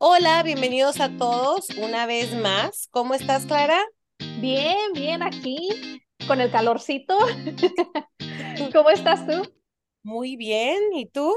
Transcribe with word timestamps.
Hola, 0.00 0.44
bienvenidos 0.44 1.00
a 1.00 1.10
todos 1.18 1.70
una 1.70 2.06
vez 2.06 2.32
más. 2.32 2.86
¿Cómo 2.92 3.14
estás, 3.14 3.46
Clara? 3.46 3.84
Bien, 4.40 4.92
bien, 4.94 5.24
aquí 5.24 6.00
con 6.28 6.40
el 6.40 6.52
calorcito. 6.52 7.18
¿Cómo 8.72 8.90
estás 8.90 9.26
tú? 9.26 9.42
Muy 10.04 10.36
bien. 10.36 10.78
¿Y 10.94 11.06
tú? 11.06 11.34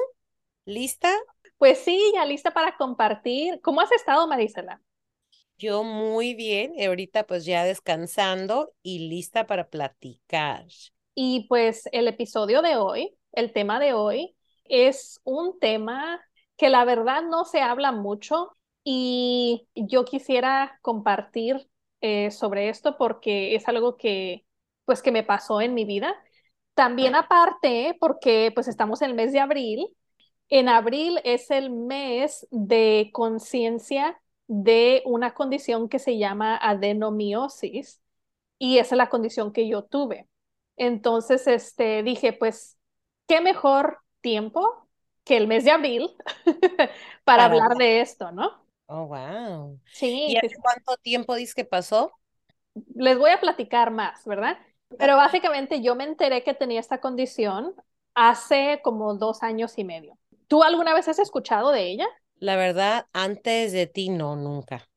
¿Lista? 0.66 1.12
Pues 1.58 1.80
sí, 1.80 2.12
ya 2.14 2.24
lista 2.26 2.52
para 2.52 2.78
compartir. 2.78 3.60
¿Cómo 3.62 3.82
has 3.82 3.92
estado, 3.94 4.28
Marisela? 4.28 4.80
Yo 5.58 5.84
muy 5.84 6.36
bien. 6.36 6.74
Ahorita 6.86 7.26
pues 7.26 7.46
ya 7.46 7.64
descansando 7.64 8.74
y 8.84 9.10
lista 9.10 9.48
para 9.48 9.72
platicar. 9.72 10.66
Y 11.16 11.48
pues 11.50 11.90
el 11.92 12.08
episodio 12.08 12.62
de 12.62 12.76
hoy, 12.76 13.16
el 13.32 13.54
tema 13.54 13.80
de 13.80 13.94
hoy, 13.94 14.36
es 14.66 15.20
un 15.24 15.60
tema 15.60 16.22
que 16.62 16.70
la 16.70 16.86
verdad 16.86 17.24
no 17.24 17.44
se 17.44 17.60
habla 17.62 17.92
mucho 17.92 18.56
y 18.84 19.68
yo 19.74 20.06
quisiera 20.06 20.78
compartir 20.84 21.68
eh, 22.02 22.30
sobre 22.30 22.70
esto 22.70 22.98
porque 23.00 23.56
es 23.56 23.68
algo 23.68 23.98
que 23.98 24.46
pues 24.86 25.02
que 25.02 25.12
me 25.12 25.24
pasó 25.24 25.60
en 25.60 25.74
mi 25.74 25.86
vida. 25.86 26.14
También 26.76 27.16
aparte, 27.16 27.98
porque 28.00 28.52
pues 28.54 28.68
estamos 28.68 29.02
en 29.02 29.10
el 29.10 29.16
mes 29.16 29.34
de 29.34 29.40
abril, 29.40 29.88
en 30.50 30.70
abril 30.70 31.20
es 31.24 31.50
el 31.50 31.72
mes 31.72 32.48
de 32.52 33.10
conciencia 33.12 34.22
de 34.46 35.02
una 35.06 35.34
condición 35.34 35.90
que 35.90 35.98
se 35.98 36.20
llama 36.20 36.58
adenomiosis 36.58 38.04
y 38.60 38.78
esa 38.78 38.94
es 38.94 38.98
la 39.00 39.10
condición 39.10 39.52
que 39.52 39.68
yo 39.68 39.84
tuve. 39.84 40.30
Entonces, 40.78 41.48
este, 41.48 42.04
dije, 42.04 42.34
pues, 42.34 42.78
¿qué 43.28 43.42
mejor 43.42 43.98
tiempo 44.22 44.81
que 45.24 45.38
el 45.38 45.48
mes 45.48 45.64
de 45.64 45.72
abril 45.72 46.10
para 47.24 47.46
hablar 47.46 47.76
de 47.78 48.02
esto, 48.02 48.32
¿no? 48.32 48.66
Oh, 48.88 49.06
wow. 49.06 49.80
Sí. 49.94 50.28
¿Y 50.30 50.38
hace 50.38 50.56
cuánto 50.62 50.98
tiempo 50.98 51.36
dices 51.36 51.56
que 51.56 51.66
pasó? 51.66 52.12
Les 52.96 53.18
voy 53.18 53.32
a 53.32 53.40
platicar 53.40 53.92
más, 53.92 54.26
¿verdad? 54.26 54.58
Pero 54.98 55.16
básicamente 55.16 55.82
yo 55.82 55.96
me 55.96 56.04
enteré 56.04 56.44
que 56.44 56.54
tenía 56.54 56.80
esta 56.80 57.00
condición 57.00 57.74
hace 58.14 58.82
como 58.84 59.16
dos 59.16 59.44
años 59.44 59.78
y 59.78 59.84
medio. 59.84 60.18
¿Tú 60.48 60.64
alguna 60.64 60.94
vez 60.94 61.08
has 61.08 61.20
escuchado 61.20 61.72
de 61.72 61.90
ella? 61.90 62.06
La 62.36 62.56
verdad, 62.56 63.06
antes 63.14 63.72
de 63.72 63.88
ti 63.88 64.10
no, 64.10 64.36
nunca. 64.36 64.90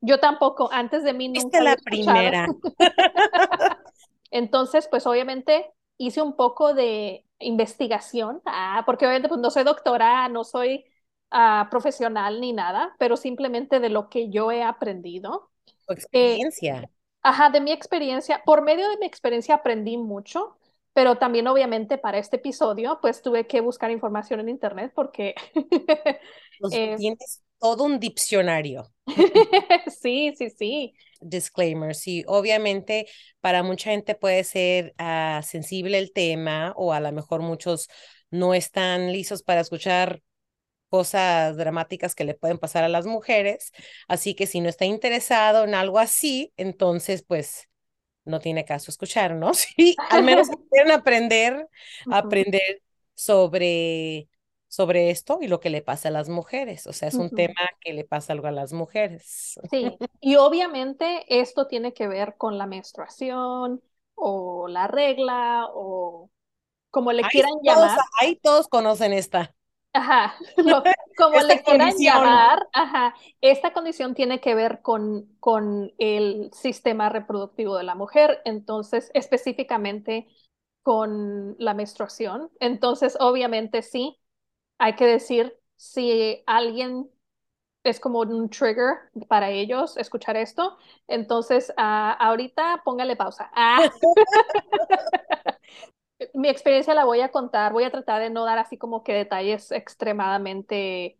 Yo 0.00 0.20
tampoco, 0.20 0.70
antes 0.72 1.02
de 1.02 1.12
mí 1.12 1.28
nunca. 1.28 1.58
Es 1.58 1.64
la 1.64 1.76
primera. 1.76 2.46
Entonces, 4.30 4.88
pues 4.88 5.06
obviamente 5.06 5.70
hice 5.98 6.22
un 6.22 6.36
poco 6.36 6.72
de 6.72 7.26
investigación, 7.42 8.40
ah, 8.46 8.82
porque 8.86 9.06
obviamente 9.06 9.28
pues, 9.28 9.40
no 9.40 9.50
soy 9.50 9.64
doctora, 9.64 10.28
no 10.28 10.44
soy 10.44 10.84
uh, 11.32 11.68
profesional 11.70 12.40
ni 12.40 12.52
nada, 12.52 12.94
pero 12.98 13.16
simplemente 13.16 13.80
de 13.80 13.88
lo 13.88 14.08
que 14.08 14.30
yo 14.30 14.50
he 14.50 14.62
aprendido. 14.62 15.50
Tu 15.86 15.94
experiencia. 15.94 16.82
Eh, 16.82 16.88
ajá, 17.22 17.50
de 17.50 17.60
mi 17.60 17.72
experiencia. 17.72 18.42
Por 18.44 18.62
medio 18.62 18.88
de 18.88 18.98
mi 18.98 19.06
experiencia 19.06 19.56
aprendí 19.56 19.96
mucho, 19.96 20.56
pero 20.92 21.16
también 21.16 21.46
obviamente 21.46 21.98
para 21.98 22.18
este 22.18 22.36
episodio 22.36 22.98
pues 23.00 23.22
tuve 23.22 23.46
que 23.46 23.60
buscar 23.60 23.90
información 23.90 24.40
en 24.40 24.48
internet 24.48 24.92
porque... 24.94 25.34
pues 26.60 26.72
eh, 26.72 26.96
tienes 26.98 27.42
todo 27.62 27.84
un 27.84 28.00
diccionario. 28.00 28.92
sí, 30.02 30.34
sí, 30.36 30.50
sí. 30.50 30.94
Disclaimer, 31.20 31.94
sí, 31.94 32.24
obviamente 32.26 33.06
para 33.40 33.62
mucha 33.62 33.90
gente 33.90 34.16
puede 34.16 34.42
ser 34.42 34.94
uh, 34.98 35.40
sensible 35.44 35.96
el 35.98 36.12
tema 36.12 36.72
o 36.76 36.92
a 36.92 36.98
lo 36.98 37.12
mejor 37.12 37.40
muchos 37.40 37.88
no 38.30 38.52
están 38.52 39.12
listos 39.12 39.44
para 39.44 39.60
escuchar 39.60 40.22
cosas 40.88 41.56
dramáticas 41.56 42.16
que 42.16 42.24
le 42.24 42.34
pueden 42.34 42.58
pasar 42.58 42.82
a 42.82 42.88
las 42.88 43.06
mujeres. 43.06 43.70
Así 44.08 44.34
que 44.34 44.48
si 44.48 44.60
no 44.60 44.68
está 44.68 44.84
interesado 44.84 45.62
en 45.62 45.76
algo 45.76 46.00
así, 46.00 46.52
entonces 46.56 47.22
pues 47.22 47.68
no 48.24 48.40
tiene 48.40 48.64
caso 48.64 48.90
escuchar, 48.90 49.36
¿no? 49.36 49.52
Sí, 49.76 49.94
al 50.10 50.24
menos 50.24 50.48
quieren 50.70 50.90
aprender, 50.90 51.68
aprender 52.10 52.82
sobre 53.14 54.28
sobre 54.72 55.10
esto 55.10 55.36
y 55.42 55.48
lo 55.48 55.60
que 55.60 55.68
le 55.68 55.82
pasa 55.82 56.08
a 56.08 56.12
las 56.12 56.30
mujeres. 56.30 56.86
O 56.86 56.94
sea, 56.94 57.08
es 57.08 57.14
un 57.14 57.28
tema 57.28 57.60
que 57.78 57.92
le 57.92 58.04
pasa 58.04 58.32
algo 58.32 58.46
a 58.46 58.52
las 58.52 58.72
mujeres. 58.72 59.60
Sí, 59.70 59.94
y 60.22 60.36
obviamente 60.36 61.26
esto 61.28 61.66
tiene 61.66 61.92
que 61.92 62.08
ver 62.08 62.36
con 62.38 62.56
la 62.56 62.64
menstruación 62.64 63.82
o 64.14 64.68
la 64.68 64.86
regla 64.86 65.66
o 65.74 66.30
como 66.90 67.12
le 67.12 67.22
quieran 67.24 67.52
llamar. 67.62 67.98
Ahí 68.18 68.36
todos 68.36 68.66
conocen 68.66 69.12
esta. 69.12 69.54
Ajá, 69.92 70.36
como 71.18 71.38
le 71.40 71.62
quieran 71.62 71.92
llamar, 71.98 72.66
ajá, 72.72 73.14
esta 73.42 73.74
condición 73.74 74.14
tiene 74.14 74.40
que 74.40 74.54
ver 74.54 74.80
con, 74.80 75.36
con 75.38 75.92
el 75.98 76.48
sistema 76.54 77.10
reproductivo 77.10 77.76
de 77.76 77.84
la 77.84 77.94
mujer, 77.94 78.40
entonces 78.46 79.10
específicamente 79.12 80.28
con 80.82 81.56
la 81.58 81.74
menstruación. 81.74 82.50
Entonces, 82.58 83.18
obviamente 83.20 83.82
sí, 83.82 84.18
hay 84.78 84.94
que 84.96 85.06
decir 85.06 85.56
si 85.76 86.42
alguien 86.46 87.10
es 87.84 87.98
como 88.00 88.20
un 88.20 88.48
trigger 88.48 89.10
para 89.28 89.50
ellos 89.50 89.96
escuchar 89.96 90.36
esto, 90.36 90.76
entonces 91.08 91.70
uh, 91.70 92.14
ahorita 92.18 92.82
póngale 92.84 93.16
pausa. 93.16 93.50
Ah. 93.54 93.90
mi 96.34 96.48
experiencia 96.48 96.94
la 96.94 97.04
voy 97.04 97.20
a 97.20 97.30
contar, 97.30 97.72
voy 97.72 97.84
a 97.84 97.90
tratar 97.90 98.20
de 98.22 98.30
no 98.30 98.44
dar 98.44 98.58
así 98.58 98.78
como 98.78 99.02
que 99.02 99.12
detalles 99.12 99.72
extremadamente 99.72 101.18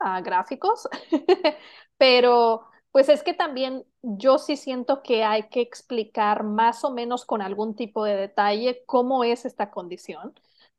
uh, 0.00 0.22
gráficos, 0.22 0.88
pero 1.96 2.66
pues 2.92 3.08
es 3.08 3.22
que 3.24 3.34
también 3.34 3.84
yo 4.02 4.38
sí 4.38 4.56
siento 4.56 5.02
que 5.02 5.24
hay 5.24 5.48
que 5.48 5.60
explicar 5.60 6.44
más 6.44 6.84
o 6.84 6.92
menos 6.92 7.24
con 7.24 7.42
algún 7.42 7.74
tipo 7.74 8.04
de 8.04 8.16
detalle 8.16 8.84
cómo 8.86 9.24
es 9.24 9.44
esta 9.44 9.70
condición, 9.70 10.34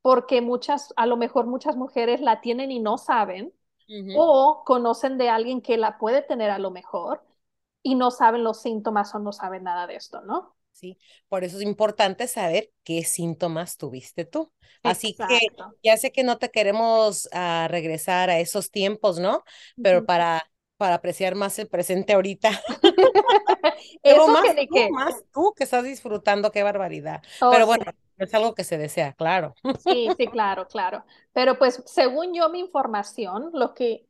porque 0.05 0.39
muchas, 0.39 0.93
a 0.97 1.07
lo 1.07 1.17
mejor 1.17 1.47
muchas 1.47 1.77
mujeres 1.77 2.21
la 2.21 2.39
tienen 2.39 2.69
y 2.69 2.79
no 2.79 2.99
saben, 2.99 3.51
o 4.15 4.61
conocen 4.63 5.17
de 5.17 5.29
alguien 5.29 5.63
que 5.63 5.77
la 5.77 5.97
puede 5.97 6.21
tener 6.21 6.51
a 6.51 6.59
lo 6.59 6.69
mejor 6.69 7.23
y 7.81 7.95
no 7.95 8.11
saben 8.11 8.43
los 8.43 8.61
síntomas 8.61 9.15
o 9.15 9.19
no 9.19 9.31
saben 9.31 9.63
nada 9.63 9.87
de 9.87 9.95
esto, 9.95 10.21
¿no? 10.21 10.55
¿sí? 10.73 10.99
Por 11.27 11.43
eso 11.43 11.57
es 11.57 11.63
importante 11.63 12.27
saber 12.27 12.69
qué 12.83 13.03
síntomas 13.03 13.77
tuviste 13.77 14.25
tú. 14.25 14.51
Así 14.83 15.15
que 15.15 15.39
ya 15.83 15.97
sé 15.97 16.11
que 16.11 16.23
no 16.23 16.37
te 16.37 16.51
queremos 16.51 17.27
uh, 17.33 17.67
regresar 17.67 18.29
a 18.29 18.39
esos 18.39 18.69
tiempos, 18.69 19.17
¿no? 19.17 19.43
Pero 19.81 20.05
para, 20.05 20.51
para 20.77 20.93
apreciar 20.93 21.33
más 21.33 21.57
el 21.57 21.67
presente 21.67 22.13
ahorita. 22.13 22.51
Pero 24.03 24.27
más, 24.27 24.53
que 24.53 24.67
tú, 24.67 24.89
más 24.91 25.15
tú 25.33 25.53
que 25.57 25.63
estás 25.63 25.83
disfrutando, 25.83 26.51
qué 26.51 26.61
barbaridad. 26.61 27.23
Oh, 27.41 27.49
Pero 27.51 27.65
bueno, 27.65 27.85
es 28.17 28.33
algo 28.33 28.53
que 28.55 28.63
se 28.63 28.77
desea, 28.77 29.13
claro. 29.13 29.55
Sí, 29.73 30.09
sí, 30.17 30.29
claro, 30.31 30.67
claro. 30.67 31.05
Pero 31.33 31.57
pues 31.57 31.83
según 31.85 32.33
yo 32.33 32.49
mi 32.49 32.59
información, 32.59 33.51
lo 33.53 33.73
que 33.73 34.07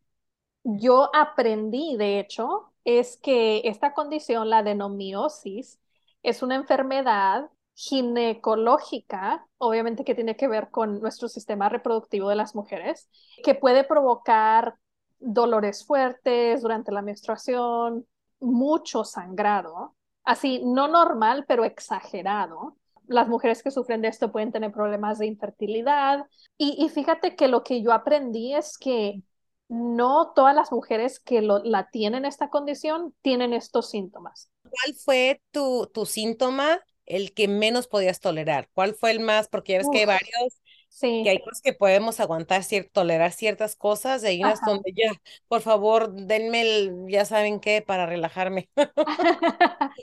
yo 0.64 1.10
aprendí, 1.16 1.98
de 1.98 2.20
hecho, 2.20 2.74
es 2.86 3.18
que 3.18 3.62
esta 3.66 3.94
condición, 3.94 4.50
la 4.50 4.64
denomiosis, 4.64 5.80
es 6.24 6.44
una 6.44 6.56
enfermedad 6.56 7.50
ginecológica, 7.76 9.48
obviamente 9.58 10.06
que 10.06 10.16
tiene 10.16 10.38
que 10.38 10.48
ver 10.48 10.72
con 10.72 11.02
nuestro 11.02 11.28
sistema 11.30 11.70
reproductivo 11.70 12.30
de 12.30 12.36
las 12.36 12.56
mujeres, 12.56 13.10
que 13.44 13.56
puede 13.56 13.84
provocar 13.84 14.78
dolores 15.20 15.86
fuertes 15.86 16.62
durante 16.62 16.92
la 16.92 17.02
menstruación, 17.02 18.08
mucho 18.40 19.04
sangrado, 19.04 19.96
así 20.24 20.62
no 20.66 20.88
normal, 20.88 21.46
pero 21.48 21.66
exagerado. 21.66 22.78
Las 23.08 23.28
mujeres 23.28 23.64
que 23.64 23.72
sufren 23.72 24.02
de 24.02 24.08
esto 24.08 24.32
pueden 24.32 24.52
tener 24.52 24.72
problemas 24.72 25.20
de 25.20 25.28
infertilidad. 25.28 26.26
Y, 26.58 26.88
fíjate 26.90 27.36
que 27.36 27.48
lo 27.48 27.64
que 27.64 27.82
yo 27.82 27.92
aprendí 27.92 28.54
es 28.54 28.78
que 28.78 29.22
no 29.68 30.32
todas 30.36 30.56
las 30.56 30.72
mujeres 30.72 31.20
que 31.20 31.42
la 31.42 31.90
tienen 31.90 32.26
esta 32.26 32.50
condición 32.50 33.14
tienen 33.22 33.54
estos 33.54 33.90
síntomas. 33.90 34.50
¿Cuál 34.62 34.96
fue 34.96 35.42
tu, 35.52 35.90
tu 35.94 36.06
síntoma, 36.06 36.80
el 37.06 37.34
que 37.34 37.48
menos 37.48 37.88
podías 37.88 38.20
tolerar? 38.20 38.70
¿Cuál 38.74 38.94
fue 38.96 39.12
el 39.12 39.20
más? 39.20 39.48
Porque 39.48 39.74
ya 39.74 39.78
ves 39.80 39.88
que 39.92 40.00
hay 40.00 40.06
varios, 40.06 40.62
sí. 40.90 41.22
que 41.24 41.32
hay 41.32 41.40
cosas 41.40 41.62
que 41.62 41.74
podemos 41.74 42.20
aguantar, 42.20 42.64
tolerar 42.92 43.32
ciertas 43.32 43.76
cosas, 43.76 44.24
y 44.24 44.28
hay 44.28 44.44
unas 44.44 44.62
donde 44.62 44.94
ya, 44.96 45.12
por 45.48 45.62
favor, 45.62 46.14
denme 46.14 46.62
el, 46.62 47.06
ya 47.08 47.26
saben 47.26 47.60
qué, 47.60 47.82
para 47.82 48.06
relajarme. 48.06 48.70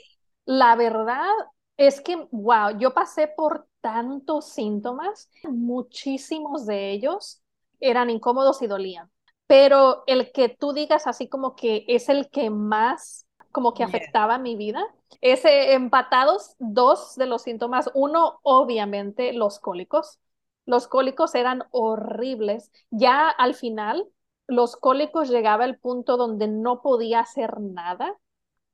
La 0.45 0.75
verdad 0.75 1.31
es 1.77 2.01
que, 2.01 2.27
wow, 2.31 2.77
yo 2.77 2.93
pasé 2.93 3.27
por 3.27 3.67
tantos 3.81 4.49
síntomas, 4.49 5.29
muchísimos 5.43 6.65
de 6.65 6.91
ellos 6.91 7.41
eran 7.79 8.09
incómodos 8.09 8.61
y 8.61 8.67
dolían. 8.67 9.11
Pero 9.47 10.03
el 10.07 10.31
que 10.31 10.49
tú 10.49 10.73
digas 10.73 11.05
así 11.07 11.27
como 11.27 11.55
que 11.55 11.85
es 11.87 12.09
el 12.09 12.29
que 12.29 12.49
más 12.49 13.27
como 13.51 13.73
que 13.73 13.83
afectaba 13.83 14.39
mi 14.39 14.55
vida, 14.55 14.83
ese 15.21 15.73
empatados 15.73 16.55
dos 16.57 17.15
de 17.15 17.27
los 17.27 17.43
síntomas, 17.43 17.89
uno 17.93 18.39
obviamente 18.41 19.31
los 19.33 19.59
cólicos, 19.59 20.19
los 20.65 20.87
cólicos 20.87 21.35
eran 21.35 21.63
horribles, 21.71 22.71
ya 22.89 23.29
al 23.29 23.53
final 23.53 24.07
los 24.47 24.75
cólicos 24.75 25.29
llegaba 25.29 25.65
al 25.65 25.77
punto 25.77 26.17
donde 26.17 26.47
no 26.47 26.81
podía 26.81 27.19
hacer 27.19 27.59
nada. 27.59 28.17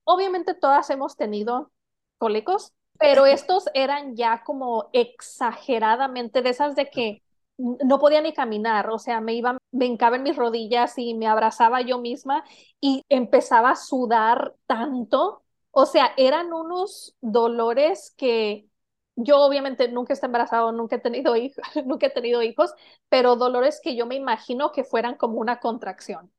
Obviamente 0.06 0.54
todas 0.54 0.90
hemos 0.90 1.18
tenido 1.18 1.72
cólicos, 2.18 2.74
pero 3.00 3.25
estos 3.25 3.69
eran 3.74 4.16
ya 4.16 4.44
como 4.44 4.90
exageradamente 4.94 6.42
de 6.42 6.50
esas 6.50 6.75
de 6.75 6.90
que 6.90 7.24
no 7.57 8.00
podía 8.00 8.22
ni 8.22 8.34
caminar, 8.34 8.90
o 8.90 9.00
sea, 9.00 9.19
me 9.22 9.34
iba, 9.34 9.57
me 9.72 9.86
hincaba 9.86 10.16
en 10.16 10.24
mis 10.24 10.36
rodillas 10.36 10.98
y 10.98 11.13
me 11.13 11.28
abrazaba 11.28 11.81
yo 11.81 11.98
misma 11.98 12.44
y 12.80 13.04
empezaba 13.10 13.72
a 13.72 13.75
sudar 13.75 14.56
tanto, 14.66 15.44
o 15.72 15.86
sea, 15.86 16.13
eran 16.18 16.54
unos 16.54 17.16
dolores 17.22 18.13
que 18.18 18.69
yo 19.16 19.40
obviamente 19.40 19.90
nunca 19.90 20.13
he 20.13 20.25
embarazado, 20.25 20.72
nunca 20.72 20.95
he 20.95 21.00
tenido 21.00 21.36
hijos, 21.36 21.63
nunca 21.86 22.07
he 22.07 22.12
tenido 22.12 22.42
hijos, 22.44 22.74
pero 23.10 23.36
dolores 23.36 23.81
que 23.84 23.95
yo 23.95 24.06
me 24.06 24.16
imagino 24.16 24.72
que 24.72 24.84
fueran 24.84 25.16
como 25.16 25.40
una 25.40 25.60
contracción. 25.60 26.31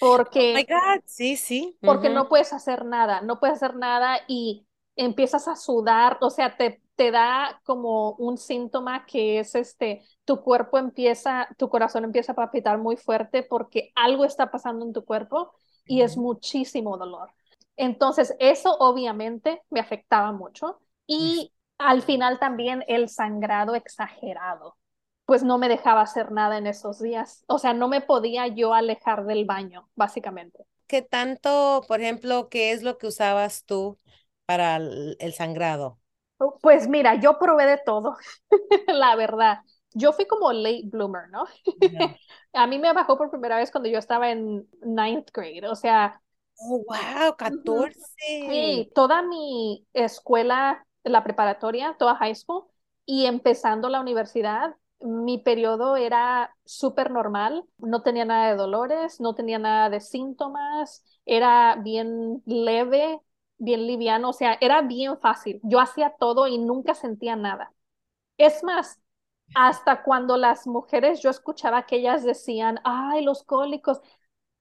Porque, 0.00 0.52
oh 0.52 0.56
my 0.56 0.64
God, 0.64 1.02
sí, 1.06 1.36
sí. 1.36 1.76
porque 1.80 2.08
no 2.08 2.28
puedes 2.28 2.52
hacer 2.52 2.84
nada, 2.84 3.20
no 3.20 3.40
puedes 3.40 3.56
hacer 3.56 3.74
nada 3.74 4.20
y 4.28 4.67
empiezas 4.98 5.46
a 5.48 5.56
sudar, 5.56 6.18
o 6.20 6.28
sea, 6.28 6.56
te, 6.56 6.82
te 6.96 7.12
da 7.12 7.60
como 7.64 8.12
un 8.14 8.36
síntoma 8.36 9.06
que 9.06 9.38
es 9.38 9.54
este, 9.54 10.02
tu 10.24 10.42
cuerpo 10.42 10.76
empieza, 10.76 11.48
tu 11.56 11.68
corazón 11.68 12.04
empieza 12.04 12.32
a 12.32 12.34
palpitar 12.34 12.78
muy 12.78 12.96
fuerte 12.96 13.44
porque 13.44 13.92
algo 13.94 14.24
está 14.24 14.50
pasando 14.50 14.84
en 14.84 14.92
tu 14.92 15.04
cuerpo 15.04 15.52
y 15.86 16.02
es 16.02 16.16
muchísimo 16.16 16.98
dolor. 16.98 17.30
Entonces, 17.76 18.34
eso 18.40 18.76
obviamente 18.80 19.62
me 19.70 19.78
afectaba 19.78 20.32
mucho 20.32 20.80
y 21.06 21.52
al 21.78 22.02
final 22.02 22.40
también 22.40 22.84
el 22.88 23.08
sangrado 23.08 23.76
exagerado, 23.76 24.76
pues 25.24 25.44
no 25.44 25.58
me 25.58 25.68
dejaba 25.68 26.00
hacer 26.00 26.32
nada 26.32 26.58
en 26.58 26.66
esos 26.66 26.98
días. 26.98 27.44
O 27.46 27.60
sea, 27.60 27.72
no 27.72 27.86
me 27.86 28.00
podía 28.00 28.48
yo 28.48 28.74
alejar 28.74 29.26
del 29.26 29.44
baño, 29.44 29.88
básicamente. 29.94 30.64
¿Qué 30.88 31.02
tanto, 31.02 31.84
por 31.86 32.00
ejemplo, 32.00 32.48
qué 32.48 32.72
es 32.72 32.82
lo 32.82 32.98
que 32.98 33.06
usabas 33.06 33.64
tú 33.64 33.96
para 34.48 34.76
el, 34.76 35.34
sangrado? 35.34 35.98
Pues 36.62 36.88
mira, 36.88 37.16
yo 37.16 37.38
probé 37.38 37.66
de 37.66 37.78
todo, 37.84 38.16
la 38.88 39.14
verdad. 39.14 39.58
Yo 39.92 40.14
fui 40.14 40.26
como 40.26 40.52
late 40.52 40.84
bloomer, 40.84 41.28
¿no? 41.28 41.44
A 42.54 42.66
mí 42.66 42.78
me 42.78 42.94
bajó 42.94 43.18
por 43.18 43.30
primera 43.30 43.58
vez 43.58 43.70
cuando 43.70 43.90
yo 43.90 43.98
estaba 43.98 44.30
en 44.30 44.66
ninth 44.80 45.28
grade, 45.34 45.68
o 45.68 45.74
sea. 45.74 46.18
Oh, 46.60 46.82
wow, 46.88 47.36
14. 47.36 48.00
Sí, 48.16 48.90
toda 48.94 49.22
mi 49.22 49.86
escuela, 49.92 50.86
la 51.04 51.22
preparatoria, 51.22 51.94
toda 51.98 52.16
high 52.16 52.34
school 52.34 52.64
y 53.04 53.26
empezando 53.26 53.90
la 53.90 54.00
universidad, 54.00 54.76
mi 55.00 55.38
periodo 55.38 55.96
era 55.96 56.56
súper 56.64 57.10
normal, 57.10 57.64
no 57.76 58.02
tenía 58.02 58.24
nada 58.24 58.48
de 58.48 58.56
dolores, 58.56 59.20
no 59.20 59.34
tenía 59.34 59.58
nada 59.58 59.90
de 59.90 60.00
síntomas, 60.00 61.04
era 61.26 61.76
bien 61.76 62.42
leve, 62.46 63.20
bien 63.58 63.86
liviano, 63.86 64.30
o 64.30 64.32
sea, 64.32 64.58
era 64.60 64.82
bien 64.82 65.18
fácil. 65.18 65.60
Yo 65.62 65.80
hacía 65.80 66.14
todo 66.18 66.46
y 66.46 66.58
nunca 66.58 66.94
sentía 66.94 67.36
nada. 67.36 67.72
Es 68.38 68.62
más, 68.64 69.00
hasta 69.54 70.02
cuando 70.02 70.36
las 70.36 70.66
mujeres, 70.66 71.20
yo 71.22 71.30
escuchaba 71.30 71.86
que 71.86 71.96
ellas 71.96 72.24
decían, 72.24 72.80
ay, 72.84 73.24
los 73.24 73.42
cólicos, 73.44 74.00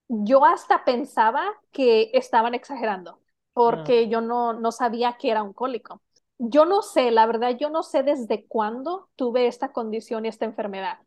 yo 0.08 0.46
hasta 0.46 0.86
pensaba 0.86 1.44
que 1.72 2.12
estaban 2.14 2.54
exagerando, 2.56 3.20
porque 3.54 4.06
ah. 4.06 4.10
yo 4.10 4.22
no, 4.22 4.54
no 4.54 4.72
sabía 4.72 5.18
que 5.20 5.32
era 5.32 5.44
un 5.44 5.54
cólico. 5.54 6.02
Yo 6.40 6.66
no 6.66 6.82
sé, 6.82 7.12
la 7.12 7.26
verdad, 7.26 7.58
yo 7.58 7.70
no 7.70 7.84
sé 7.84 8.04
desde 8.04 8.46
cuándo 8.48 9.10
tuve 9.16 9.48
esta 9.48 9.72
condición 9.72 10.26
y 10.26 10.30
esta 10.30 10.46
enfermedad, 10.46 11.00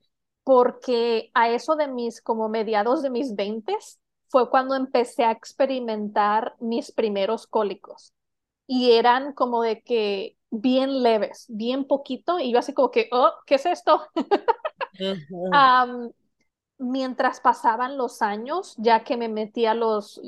porque 0.45 1.31
a 1.35 1.49
eso 1.51 1.77
de 1.77 1.89
mis, 1.89 2.21
como 2.21 2.49
mediados 2.49 3.03
de 3.03 3.11
mis 3.11 3.35
veintes, 3.37 4.01
fue 4.31 4.49
cuando 4.49 4.77
empecé 4.77 5.25
a 5.25 5.32
experimentar 5.32 6.55
mis 6.61 6.93
primeros 6.93 7.47
cólicos. 7.47 8.15
Y 8.67 8.93
eran 8.93 9.32
como 9.32 9.62
de 9.62 9.82
que 9.82 10.37
bien 10.50 11.03
leves, 11.03 11.47
bien 11.49 11.85
poquito, 11.85 12.38
y 12.38 12.53
yo 12.53 12.61
así 12.61 12.73
como 12.73 12.91
que, 12.91 13.09
oh, 13.12 13.32
¿qué 13.44 13.56
es 13.56 13.67
esto? 13.67 14.00
mientras 16.79 17.41
pasaban 17.41 17.99
los 17.99 18.23
años, 18.23 18.75
ya 18.79 19.05
que 19.05 19.17
me 19.17 19.29
metí 19.29 19.67
a 19.67 19.75
los 19.75 20.21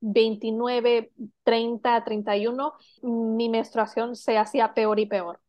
29, 0.00 1.12
30, 1.42 2.04
31, 2.04 2.74
mi 3.02 3.48
menstruación 3.48 4.14
se 4.14 4.38
hacía 4.38 4.74
peor 4.74 5.00
y 5.00 5.06
peor 5.06 5.40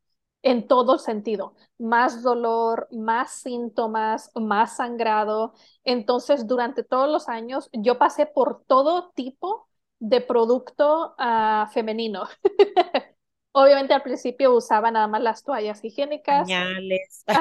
en 0.42 0.68
todo 0.68 0.98
sentido, 0.98 1.54
más 1.78 2.24
dolor, 2.24 2.88
más 2.92 3.32
síntomas, 3.32 4.32
más 4.36 4.78
sangrado. 4.78 5.54
Entonces, 5.84 6.48
durante 6.48 6.84
todos 6.84 7.10
los 7.10 7.28
años, 7.28 7.70
yo 7.74 7.98
pasé 7.98 8.26
por 8.26 8.64
todo 8.66 9.12
tipo 9.16 9.68
de 10.00 10.22
producto 10.22 11.16
uh, 11.20 11.68
femenino. 11.72 12.28
Obviamente 13.52 13.94
al 13.94 14.04
principio 14.04 14.56
usaba 14.56 14.92
nada 14.92 15.08
más 15.08 15.22
las 15.22 15.44
toallas 15.44 15.84
higiénicas. 15.84 16.48
Pañales. 16.48 17.26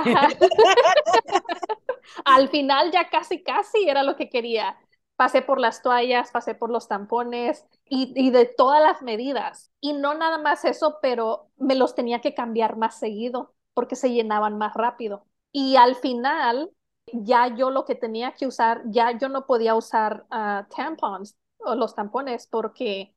al 2.24 2.48
final 2.48 2.90
ya 2.90 3.08
casi, 3.10 3.42
casi 3.42 3.88
era 3.88 4.02
lo 4.02 4.16
que 4.16 4.28
quería 4.28 4.76
pasé 5.18 5.42
por 5.42 5.58
las 5.58 5.82
toallas, 5.82 6.30
pasé 6.30 6.54
por 6.54 6.70
los 6.70 6.86
tampones 6.86 7.66
y, 7.88 8.30
de 8.30 8.46
todas 8.46 8.80
las 8.80 9.02
medidas. 9.02 9.72
Y 9.80 9.92
no 9.92 10.14
nada 10.14 10.38
más 10.38 10.64
eso, 10.64 10.98
pero 11.02 11.50
me 11.56 11.74
los 11.74 11.96
tenía 11.96 12.20
que 12.20 12.34
cambiar 12.34 12.76
más 12.76 13.00
seguido 13.00 13.52
porque 13.74 13.96
se 13.96 14.12
llenaban 14.12 14.58
más 14.58 14.74
rápido. 14.74 15.26
Y 15.50 15.74
al 15.74 15.96
final, 15.96 16.70
ya 17.12 17.52
yo 17.52 17.70
lo 17.70 17.84
que 17.84 17.96
tenía 17.96 18.34
que 18.34 18.46
usar, 18.46 18.82
ya 18.86 19.18
yo 19.18 19.28
no 19.28 19.44
podía 19.44 19.74
usar 19.74 20.24
uh, 20.30 20.72
tampons 20.72 21.36
o 21.58 21.74
los 21.74 21.96
tampones 21.96 22.46
porque 22.46 23.12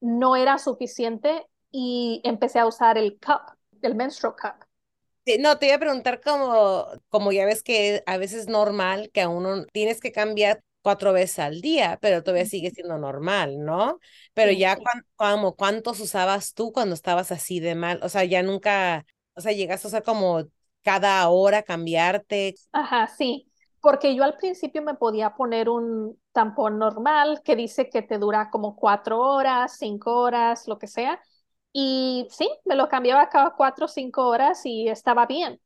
no 0.00 0.34
era 0.34 0.58
suficiente 0.58 1.46
y 1.70 2.20
empecé 2.24 2.58
a 2.58 2.66
usar 2.66 2.98
el 2.98 3.12
cup, 3.12 3.56
el 3.80 3.94
menstrual 3.94 4.34
cup. 4.34 4.66
no, 5.38 5.56
te 5.58 5.66
iba 5.66 5.76
a 5.76 5.78
preguntar 5.78 6.20
como, 6.20 6.88
como 7.10 7.30
ya 7.30 7.46
ves 7.46 7.62
que 7.62 8.02
a 8.06 8.16
veces 8.16 8.40
es 8.40 8.48
normal 8.48 9.12
que 9.12 9.20
a 9.20 9.28
uno 9.28 9.66
tienes 9.66 10.00
que 10.00 10.10
cambiar 10.10 10.64
cuatro 10.84 11.12
veces 11.12 11.40
al 11.40 11.62
día, 11.62 11.98
pero 12.00 12.22
todavía 12.22 12.46
sigue 12.46 12.70
siendo 12.70 12.98
normal, 12.98 13.64
¿no? 13.64 13.98
Pero 14.34 14.52
ya, 14.52 14.78
como, 15.16 15.56
¿cuántos 15.56 15.98
usabas 16.00 16.54
tú 16.54 16.72
cuando 16.72 16.94
estabas 16.94 17.32
así 17.32 17.58
de 17.60 17.74
mal? 17.74 18.00
O 18.02 18.08
sea, 18.10 18.24
ya 18.24 18.44
nunca, 18.44 19.06
o 19.34 19.40
sea, 19.40 19.52
llegaste 19.52 19.88
a 19.88 19.90
usar 19.90 20.02
como 20.04 20.44
cada 20.82 21.28
hora 21.30 21.62
cambiarte. 21.64 22.54
Ajá, 22.72 23.06
sí, 23.08 23.50
porque 23.80 24.14
yo 24.14 24.24
al 24.24 24.36
principio 24.36 24.82
me 24.82 24.94
podía 24.94 25.34
poner 25.34 25.68
un 25.68 26.20
tampón 26.32 26.78
normal 26.78 27.40
que 27.44 27.56
dice 27.56 27.88
que 27.88 28.02
te 28.02 28.18
dura 28.18 28.50
como 28.50 28.76
cuatro 28.76 29.20
horas, 29.20 29.76
cinco 29.78 30.18
horas, 30.20 30.66
lo 30.68 30.78
que 30.78 30.86
sea. 30.88 31.20
Y 31.72 32.26
sí, 32.30 32.48
me 32.64 32.76
lo 32.76 32.88
cambiaba 32.88 33.28
cada 33.28 33.54
cuatro 33.56 33.86
o 33.86 33.88
cinco 33.88 34.28
horas 34.28 34.64
y 34.66 34.88
estaba 34.88 35.26
bien. 35.26 35.60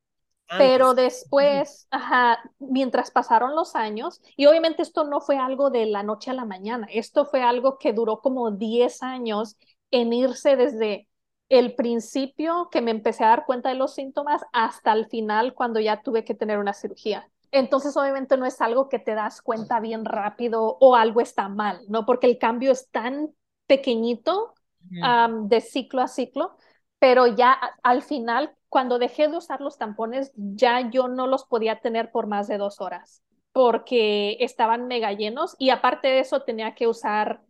Pero 0.56 0.94
después, 0.94 1.86
ajá, 1.90 2.38
mientras 2.58 3.10
pasaron 3.10 3.54
los 3.54 3.74
años, 3.76 4.20
y 4.36 4.46
obviamente 4.46 4.82
esto 4.82 5.04
no 5.04 5.20
fue 5.20 5.36
algo 5.36 5.70
de 5.70 5.86
la 5.86 6.02
noche 6.02 6.30
a 6.30 6.34
la 6.34 6.44
mañana, 6.44 6.88
esto 6.90 7.26
fue 7.26 7.42
algo 7.42 7.78
que 7.78 7.92
duró 7.92 8.20
como 8.20 8.50
10 8.50 9.02
años 9.02 9.56
en 9.90 10.12
irse 10.12 10.56
desde 10.56 11.08
el 11.48 11.74
principio 11.74 12.68
que 12.70 12.82
me 12.82 12.90
empecé 12.90 13.24
a 13.24 13.28
dar 13.28 13.46
cuenta 13.46 13.70
de 13.70 13.74
los 13.74 13.94
síntomas 13.94 14.42
hasta 14.52 14.92
el 14.92 15.06
final 15.06 15.54
cuando 15.54 15.80
ya 15.80 16.02
tuve 16.02 16.24
que 16.24 16.34
tener 16.34 16.58
una 16.58 16.74
cirugía. 16.74 17.28
Entonces, 17.50 17.96
obviamente 17.96 18.36
no 18.36 18.44
es 18.44 18.60
algo 18.60 18.90
que 18.90 18.98
te 18.98 19.14
das 19.14 19.40
cuenta 19.40 19.80
bien 19.80 20.04
rápido 20.04 20.76
o 20.80 20.94
algo 20.94 21.22
está 21.22 21.48
mal, 21.48 21.80
¿no? 21.88 22.04
Porque 22.04 22.26
el 22.26 22.38
cambio 22.38 22.72
es 22.72 22.90
tan 22.90 23.30
pequeñito 23.66 24.52
de 24.80 25.60
ciclo 25.60 26.02
a 26.02 26.08
ciclo, 26.08 26.56
pero 26.98 27.26
ya 27.26 27.58
al 27.82 28.02
final 28.02 28.54
cuando 28.68 28.98
dejé 28.98 29.28
de 29.28 29.36
usar 29.36 29.60
los 29.60 29.78
tampones, 29.78 30.32
ya 30.36 30.90
yo 30.90 31.08
no 31.08 31.26
los 31.26 31.44
podía 31.44 31.80
tener 31.80 32.10
por 32.10 32.26
más 32.26 32.48
de 32.48 32.58
dos 32.58 32.80
horas 32.80 33.22
porque 33.52 34.36
estaban 34.40 34.86
mega 34.86 35.12
llenos 35.12 35.56
y 35.58 35.70
aparte 35.70 36.06
de 36.08 36.20
eso 36.20 36.42
tenía 36.42 36.76
que 36.76 36.86
usar 36.86 37.42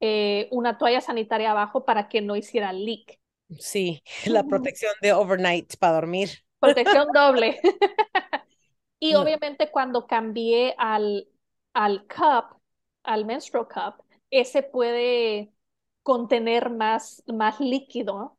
eh, 0.00 0.48
una 0.52 0.78
toalla 0.78 1.00
sanitaria 1.00 1.50
abajo 1.50 1.84
para 1.84 2.08
que 2.08 2.20
no 2.20 2.36
hiciera 2.36 2.72
leak. 2.72 3.18
Sí, 3.58 4.02
la 4.26 4.44
protección 4.44 4.92
de 5.02 5.12
overnight 5.12 5.76
para 5.78 5.94
dormir. 5.94 6.30
Protección 6.60 7.08
doble. 7.12 7.60
y 9.00 9.14
obviamente 9.14 9.70
cuando 9.70 10.06
cambié 10.06 10.74
al, 10.78 11.28
al 11.72 12.06
cup, 12.06 12.60
al 13.02 13.24
menstrual 13.24 13.66
cup, 13.66 14.04
ese 14.30 14.62
puede 14.62 15.52
contener 16.02 16.70
más, 16.70 17.22
más 17.26 17.58
líquido 17.60 18.35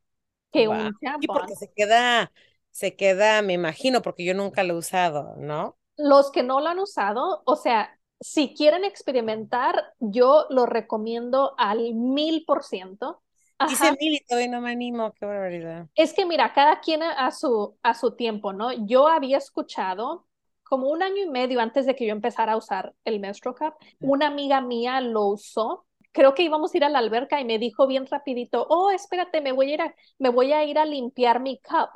que 0.57 0.67
un 0.67 0.97
Y 1.21 1.27
porque 1.27 1.55
se 1.55 1.71
queda, 1.75 2.31
se 2.71 2.95
queda, 2.95 3.41
me 3.41 3.53
imagino, 3.53 4.01
porque 4.01 4.25
yo 4.25 4.33
nunca 4.33 4.63
lo 4.63 4.75
he 4.75 4.77
usado, 4.77 5.35
¿no? 5.37 5.77
Los 5.97 6.31
que 6.31 6.43
no 6.43 6.59
lo 6.59 6.67
han 6.67 6.79
usado, 6.79 7.41
o 7.45 7.55
sea, 7.55 7.97
si 8.19 8.53
quieren 8.53 8.83
experimentar, 8.83 9.93
yo 9.99 10.45
lo 10.49 10.65
recomiendo 10.65 11.53
al 11.57 11.93
mil 11.93 12.43
por 12.45 12.63
ciento. 12.63 13.21
Dice 13.67 13.91
mil 13.99 14.13
y 14.13 14.19
todavía 14.19 14.51
no 14.51 14.61
me 14.61 14.71
animo, 14.71 15.11
qué 15.13 15.25
barbaridad. 15.25 15.87
Es 15.95 16.13
que 16.13 16.25
mira, 16.25 16.53
cada 16.53 16.79
quien 16.79 17.01
a 17.01 17.31
su, 17.31 17.75
a 17.81 17.93
su 17.95 18.15
tiempo, 18.15 18.53
¿no? 18.53 18.71
Yo 18.85 19.07
había 19.07 19.37
escuchado 19.37 20.27
como 20.63 20.89
un 20.89 21.01
año 21.01 21.23
y 21.23 21.29
medio 21.29 21.59
antes 21.59 21.85
de 21.85 21.95
que 21.95 22.05
yo 22.05 22.11
empezara 22.11 22.53
a 22.53 22.57
usar 22.57 22.93
el 23.05 23.19
Menstrual 23.19 23.55
Cup, 23.55 23.73
una 24.01 24.27
amiga 24.27 24.61
mía 24.61 25.01
lo 25.01 25.25
usó. 25.27 25.86
Creo 26.17 26.33
que 26.33 26.43
íbamos 26.43 26.73
a 26.73 26.77
ir 26.77 26.83
a 26.85 26.89
la 26.89 26.99
alberca 26.99 27.39
y 27.41 27.45
me 27.45 27.59
dijo 27.59 27.87
bien 27.87 28.07
rapidito, 28.07 28.65
oh, 28.69 28.91
espérate, 28.91 29.41
me 29.41 29.51
voy 29.53 29.71
a 29.71 29.73
ir 29.75 29.81
a, 29.83 29.95
me 30.19 30.29
voy 30.29 30.51
a, 30.53 30.63
ir 30.65 30.79
a 30.79 30.85
limpiar 30.85 31.39
mi 31.41 31.59
cup. 31.59 31.89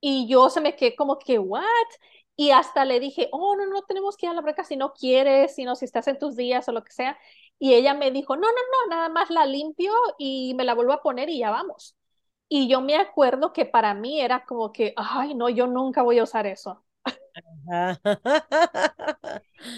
Y 0.00 0.28
yo 0.28 0.50
se 0.50 0.60
me 0.60 0.76
quedé 0.76 0.96
como 0.96 1.18
que, 1.18 1.38
¿what? 1.38 1.62
Y 2.36 2.52
hasta 2.52 2.84
le 2.86 3.00
dije, 3.00 3.28
oh, 3.32 3.56
no, 3.56 3.66
no 3.66 3.82
tenemos 3.82 4.16
que 4.16 4.26
ir 4.26 4.30
a 4.30 4.34
la 4.34 4.40
alberca 4.40 4.64
si 4.64 4.76
no 4.76 4.92
quieres, 4.94 5.54
sino 5.56 5.76
si 5.76 5.84
estás 5.86 6.08
en 6.08 6.18
tus 6.18 6.36
días 6.36 6.68
o 6.68 6.72
lo 6.72 6.84
que 6.84 6.92
sea. 6.92 7.18
Y 7.58 7.74
ella 7.74 7.94
me 7.94 8.10
dijo, 8.12 8.36
no, 8.36 8.42
no, 8.48 8.54
no, 8.88 8.96
nada 8.96 9.08
más 9.10 9.30
la 9.30 9.46
limpio 9.46 9.92
y 10.18 10.54
me 10.56 10.64
la 10.64 10.74
vuelvo 10.74 10.92
a 10.94 11.02
poner 11.02 11.28
y 11.30 11.38
ya 11.40 11.50
vamos. 11.50 11.96
Y 12.48 12.68
yo 12.68 12.80
me 12.82 12.96
acuerdo 12.96 13.52
que 13.52 13.66
para 13.66 13.94
mí 13.94 14.20
era 14.20 14.44
como 14.46 14.72
que, 14.72 14.94
ay, 14.96 15.34
no, 15.34 15.48
yo 15.50 15.66
nunca 15.66 16.02
voy 16.02 16.18
a 16.18 16.24
usar 16.24 16.46
eso. 16.46 16.84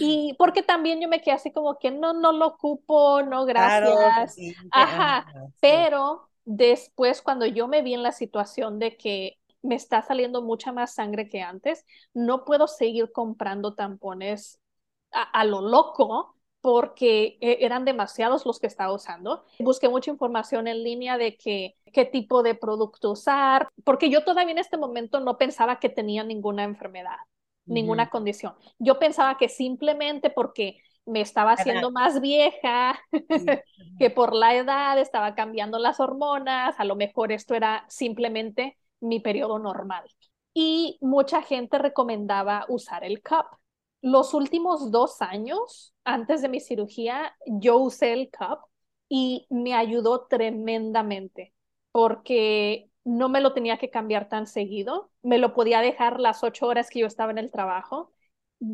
Y 0.00 0.34
porque 0.38 0.62
también 0.62 1.00
yo 1.00 1.08
me 1.08 1.20
quedé 1.20 1.34
así 1.34 1.50
como 1.52 1.78
que 1.78 1.90
no, 1.90 2.12
no 2.12 2.32
lo 2.32 2.46
ocupo, 2.46 3.22
no, 3.22 3.44
gracias. 3.44 4.36
Ajá, 4.70 5.26
pero 5.60 6.28
después 6.44 7.22
cuando 7.22 7.46
yo 7.46 7.68
me 7.68 7.82
vi 7.82 7.94
en 7.94 8.02
la 8.02 8.12
situación 8.12 8.78
de 8.78 8.96
que 8.96 9.38
me 9.62 9.76
está 9.76 10.02
saliendo 10.02 10.42
mucha 10.42 10.72
más 10.72 10.94
sangre 10.94 11.28
que 11.28 11.40
antes, 11.40 11.84
no 12.14 12.44
puedo 12.44 12.66
seguir 12.66 13.12
comprando 13.12 13.74
tampones 13.74 14.58
a, 15.12 15.44
lo 15.44 15.60
loco 15.60 16.36
porque 16.60 17.38
e, 17.40 17.58
eran 17.60 17.84
demasiados 17.84 18.46
los 18.46 18.58
que 18.58 18.66
estaba 18.66 18.92
usando. 18.92 19.44
Busqué 19.58 19.88
mucha 19.88 20.10
información 20.10 20.68
en 20.68 20.82
línea 20.82 21.18
de 21.18 21.36
que, 21.36 21.76
qué 21.92 22.04
tipo 22.04 22.42
de 22.42 22.54
producto 22.54 23.12
usar, 23.12 23.68
porque 23.84 24.10
yo 24.10 24.24
todavía 24.24 24.52
en 24.52 24.58
este 24.58 24.78
momento 24.78 25.20
no 25.20 25.38
pensaba 25.38 25.78
que 25.78 25.88
tenía 25.88 26.24
ninguna 26.24 26.64
enfermedad 26.64 27.16
ninguna 27.64 28.10
condición. 28.10 28.54
Yo 28.78 28.98
pensaba 28.98 29.36
que 29.36 29.48
simplemente 29.48 30.30
porque 30.30 30.78
me 31.06 31.20
estaba 31.20 31.52
haciendo 31.52 31.90
más 31.90 32.20
vieja, 32.20 32.98
que 33.98 34.10
por 34.10 34.34
la 34.34 34.54
edad 34.54 34.98
estaba 34.98 35.34
cambiando 35.34 35.78
las 35.78 36.00
hormonas, 36.00 36.78
a 36.78 36.84
lo 36.84 36.96
mejor 36.96 37.32
esto 37.32 37.54
era 37.54 37.84
simplemente 37.88 38.78
mi 39.00 39.20
periodo 39.20 39.58
normal. 39.58 40.04
Y 40.54 40.98
mucha 41.00 41.42
gente 41.42 41.78
recomendaba 41.78 42.66
usar 42.68 43.04
el 43.04 43.22
cup. 43.22 43.46
Los 44.00 44.34
últimos 44.34 44.90
dos 44.90 45.22
años, 45.22 45.94
antes 46.04 46.42
de 46.42 46.48
mi 46.48 46.60
cirugía, 46.60 47.34
yo 47.46 47.78
usé 47.78 48.12
el 48.12 48.30
cup 48.30 48.58
y 49.08 49.46
me 49.50 49.74
ayudó 49.74 50.26
tremendamente 50.26 51.52
porque 51.92 52.90
no 53.04 53.28
me 53.28 53.40
lo 53.40 53.52
tenía 53.52 53.78
que 53.78 53.90
cambiar 53.90 54.28
tan 54.28 54.46
seguido, 54.46 55.10
me 55.22 55.38
lo 55.38 55.54
podía 55.54 55.80
dejar 55.80 56.20
las 56.20 56.42
ocho 56.44 56.66
horas 56.66 56.88
que 56.88 57.00
yo 57.00 57.06
estaba 57.06 57.32
en 57.32 57.38
el 57.38 57.50
trabajo 57.50 58.12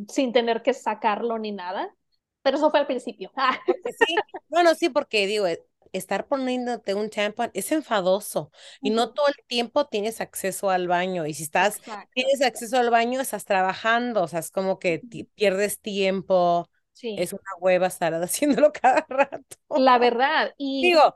sin 0.08 0.32
tener 0.32 0.62
que 0.62 0.74
sacarlo 0.74 1.38
ni 1.38 1.52
nada. 1.52 1.94
Pero 2.42 2.56
eso 2.56 2.70
fue 2.70 2.80
al 2.80 2.86
principio. 2.86 3.32
sí, 3.98 4.14
bueno, 4.48 4.74
sí, 4.74 4.88
porque 4.88 5.26
digo, 5.26 5.46
eh, 5.46 5.64
estar 5.92 6.26
poniéndote 6.26 6.94
un 6.94 7.10
tampon 7.10 7.50
es 7.54 7.72
enfadoso 7.72 8.50
y 8.80 8.90
no 8.90 9.12
todo 9.12 9.26
el 9.28 9.34
tiempo 9.46 9.86
tienes 9.86 10.20
acceso 10.20 10.70
al 10.70 10.88
baño 10.88 11.26
y 11.26 11.34
si 11.34 11.44
estás, 11.44 11.80
tienes 12.14 12.42
acceso 12.42 12.78
al 12.78 12.90
baño, 12.90 13.20
estás 13.20 13.44
trabajando, 13.44 14.22
o 14.22 14.28
sea, 14.28 14.40
es 14.40 14.50
como 14.50 14.78
que 14.78 15.02
pierdes 15.34 15.80
tiempo. 15.80 16.68
Sí. 16.92 17.14
Es 17.16 17.32
una 17.32 17.50
hueva 17.60 17.86
estar 17.86 18.12
haciéndolo 18.22 18.72
cada 18.72 19.06
rato. 19.08 19.56
La 19.76 19.98
verdad. 19.98 20.52
Y 20.58 20.82
digo, 20.82 21.14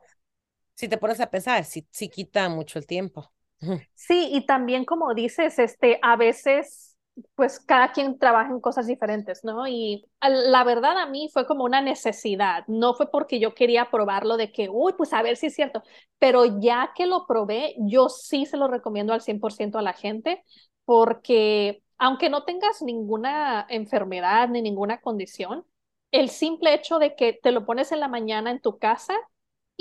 si 0.82 0.88
te 0.88 0.98
pones 0.98 1.20
a 1.20 1.30
pensar, 1.30 1.64
sí, 1.64 1.86
sí 1.92 2.08
quita 2.08 2.48
mucho 2.48 2.78
el 2.78 2.86
tiempo. 2.86 3.32
Sí, 3.94 4.30
y 4.32 4.46
también 4.46 4.84
como 4.84 5.14
dices, 5.14 5.58
este, 5.58 5.98
a 6.02 6.16
veces, 6.16 6.96
pues 7.36 7.60
cada 7.60 7.92
quien 7.92 8.18
trabaja 8.18 8.50
en 8.50 8.60
cosas 8.60 8.86
diferentes, 8.86 9.44
¿no? 9.44 9.68
Y 9.68 10.04
la 10.20 10.64
verdad 10.64 10.98
a 10.98 11.06
mí 11.06 11.28
fue 11.32 11.46
como 11.46 11.64
una 11.64 11.80
necesidad, 11.82 12.64
no 12.66 12.94
fue 12.94 13.10
porque 13.10 13.38
yo 13.38 13.54
quería 13.54 13.90
probarlo 13.90 14.36
de 14.36 14.50
que, 14.50 14.68
uy, 14.68 14.94
pues 14.96 15.12
a 15.12 15.22
ver 15.22 15.36
si 15.36 15.46
es 15.46 15.54
cierto, 15.54 15.82
pero 16.18 16.60
ya 16.60 16.92
que 16.96 17.06
lo 17.06 17.26
probé, 17.26 17.74
yo 17.78 18.08
sí 18.08 18.44
se 18.46 18.56
lo 18.56 18.66
recomiendo 18.68 19.12
al 19.12 19.20
100% 19.20 19.78
a 19.78 19.82
la 19.82 19.92
gente, 19.92 20.42
porque 20.84 21.82
aunque 21.98 22.28
no 22.28 22.44
tengas 22.44 22.82
ninguna 22.82 23.66
enfermedad 23.68 24.48
ni 24.48 24.62
ninguna 24.62 25.00
condición, 25.00 25.64
el 26.10 26.28
simple 26.28 26.74
hecho 26.74 26.98
de 26.98 27.14
que 27.14 27.38
te 27.40 27.52
lo 27.52 27.64
pones 27.64 27.92
en 27.92 28.00
la 28.00 28.08
mañana 28.08 28.50
en 28.50 28.60
tu 28.60 28.78
casa 28.78 29.14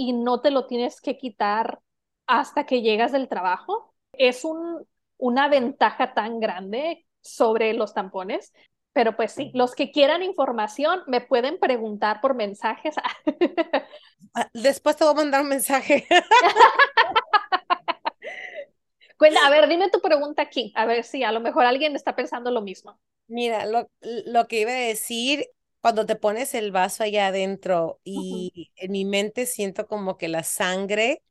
y 0.01 0.13
no 0.13 0.41
te 0.41 0.49
lo 0.49 0.65
tienes 0.65 0.99
que 0.99 1.15
quitar 1.15 1.79
hasta 2.25 2.65
que 2.65 2.81
llegas 2.81 3.11
del 3.11 3.27
trabajo. 3.27 3.93
Es 4.13 4.43
un, 4.43 4.87
una 5.17 5.47
ventaja 5.47 6.15
tan 6.15 6.39
grande 6.39 7.05
sobre 7.21 7.73
los 7.73 7.93
tampones. 7.93 8.51
Pero 8.93 9.15
pues 9.15 9.31
sí, 9.31 9.51
los 9.53 9.75
que 9.75 9.91
quieran 9.91 10.23
información 10.23 11.01
me 11.05 11.21
pueden 11.21 11.59
preguntar 11.59 12.19
por 12.19 12.35
mensajes. 12.35 12.95
Ah, 14.33 14.47
después 14.53 14.95
te 14.95 15.03
voy 15.03 15.11
a 15.11 15.17
mandar 15.17 15.41
un 15.41 15.49
mensaje. 15.49 16.07
a 19.43 19.49
ver, 19.49 19.67
dime 19.67 19.89
tu 19.89 19.99
pregunta 19.99 20.43
aquí, 20.43 20.71
a 20.75 20.85
ver 20.85 21.03
si 21.03 21.23
a 21.23 21.33
lo 21.33 21.41
mejor 21.41 21.65
alguien 21.65 21.97
está 21.97 22.15
pensando 22.15 22.49
lo 22.49 22.61
mismo. 22.61 22.97
Mira, 23.27 23.65
lo, 23.65 23.89
lo 23.99 24.47
que 24.47 24.61
iba 24.61 24.71
a 24.71 24.75
decir 24.75 25.47
cuando 25.81 26.05
te 26.05 26.15
pones 26.15 26.53
el 26.53 26.71
vaso 26.71 27.03
allá 27.03 27.27
adentro 27.27 27.99
y 28.03 28.71
en 28.75 28.91
mi 28.91 29.05
mente 29.05 29.45
siento 29.45 29.87
como 29.87 30.17
que 30.17 30.27
la 30.29 30.43
sangre 30.43 31.23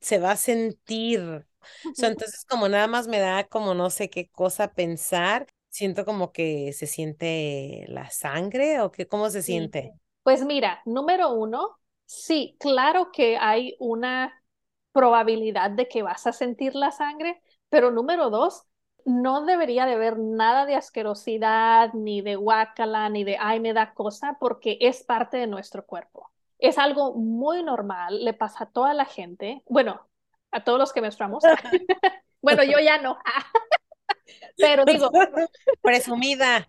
se 0.00 0.18
va 0.18 0.32
a 0.32 0.36
sentir. 0.36 1.46
entonces 1.96 2.44
como 2.48 2.68
nada 2.68 2.86
más 2.86 3.08
me 3.08 3.18
da 3.18 3.44
como 3.44 3.74
no 3.74 3.90
sé 3.90 4.10
qué 4.10 4.28
cosa 4.28 4.72
pensar, 4.74 5.46
siento 5.68 6.04
como 6.04 6.32
que 6.32 6.72
se 6.72 6.86
siente 6.86 7.84
la 7.88 8.10
sangre 8.10 8.80
o 8.80 8.90
que 8.92 9.06
cómo 9.06 9.30
se 9.30 9.42
siente. 9.42 9.94
Pues 10.22 10.44
mira, 10.44 10.82
número 10.84 11.32
uno, 11.32 11.78
sí, 12.04 12.56
claro 12.60 13.10
que 13.12 13.38
hay 13.38 13.76
una 13.78 14.42
probabilidad 14.92 15.70
de 15.70 15.88
que 15.88 16.02
vas 16.02 16.26
a 16.26 16.32
sentir 16.32 16.74
la 16.74 16.90
sangre, 16.90 17.42
pero 17.70 17.90
número 17.90 18.30
dos, 18.30 18.64
no 19.04 19.44
debería 19.44 19.86
de 19.86 19.94
haber 19.94 20.18
nada 20.18 20.66
de 20.66 20.74
asquerosidad, 20.74 21.92
ni 21.94 22.20
de 22.20 22.36
guácala, 22.36 23.08
ni 23.08 23.24
de 23.24 23.36
ay, 23.40 23.60
me 23.60 23.72
da 23.72 23.94
cosa, 23.94 24.36
porque 24.38 24.78
es 24.80 25.02
parte 25.04 25.36
de 25.36 25.46
nuestro 25.46 25.86
cuerpo. 25.86 26.30
Es 26.58 26.78
algo 26.78 27.14
muy 27.14 27.62
normal, 27.62 28.24
le 28.24 28.34
pasa 28.34 28.64
a 28.64 28.70
toda 28.70 28.94
la 28.94 29.04
gente, 29.04 29.62
bueno, 29.66 30.08
a 30.50 30.64
todos 30.64 30.78
los 30.78 30.92
que 30.92 31.00
menstruamos. 31.00 31.44
bueno, 32.42 32.62
yo 32.64 32.78
ya 32.80 32.98
no. 32.98 33.18
Pero 34.56 34.84
digo, 34.84 35.10
presumida. 35.82 36.66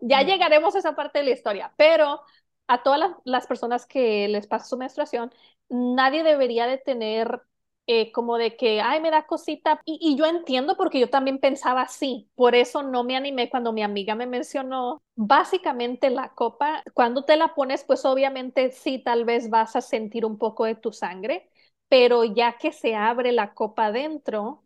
ya 0.00 0.22
llegaremos 0.22 0.74
a 0.74 0.78
esa 0.78 0.94
parte 0.94 1.18
de 1.18 1.24
la 1.24 1.30
historia, 1.30 1.72
pero 1.76 2.22
a 2.66 2.82
todas 2.82 3.12
las 3.24 3.46
personas 3.46 3.86
que 3.86 4.28
les 4.28 4.46
pasa 4.46 4.66
su 4.66 4.76
menstruación, 4.76 5.32
nadie 5.68 6.22
debería 6.22 6.66
de 6.66 6.78
tener 6.78 7.42
eh, 7.88 8.12
como 8.12 8.36
de 8.38 8.56
que, 8.56 8.80
ay, 8.82 9.00
me 9.00 9.10
da 9.10 9.26
cosita. 9.26 9.80
Y, 9.84 9.98
y, 10.00 10.16
yo 10.16 10.26
entiendo 10.26 10.76
porque 10.76 11.00
yo 11.00 11.10
también 11.10 11.38
pensaba 11.40 11.82
así. 11.82 12.30
Por 12.36 12.54
eso 12.54 12.82
no 12.82 13.02
me 13.04 13.16
animé 13.16 13.50
cuando 13.50 13.72
mi 13.72 13.82
amiga 13.82 14.14
me 14.14 14.26
mencionó. 14.26 15.02
Básicamente 15.16 16.10
la 16.10 16.34
copa, 16.34 16.84
cuando 16.94 17.24
te 17.24 17.36
la 17.36 17.54
pones, 17.54 17.84
pues 17.84 18.04
obviamente 18.04 18.70
sí, 18.70 18.98
tal 19.00 19.24
vez 19.24 19.50
vas 19.50 19.74
a 19.76 19.80
sentir 19.80 20.24
un 20.26 20.38
poco 20.38 20.64
de 20.66 20.76
tu 20.76 20.92
sangre, 20.92 21.48
pero 21.88 22.24
ya 22.24 22.58
que 22.58 22.72
se 22.72 22.94
abre 22.94 23.32
la 23.32 23.54
copa 23.54 23.86
adentro, 23.86 24.64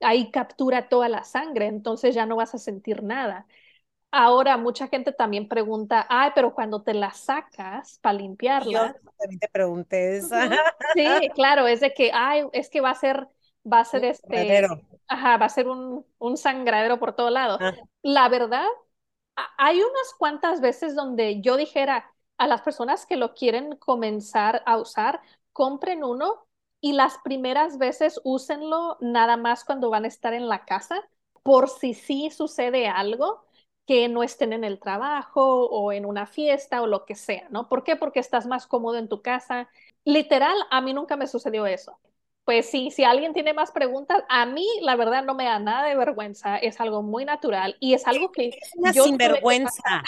ahí 0.00 0.30
captura 0.30 0.88
toda 0.88 1.08
la 1.08 1.24
sangre, 1.24 1.66
entonces 1.66 2.14
ya 2.14 2.26
no 2.26 2.36
vas 2.36 2.54
a 2.54 2.58
sentir 2.58 3.02
nada. 3.02 3.46
Ahora, 4.14 4.58
mucha 4.58 4.88
gente 4.88 5.10
también 5.10 5.48
pregunta, 5.48 6.06
ay, 6.10 6.32
pero 6.34 6.54
cuando 6.54 6.82
te 6.82 6.92
la 6.92 7.12
sacas 7.12 7.98
para 8.02 8.18
limpiarla. 8.18 8.94
Yo 9.02 9.10
también 9.16 9.40
te 9.40 9.48
pregunté 9.48 10.18
eso. 10.18 10.36
Sí, 10.94 11.30
claro, 11.34 11.66
es 11.66 11.80
de 11.80 11.94
que, 11.94 12.10
ay, 12.12 12.44
es 12.52 12.68
que 12.68 12.82
va 12.82 12.90
a 12.90 12.94
ser, 12.94 13.26
va 13.70 13.80
a 13.80 13.84
ser 13.86 14.04
este. 14.04 14.66
Ajá, 15.08 15.38
va 15.38 15.46
a 15.46 15.48
ser 15.48 15.66
un, 15.66 16.04
un 16.18 16.36
sangradero 16.36 16.98
por 16.98 17.14
todo 17.14 17.30
lado. 17.30 17.56
Ah. 17.58 17.72
La 18.02 18.28
verdad, 18.28 18.66
hay 19.56 19.78
unas 19.78 20.14
cuantas 20.18 20.60
veces 20.60 20.94
donde 20.94 21.40
yo 21.40 21.56
dijera 21.56 22.12
a 22.36 22.46
las 22.46 22.60
personas 22.60 23.06
que 23.06 23.16
lo 23.16 23.32
quieren 23.32 23.76
comenzar 23.76 24.62
a 24.66 24.76
usar, 24.76 25.22
compren 25.52 26.04
uno 26.04 26.46
y 26.82 26.92
las 26.92 27.16
primeras 27.24 27.78
veces 27.78 28.20
úsenlo 28.24 28.98
nada 29.00 29.38
más 29.38 29.64
cuando 29.64 29.88
van 29.88 30.04
a 30.04 30.08
estar 30.08 30.34
en 30.34 30.48
la 30.48 30.64
casa, 30.64 31.02
por 31.42 31.68
si 31.68 31.94
sí 31.94 32.30
sucede 32.30 32.88
algo 32.88 33.44
que 33.92 34.08
no 34.08 34.22
estén 34.22 34.54
en 34.54 34.64
el 34.64 34.80
trabajo 34.80 35.66
o 35.66 35.92
en 35.92 36.06
una 36.06 36.24
fiesta 36.24 36.80
o 36.80 36.86
lo 36.86 37.04
que 37.04 37.14
sea, 37.14 37.46
¿no? 37.50 37.68
¿Por 37.68 37.84
qué? 37.84 37.94
Porque 37.94 38.20
estás 38.20 38.46
más 38.46 38.66
cómodo 38.66 38.96
en 38.96 39.06
tu 39.06 39.20
casa. 39.20 39.68
Literal, 40.06 40.56
a 40.70 40.80
mí 40.80 40.94
nunca 40.94 41.14
me 41.14 41.26
sucedió 41.26 41.66
eso. 41.66 41.98
Pues 42.46 42.70
sí, 42.70 42.90
si 42.90 43.04
alguien 43.04 43.34
tiene 43.34 43.52
más 43.52 43.70
preguntas, 43.70 44.24
a 44.30 44.46
mí 44.46 44.66
la 44.80 44.96
verdad 44.96 45.24
no 45.24 45.34
me 45.34 45.44
da 45.44 45.58
nada 45.58 45.86
de 45.86 45.94
vergüenza, 45.94 46.56
es 46.56 46.80
algo 46.80 47.02
muy 47.02 47.26
natural 47.26 47.76
y 47.80 47.92
es 47.92 48.06
algo 48.06 48.32
que 48.32 48.48
es 48.48 48.72
una 48.76 48.92
yo 48.92 49.04
sinvergüenza. 49.04 50.02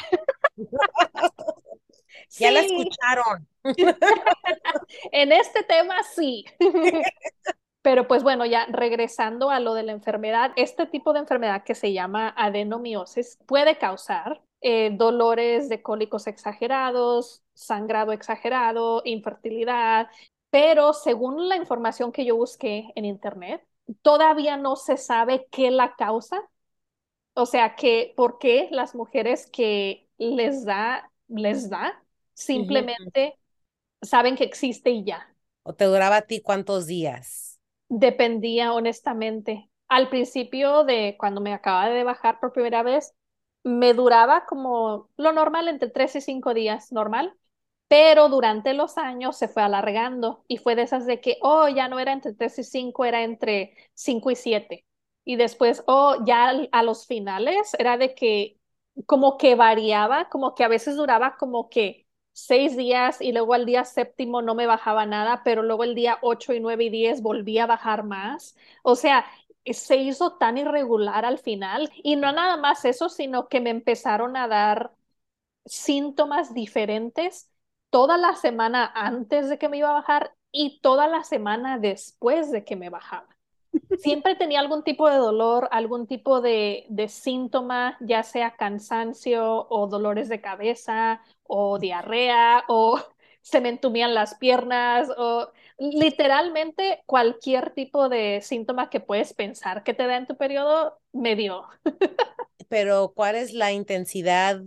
ya 2.38 2.52
la 2.52 2.60
escucharon. 2.60 3.46
en 5.12 5.32
este 5.32 5.62
tema 5.62 6.02
sí. 6.04 6.46
Pero 7.84 8.08
pues 8.08 8.22
bueno, 8.22 8.46
ya 8.46 8.64
regresando 8.70 9.50
a 9.50 9.60
lo 9.60 9.74
de 9.74 9.82
la 9.82 9.92
enfermedad, 9.92 10.52
este 10.56 10.86
tipo 10.86 11.12
de 11.12 11.18
enfermedad 11.18 11.64
que 11.64 11.74
se 11.74 11.92
llama 11.92 12.32
adenomiosis 12.34 13.38
puede 13.44 13.76
causar 13.76 14.40
eh, 14.62 14.88
dolores 14.94 15.68
de 15.68 15.82
cólicos 15.82 16.26
exagerados, 16.26 17.42
sangrado 17.52 18.12
exagerado, 18.12 19.02
infertilidad, 19.04 20.08
pero 20.48 20.94
según 20.94 21.46
la 21.46 21.56
información 21.56 22.10
que 22.10 22.24
yo 22.24 22.36
busqué 22.36 22.90
en 22.94 23.04
internet, 23.04 23.62
todavía 24.00 24.56
no 24.56 24.76
se 24.76 24.96
sabe 24.96 25.46
qué 25.50 25.70
la 25.70 25.94
causa. 25.94 26.40
O 27.34 27.44
sea, 27.44 27.76
que 27.76 28.14
por 28.16 28.38
qué 28.38 28.68
las 28.70 28.94
mujeres 28.94 29.46
que 29.52 30.08
les 30.16 30.64
da, 30.64 31.10
les 31.28 31.68
da, 31.68 32.02
simplemente 32.32 33.38
saben 34.00 34.36
que 34.36 34.44
existe 34.44 34.88
y 34.88 35.04
ya. 35.04 35.28
¿O 35.64 35.74
te 35.74 35.84
duraba 35.84 36.16
a 36.16 36.22
ti 36.22 36.40
cuántos 36.40 36.86
días? 36.86 37.53
Dependía 37.96 38.72
honestamente. 38.72 39.70
Al 39.88 40.08
principio 40.08 40.84
de 40.84 41.16
cuando 41.18 41.40
me 41.40 41.52
acababa 41.54 41.90
de 41.90 42.02
bajar 42.04 42.40
por 42.40 42.52
primera 42.52 42.82
vez, 42.82 43.14
me 43.62 43.94
duraba 43.94 44.46
como 44.46 45.10
lo 45.16 45.32
normal, 45.32 45.68
entre 45.68 45.90
tres 45.90 46.16
y 46.16 46.20
cinco 46.20 46.54
días, 46.54 46.90
normal. 46.92 47.34
Pero 47.88 48.28
durante 48.28 48.74
los 48.74 48.98
años 48.98 49.36
se 49.36 49.46
fue 49.48 49.62
alargando 49.62 50.44
y 50.48 50.56
fue 50.58 50.74
de 50.74 50.82
esas 50.82 51.06
de 51.06 51.20
que, 51.20 51.36
oh, 51.42 51.68
ya 51.68 51.86
no 51.88 52.00
era 52.00 52.12
entre 52.12 52.34
tres 52.34 52.58
y 52.58 52.64
cinco, 52.64 53.04
era 53.04 53.22
entre 53.22 53.76
cinco 53.94 54.30
y 54.30 54.36
siete. 54.36 54.84
Y 55.24 55.36
después, 55.36 55.84
oh, 55.86 56.16
ya 56.26 56.50
a 56.72 56.82
los 56.82 57.06
finales 57.06 57.74
era 57.78 57.96
de 57.98 58.14
que 58.14 58.58
como 59.06 59.38
que 59.38 59.54
variaba, 59.54 60.28
como 60.30 60.54
que 60.54 60.64
a 60.64 60.68
veces 60.68 60.96
duraba 60.96 61.36
como 61.36 61.68
que 61.68 62.03
seis 62.34 62.76
días 62.76 63.22
y 63.22 63.32
luego 63.32 63.54
al 63.54 63.66
día 63.66 63.84
séptimo 63.86 64.42
no 64.42 64.54
me 64.56 64.66
bajaba 64.66 65.06
nada, 65.06 65.42
pero 65.44 65.62
luego 65.62 65.84
el 65.84 65.94
día 65.94 66.18
ocho 66.22 66.52
y 66.52 66.60
nueve 66.60 66.84
y 66.84 66.90
diez 66.90 67.22
volvía 67.22 67.64
a 67.64 67.66
bajar 67.68 68.04
más. 68.04 68.56
O 68.82 68.96
sea, 68.96 69.26
se 69.66 69.96
hizo 69.96 70.34
tan 70.36 70.58
irregular 70.58 71.24
al 71.24 71.38
final 71.38 71.90
y 72.02 72.16
no 72.16 72.32
nada 72.32 72.56
más 72.58 72.84
eso, 72.84 73.08
sino 73.08 73.48
que 73.48 73.60
me 73.62 73.70
empezaron 73.70 74.36
a 74.36 74.48
dar 74.48 74.92
síntomas 75.66 76.54
diferentes 76.54 77.50
toda 77.90 78.18
la 78.18 78.34
semana 78.36 78.90
antes 78.94 79.48
de 79.48 79.58
que 79.58 79.68
me 79.68 79.78
iba 79.78 79.90
a 79.90 79.94
bajar 79.94 80.34
y 80.52 80.80
toda 80.80 81.08
la 81.08 81.24
semana 81.24 81.78
después 81.78 82.50
de 82.52 82.64
que 82.64 82.76
me 82.76 82.90
bajaba. 82.90 83.33
Siempre 83.96 84.34
tenía 84.34 84.60
algún 84.60 84.82
tipo 84.84 85.08
de 85.08 85.16
dolor, 85.16 85.68
algún 85.70 86.06
tipo 86.06 86.40
de, 86.40 86.84
de 86.88 87.08
síntoma, 87.08 87.96
ya 88.00 88.22
sea 88.22 88.56
cansancio 88.56 89.66
o 89.70 89.86
dolores 89.86 90.28
de 90.28 90.40
cabeza 90.40 91.22
o 91.44 91.78
diarrea 91.78 92.64
o 92.68 92.98
se 93.42 93.60
me 93.60 93.68
entumían 93.70 94.14
las 94.14 94.34
piernas 94.36 95.08
o 95.16 95.50
literalmente 95.78 97.02
cualquier 97.06 97.70
tipo 97.70 98.08
de 98.08 98.40
síntoma 98.42 98.90
que 98.90 99.00
puedes 99.00 99.32
pensar 99.34 99.82
que 99.84 99.94
te 99.94 100.06
da 100.06 100.16
en 100.16 100.26
tu 100.26 100.36
periodo 100.36 100.98
me 101.12 101.36
dio. 101.36 101.66
Pero 102.68 103.12
¿cuál 103.14 103.36
es 103.36 103.52
la 103.52 103.72
intensidad? 103.72 104.62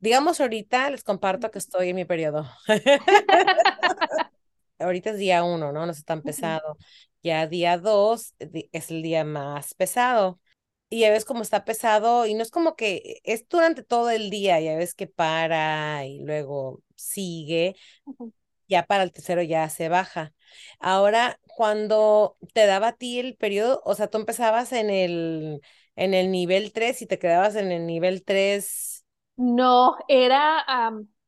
Digamos 0.00 0.40
ahorita 0.40 0.90
les 0.90 1.04
comparto 1.04 1.50
que 1.50 1.58
estoy 1.60 1.90
en 1.90 1.96
mi 1.96 2.04
periodo. 2.06 2.46
ahorita 4.78 5.10
es 5.10 5.18
día 5.18 5.44
uno, 5.44 5.72
¿no? 5.72 5.86
No 5.86 5.92
es 5.92 6.04
tan 6.04 6.22
pesado. 6.22 6.76
Ya 7.24 7.48
día 7.48 7.78
dos 7.78 8.34
es 8.72 8.92
el 8.92 9.02
día 9.02 9.24
más 9.24 9.74
pesado. 9.74 10.40
Y 10.90 11.00
ya 11.00 11.10
ves 11.10 11.26
cómo 11.26 11.42
está 11.42 11.66
pesado 11.66 12.26
y 12.26 12.34
no 12.34 12.42
es 12.44 12.50
como 12.52 12.76
que 12.76 13.20
es 13.24 13.48
durante 13.48 13.82
todo 13.84 14.10
el 14.10 14.30
día, 14.30 14.60
ya 14.60 14.76
ves 14.76 14.94
que 14.94 15.08
para 15.08 16.06
y 16.06 16.20
luego 16.20 16.82
sigue, 16.96 17.76
ya 18.68 18.86
para 18.86 19.04
el 19.04 19.12
tercero 19.12 19.42
ya 19.42 19.68
se 19.68 19.88
baja. 19.88 20.34
Ahora, 20.80 21.40
cuando 21.46 22.36
te 22.54 22.66
daba 22.66 22.88
a 22.88 22.96
ti 22.96 23.18
el 23.20 23.36
periodo, 23.36 23.82
o 23.84 23.94
sea, 23.94 24.08
tú 24.08 24.18
empezabas 24.18 24.72
en 24.72 24.90
el, 24.90 25.60
en 25.96 26.14
el 26.14 26.30
nivel 26.30 26.72
3 26.72 27.02
y 27.02 27.06
te 27.06 27.18
quedabas 27.18 27.56
en 27.56 27.72
el 27.72 27.86
nivel 27.86 28.24
3. 28.24 29.04
No, 29.36 29.96
era, 30.08 30.64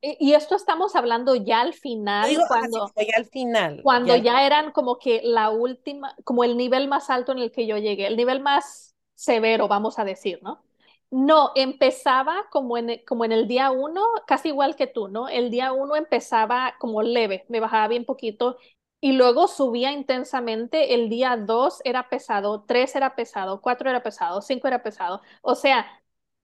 y 0.03 0.35
esto 0.35 0.55
estamos 0.55 0.95
hablando 0.95 1.35
ya 1.35 1.61
al 1.61 1.73
final, 1.73 2.31
cuando, 2.49 2.91
ya 2.97 3.17
al 3.17 3.25
final. 3.27 3.81
Cuando 3.83 4.17
ya, 4.17 4.47
eran 4.47 4.73
como 4.73 4.99
que 4.99 5.21
la 5.25 5.51
última, 5.51 6.15
como 6.25 6.45
el 6.45 6.57
nivel 6.57 6.89
más 6.89 7.11
alto 7.11 7.33
en 7.33 7.39
el 7.39 7.51
que 7.51 7.67
yo 7.67 7.79
llegué, 7.79 8.07
el 8.07 8.17
nivel 8.17 8.41
más 8.41 8.95
severo, 9.15 9.69
vamos 9.69 9.99
a 9.99 10.05
decir, 10.05 10.41
¿no? 10.43 10.63
No, 11.11 11.53
empezaba 11.55 12.47
como 12.51 12.77
en, 12.77 13.01
como 13.07 13.25
en 13.25 13.33
el 13.33 13.49
día 13.49 13.71
uno, 13.71 14.03
casi 14.27 14.49
igual 14.49 14.77
que 14.77 14.87
tú, 14.87 15.09
¿no? 15.09 15.29
El 15.29 15.51
día 15.51 15.73
uno 15.73 15.97
empezaba 15.97 16.75
como 16.79 17.03
leve, 17.03 17.45
me 17.49 17.61
bajaba 17.61 17.89
bien 17.89 18.05
poquito 18.05 18.59
y 19.01 19.13
luego 19.13 19.47
subía 19.49 19.93
intensamente. 19.93 20.95
El 20.95 21.09
día 21.09 21.37
dos 21.37 21.81
era 21.85 22.09
pesado, 22.09 22.65
tres 22.67 22.97
era 22.97 23.15
pesado, 23.15 23.61
cuatro 23.61 23.89
era 23.89 24.03
pesado, 24.03 24.43
cinco 24.43 24.69
era 24.69 24.83
pesado. 24.83 25.23
O 25.43 25.55
sea, 25.55 25.87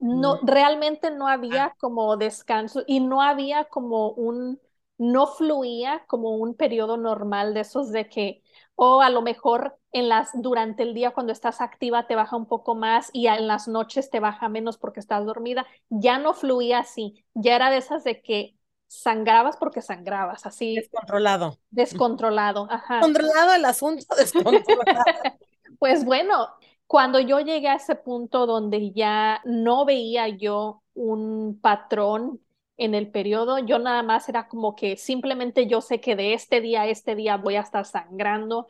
no, 0.03 0.41
realmente 0.43 1.13
no 1.13 1.29
había 1.29 1.67
ah. 1.67 1.77
como 1.79 2.17
descanso 2.17 2.83
y 2.89 2.99
no 2.99 3.23
había 3.23 3.67
como 3.67 4.11
un, 4.11 4.61
no 4.99 5.29
fluía 5.29 6.05
como 6.09 6.37
un 6.37 6.55
periodo 6.55 6.97
normal 6.97 7.55
de 7.55 7.61
esos 7.61 7.93
de 7.93 8.09
que, 8.09 8.43
o 8.75 9.01
a 9.01 9.11
lo 9.11 9.23
mejor 9.23 9.79
en 9.93 10.09
las, 10.09 10.31
durante 10.35 10.83
el 10.83 10.93
día 10.93 11.13
cuando 11.13 11.33
estás 11.33 11.61
activa 11.61 12.09
te 12.09 12.17
baja 12.17 12.37
un 12.37 12.47
poco 12.47 12.75
más 12.75 13.11
y 13.13 13.29
en 13.29 13.47
las 13.47 13.69
noches 13.69 14.11
te 14.11 14.19
baja 14.19 14.49
menos 14.49 14.77
porque 14.77 14.99
estás 14.99 15.25
dormida, 15.25 15.67
ya 15.89 16.19
no 16.19 16.35
fluía 16.35 16.81
así, 16.81 17.25
ya 17.35 17.55
era 17.55 17.71
de 17.71 17.77
esas 17.77 18.03
de 18.03 18.23
que 18.23 18.57
sangrabas 18.89 19.57
porque 19.57 19.83
sangrabas, 19.83 20.47
así. 20.47 20.75
Descontrolado. 20.75 21.59
Descontrolado, 21.71 22.67
ajá. 22.69 22.99
Controlado 23.01 23.55
el 23.55 23.65
asunto, 23.65 24.05
descontrolado. 24.17 25.05
pues 25.79 26.05
bueno, 26.05 26.49
cuando 26.93 27.21
yo 27.21 27.41
llegué 27.41 27.69
a 27.69 27.77
ese 27.77 27.95
punto 27.95 28.45
donde 28.45 28.93
ya 28.93 29.41
no 29.47 29.87
veía 29.87 30.29
yo 30.29 30.83
un 30.93 31.59
patrón 31.59 32.39
en 32.77 32.95
el 32.95 33.11
periodo, 33.11 33.61
yo 33.61 33.79
nada 33.79 34.03
más 34.03 34.29
era 34.29 34.47
como 34.47 34.75
que 34.75 34.99
simplemente 34.99 35.67
yo 35.67 35.81
sé 35.81 36.03
que 36.03 36.17
de 36.17 36.35
este 36.35 36.61
día 36.61 36.83
a 36.83 36.89
este 36.89 37.15
día 37.15 37.39
voy 37.39 37.57
a 37.57 37.63
estar 37.63 37.87
sangrando 37.87 38.67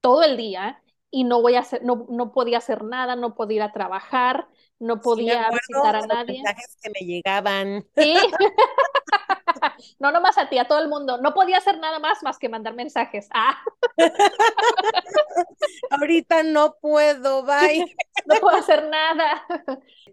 todo 0.00 0.22
el 0.22 0.38
día 0.38 0.82
y 1.10 1.24
no 1.24 1.42
voy 1.42 1.56
a 1.56 1.60
hacer, 1.60 1.84
no, 1.84 2.06
no 2.08 2.32
podía 2.32 2.56
hacer 2.56 2.84
nada, 2.84 3.16
no 3.16 3.34
podía 3.34 3.56
ir 3.56 3.62
a 3.64 3.72
trabajar, 3.72 4.48
no 4.78 5.02
podía 5.02 5.50
visitar 5.50 5.94
a 5.94 6.06
nadie. 6.06 6.42
mensajes 6.42 6.78
que 6.82 6.88
me 6.88 7.06
llegaban. 7.06 7.86
Sí. 7.94 8.14
no 9.98 10.12
nomás 10.12 10.38
a 10.38 10.48
ti, 10.48 10.58
a 10.58 10.66
todo 10.66 10.78
el 10.80 10.88
mundo. 10.88 11.18
No 11.18 11.34
podía 11.34 11.58
hacer 11.58 11.78
nada 11.78 11.98
más 11.98 12.22
más 12.22 12.38
que 12.38 12.48
mandar 12.48 12.74
mensajes. 12.74 13.28
Ah. 13.32 13.58
Ahorita 15.90 16.42
no 16.42 16.76
puedo, 16.80 17.44
bye. 17.44 17.84
no 18.26 18.36
puedo 18.40 18.56
hacer 18.56 18.88
nada. 18.88 19.44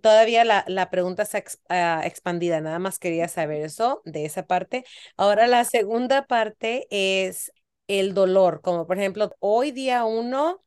Todavía 0.01 0.43
la, 0.45 0.63
la 0.67 0.89
pregunta 0.89 1.23
está 1.23 1.43
ah, 1.69 2.01
expandida, 2.05 2.61
nada 2.61 2.79
más 2.79 2.99
quería 2.99 3.27
saber 3.27 3.61
eso, 3.61 4.01
de 4.05 4.25
esa 4.25 4.45
parte. 4.45 4.85
Ahora 5.17 5.47
la 5.47 5.63
segunda 5.63 6.25
parte 6.25 6.87
es 6.89 7.51
el 7.87 8.13
dolor, 8.13 8.61
como 8.61 8.87
por 8.87 8.97
ejemplo, 8.97 9.35
hoy 9.39 9.71
día 9.71 10.05
uno, 10.05 10.61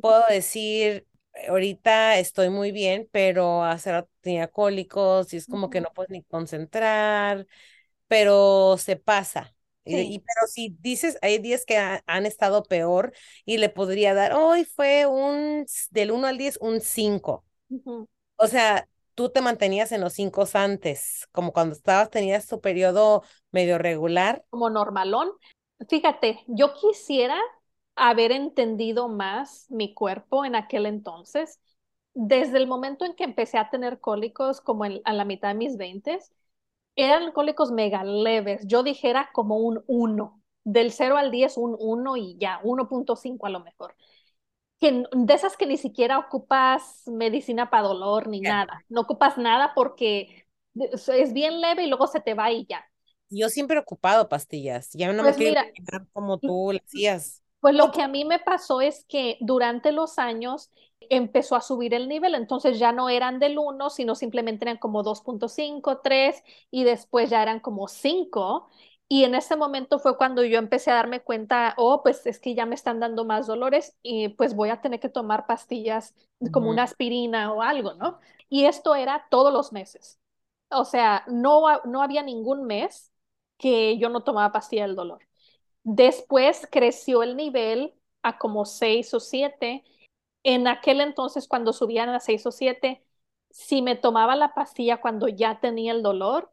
puedo 0.00 0.24
decir, 0.28 1.06
ahorita 1.46 2.18
estoy 2.18 2.50
muy 2.50 2.72
bien, 2.72 3.08
pero 3.12 3.64
hace 3.64 3.92
rato 3.92 4.10
tenía 4.20 4.48
cólicos 4.48 5.32
y 5.32 5.36
es 5.36 5.46
como 5.46 5.70
que 5.70 5.80
no 5.80 5.88
puedes 5.94 6.10
ni 6.10 6.22
concentrar, 6.24 7.46
pero 8.06 8.76
se 8.78 8.96
pasa. 8.96 9.54
Y, 9.84 10.18
pero 10.18 10.46
si 10.46 10.76
dices, 10.80 11.18
hay 11.22 11.38
días 11.38 11.64
que 11.64 11.78
han 11.78 12.26
estado 12.26 12.62
peor 12.62 13.12
y 13.46 13.56
le 13.56 13.70
podría 13.70 14.12
dar, 14.12 14.34
hoy 14.34 14.64
fue 14.64 15.06
un, 15.06 15.64
del 15.90 16.10
1 16.10 16.26
al 16.26 16.36
10, 16.36 16.58
un 16.60 16.80
5. 16.80 17.44
O 18.36 18.46
sea, 18.46 18.86
tú 19.14 19.30
te 19.30 19.40
mantenías 19.40 19.90
en 19.92 20.02
los 20.02 20.12
5 20.12 20.44
antes, 20.52 21.26
como 21.32 21.52
cuando 21.52 21.74
estabas, 21.74 22.10
tenías 22.10 22.46
tu 22.46 22.60
periodo 22.60 23.22
medio 23.50 23.78
regular. 23.78 24.44
Como 24.50 24.68
normalón. 24.68 25.30
Fíjate, 25.88 26.40
yo 26.48 26.74
quisiera 26.74 27.38
haber 27.98 28.32
entendido 28.32 29.08
más 29.08 29.66
mi 29.70 29.94
cuerpo 29.94 30.44
en 30.44 30.54
aquel 30.54 30.86
entonces. 30.86 31.60
Desde 32.14 32.58
el 32.58 32.66
momento 32.66 33.04
en 33.04 33.14
que 33.14 33.24
empecé 33.24 33.58
a 33.58 33.70
tener 33.70 34.00
cólicos, 34.00 34.60
como 34.60 34.84
a 34.84 35.12
la 35.12 35.24
mitad 35.24 35.48
de 35.48 35.54
mis 35.54 35.76
20, 35.76 36.18
eran 36.96 37.32
cólicos 37.32 37.70
mega 37.70 38.04
leves. 38.04 38.62
Yo 38.66 38.82
dijera 38.82 39.30
como 39.32 39.58
un 39.58 39.84
1, 39.86 40.42
del 40.64 40.92
0 40.92 41.16
al 41.16 41.30
10, 41.30 41.56
un 41.56 41.76
1 41.78 42.16
y 42.16 42.36
ya, 42.38 42.60
1.5 42.62 43.46
a 43.46 43.50
lo 43.50 43.60
mejor. 43.60 43.94
Que, 44.80 45.04
de 45.12 45.34
esas 45.34 45.56
que 45.56 45.66
ni 45.66 45.76
siquiera 45.76 46.18
ocupas 46.18 47.02
medicina 47.06 47.68
para 47.70 47.88
dolor 47.88 48.28
ni 48.28 48.40
nada. 48.40 48.84
No 48.88 49.02
ocupas 49.02 49.36
nada 49.36 49.72
porque 49.74 50.46
es 50.74 51.32
bien 51.32 51.60
leve 51.60 51.84
y 51.84 51.88
luego 51.88 52.06
se 52.06 52.20
te 52.20 52.34
va 52.34 52.50
y 52.52 52.64
ya. 52.66 52.84
Yo 53.30 53.48
siempre 53.48 53.76
he 53.76 53.80
ocupado 53.80 54.28
pastillas. 54.28 54.90
Ya 54.92 55.12
no 55.12 55.22
me 55.22 55.30
pues 55.30 55.36
quiero 55.36 55.60
como 56.12 56.38
tú 56.38 56.70
lo 56.72 56.78
hacías. 56.84 57.42
Pues 57.60 57.74
lo 57.74 57.90
que 57.90 58.02
a 58.02 58.08
mí 58.08 58.24
me 58.24 58.38
pasó 58.38 58.80
es 58.80 59.04
que 59.08 59.36
durante 59.40 59.90
los 59.92 60.18
años 60.18 60.70
empezó 61.10 61.56
a 61.56 61.60
subir 61.60 61.92
el 61.94 62.08
nivel, 62.08 62.34
entonces 62.34 62.78
ya 62.78 62.92
no 62.92 63.08
eran 63.08 63.38
del 63.40 63.58
1, 63.58 63.90
sino 63.90 64.14
simplemente 64.14 64.64
eran 64.64 64.78
como 64.78 65.02
2.5, 65.02 65.98
3 65.98 66.42
y 66.70 66.84
después 66.84 67.30
ya 67.30 67.42
eran 67.42 67.60
como 67.60 67.88
5 67.88 68.68
Y 69.08 69.24
en 69.24 69.34
ese 69.34 69.56
momento 69.56 69.98
fue 69.98 70.16
cuando 70.18 70.44
yo 70.44 70.58
empecé 70.58 70.90
a 70.90 70.94
darme 70.94 71.20
cuenta, 71.20 71.74
oh, 71.78 72.02
pues 72.02 72.26
es 72.26 72.38
que 72.40 72.54
ya 72.54 72.66
me 72.66 72.74
están 72.74 73.00
dando 73.00 73.24
más 73.24 73.46
dolores 73.46 73.96
y 74.02 74.28
pues 74.30 74.54
voy 74.54 74.68
a 74.70 74.80
tener 74.80 75.00
que 75.00 75.08
tomar 75.08 75.46
pastillas 75.46 76.14
como 76.52 76.70
una 76.70 76.84
aspirina 76.84 77.52
o 77.52 77.62
algo, 77.62 77.94
¿no? 77.94 78.20
Y 78.48 78.64
esto 78.66 78.94
era 78.94 79.26
todos 79.30 79.52
los 79.52 79.72
meses. 79.72 80.20
O 80.70 80.84
sea, 80.84 81.24
no, 81.28 81.62
no 81.84 82.02
había 82.02 82.22
ningún 82.22 82.64
mes 82.66 83.12
que 83.58 83.98
yo 83.98 84.08
no 84.10 84.22
tomaba 84.24 84.52
pastilla 84.52 84.86
del 84.86 84.96
dolor. 84.96 85.27
Después 85.90 86.68
creció 86.70 87.22
el 87.22 87.36
nivel 87.36 87.94
a 88.22 88.38
como 88.38 88.64
seis 88.66 89.14
o 89.14 89.20
siete. 89.20 89.84
En 90.42 90.68
aquel 90.68 91.00
entonces, 91.00 91.48
cuando 91.48 91.72
subían 91.72 92.08
a 92.10 92.20
seis 92.20 92.44
o 92.46 92.52
siete, 92.52 93.02
si 93.50 93.80
me 93.82 93.96
tomaba 93.96 94.36
la 94.36 94.54
pastilla 94.54 95.00
cuando 95.00 95.28
ya 95.28 95.60
tenía 95.60 95.92
el 95.92 96.02
dolor, 96.02 96.52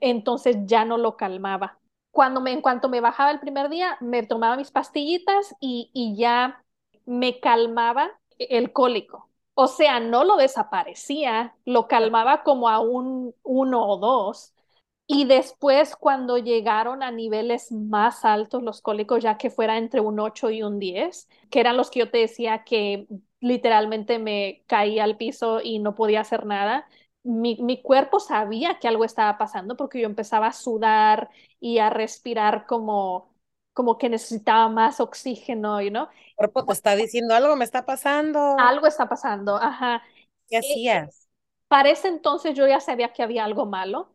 entonces 0.00 0.56
ya 0.66 0.84
no 0.84 0.98
lo 0.98 1.16
calmaba 1.16 1.78
cuando 2.10 2.40
me, 2.40 2.52
en 2.52 2.60
cuanto 2.60 2.88
me 2.88 3.00
bajaba 3.00 3.30
el 3.30 3.38
primer 3.40 3.68
día, 3.70 3.96
me 4.00 4.24
tomaba 4.24 4.56
mis 4.56 4.72
pastillitas 4.72 5.54
y, 5.60 5.90
y 5.94 6.16
ya 6.16 6.64
me 7.06 7.38
calmaba 7.40 8.10
el 8.38 8.72
cólico. 8.72 9.28
O 9.54 9.68
sea, 9.68 10.00
no 10.00 10.24
lo 10.24 10.36
desaparecía, 10.36 11.54
lo 11.64 11.86
calmaba 11.86 12.42
como 12.42 12.68
a 12.68 12.80
un 12.80 13.34
uno 13.44 13.86
o 13.86 13.96
dos. 13.98 14.54
Y 15.12 15.24
después, 15.24 15.96
cuando 15.96 16.38
llegaron 16.38 17.02
a 17.02 17.10
niveles 17.10 17.72
más 17.72 18.24
altos 18.24 18.62
los 18.62 18.80
cólicos, 18.80 19.20
ya 19.20 19.38
que 19.38 19.50
fuera 19.50 19.76
entre 19.76 19.98
un 19.98 20.20
8 20.20 20.50
y 20.50 20.62
un 20.62 20.78
10, 20.78 21.28
que 21.50 21.58
eran 21.58 21.76
los 21.76 21.90
que 21.90 21.98
yo 21.98 22.10
te 22.12 22.18
decía 22.18 22.62
que 22.62 23.08
literalmente 23.40 24.20
me 24.20 24.62
caía 24.68 25.02
al 25.02 25.16
piso 25.16 25.60
y 25.64 25.80
no 25.80 25.96
podía 25.96 26.20
hacer 26.20 26.46
nada, 26.46 26.86
mi, 27.24 27.56
mi, 27.56 27.82
cuerpo 27.82 28.20
sabía 28.20 28.78
que 28.78 28.86
algo 28.86 29.04
estaba 29.04 29.36
pasando 29.36 29.76
porque 29.76 30.00
yo 30.00 30.06
empezaba 30.06 30.46
a 30.46 30.52
sudar 30.52 31.28
y 31.58 31.78
a 31.78 31.90
respirar 31.90 32.66
como, 32.66 33.34
como 33.72 33.98
que 33.98 34.08
necesitaba 34.08 34.68
más 34.68 35.00
oxígeno, 35.00 35.80
¿no? 35.90 36.08
El 36.36 36.36
cuerpo 36.36 36.66
te 36.66 36.72
está 36.72 36.94
diciendo 36.94 37.34
algo 37.34 37.56
me 37.56 37.64
está 37.64 37.84
pasando. 37.84 38.56
Algo 38.60 38.86
está 38.86 39.08
pasando, 39.08 39.56
ajá. 39.56 40.04
¿Qué 40.48 40.58
hacías? 40.58 41.26
para 41.70 41.90
ese 41.90 42.08
entonces 42.08 42.56
yo 42.56 42.66
ya 42.66 42.80
sabía 42.80 43.12
que 43.12 43.22
había 43.22 43.44
algo 43.44 43.64
malo 43.64 44.10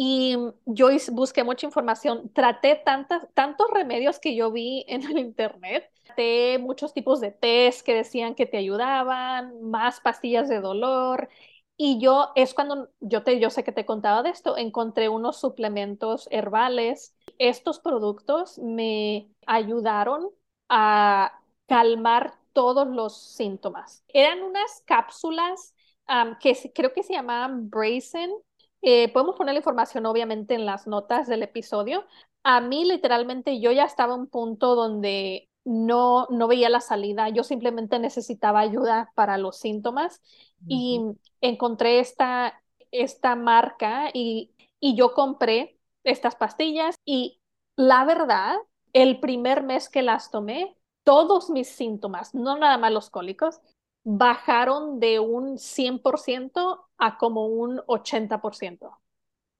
y 0.00 0.36
yo 0.64 0.90
busqué 1.10 1.42
mucha 1.42 1.66
información. 1.66 2.30
Traté 2.32 2.76
tantas, 2.76 3.26
tantos 3.34 3.66
remedios 3.72 4.20
que 4.20 4.36
yo 4.36 4.52
vi 4.52 4.84
en 4.86 5.02
el 5.02 5.18
internet. 5.18 5.90
Traté 6.04 6.58
muchos 6.60 6.94
tipos 6.94 7.20
de 7.20 7.32
test 7.32 7.84
que 7.84 7.94
decían 7.94 8.36
que 8.36 8.46
te 8.46 8.58
ayudaban, 8.58 9.60
más 9.60 10.00
pastillas 10.00 10.48
de 10.48 10.60
dolor 10.60 11.28
y 11.76 12.00
yo, 12.00 12.30
es 12.36 12.54
cuando 12.54 12.90
yo, 13.00 13.24
te, 13.24 13.40
yo 13.40 13.50
sé 13.50 13.64
que 13.64 13.72
te 13.72 13.80
he 13.82 13.86
contado 13.86 14.22
de 14.22 14.30
esto, 14.30 14.56
encontré 14.56 15.08
unos 15.08 15.40
suplementos 15.40 16.28
herbales. 16.30 17.14
Estos 17.38 17.80
productos 17.80 18.58
me 18.58 19.28
ayudaron 19.46 20.30
a 20.68 21.40
calmar 21.66 22.34
todos 22.52 22.86
los 22.86 23.16
síntomas. 23.16 24.04
Eran 24.08 24.42
unas 24.42 24.82
cápsulas 24.86 25.74
que 26.40 26.72
creo 26.72 26.92
que 26.92 27.02
se 27.02 27.14
llamaban 27.14 27.68
Brazen. 27.68 28.30
Eh, 28.82 29.12
podemos 29.12 29.36
poner 29.36 29.54
la 29.54 29.58
información 29.60 30.06
obviamente 30.06 30.54
en 30.54 30.66
las 30.66 30.86
notas 30.86 31.26
del 31.26 31.42
episodio. 31.42 32.06
A 32.42 32.60
mí 32.60 32.84
literalmente 32.84 33.60
yo 33.60 33.72
ya 33.72 33.84
estaba 33.84 34.14
en 34.14 34.20
un 34.20 34.26
punto 34.28 34.74
donde 34.74 35.48
no, 35.64 36.26
no 36.30 36.48
veía 36.48 36.70
la 36.70 36.80
salida, 36.80 37.28
yo 37.28 37.44
simplemente 37.44 37.98
necesitaba 37.98 38.60
ayuda 38.60 39.12
para 39.14 39.36
los 39.38 39.58
síntomas 39.58 40.22
y 40.66 41.00
encontré 41.40 42.00
esta, 42.00 42.62
esta 42.90 43.36
marca 43.36 44.10
y, 44.14 44.52
y 44.80 44.96
yo 44.96 45.12
compré 45.12 45.78
estas 46.04 46.36
pastillas 46.36 46.96
y 47.04 47.40
la 47.76 48.04
verdad, 48.04 48.56
el 48.92 49.20
primer 49.20 49.62
mes 49.62 49.88
que 49.88 50.02
las 50.02 50.30
tomé, 50.30 50.76
todos 51.04 51.50
mis 51.50 51.68
síntomas, 51.68 52.34
no 52.34 52.56
nada 52.58 52.78
más 52.78 52.92
los 52.92 53.10
cólicos, 53.10 53.60
bajaron 54.04 55.00
de 55.00 55.20
un 55.20 55.58
100% 55.58 56.86
a 56.98 57.18
como 57.18 57.46
un 57.46 57.80
80%. 57.86 58.98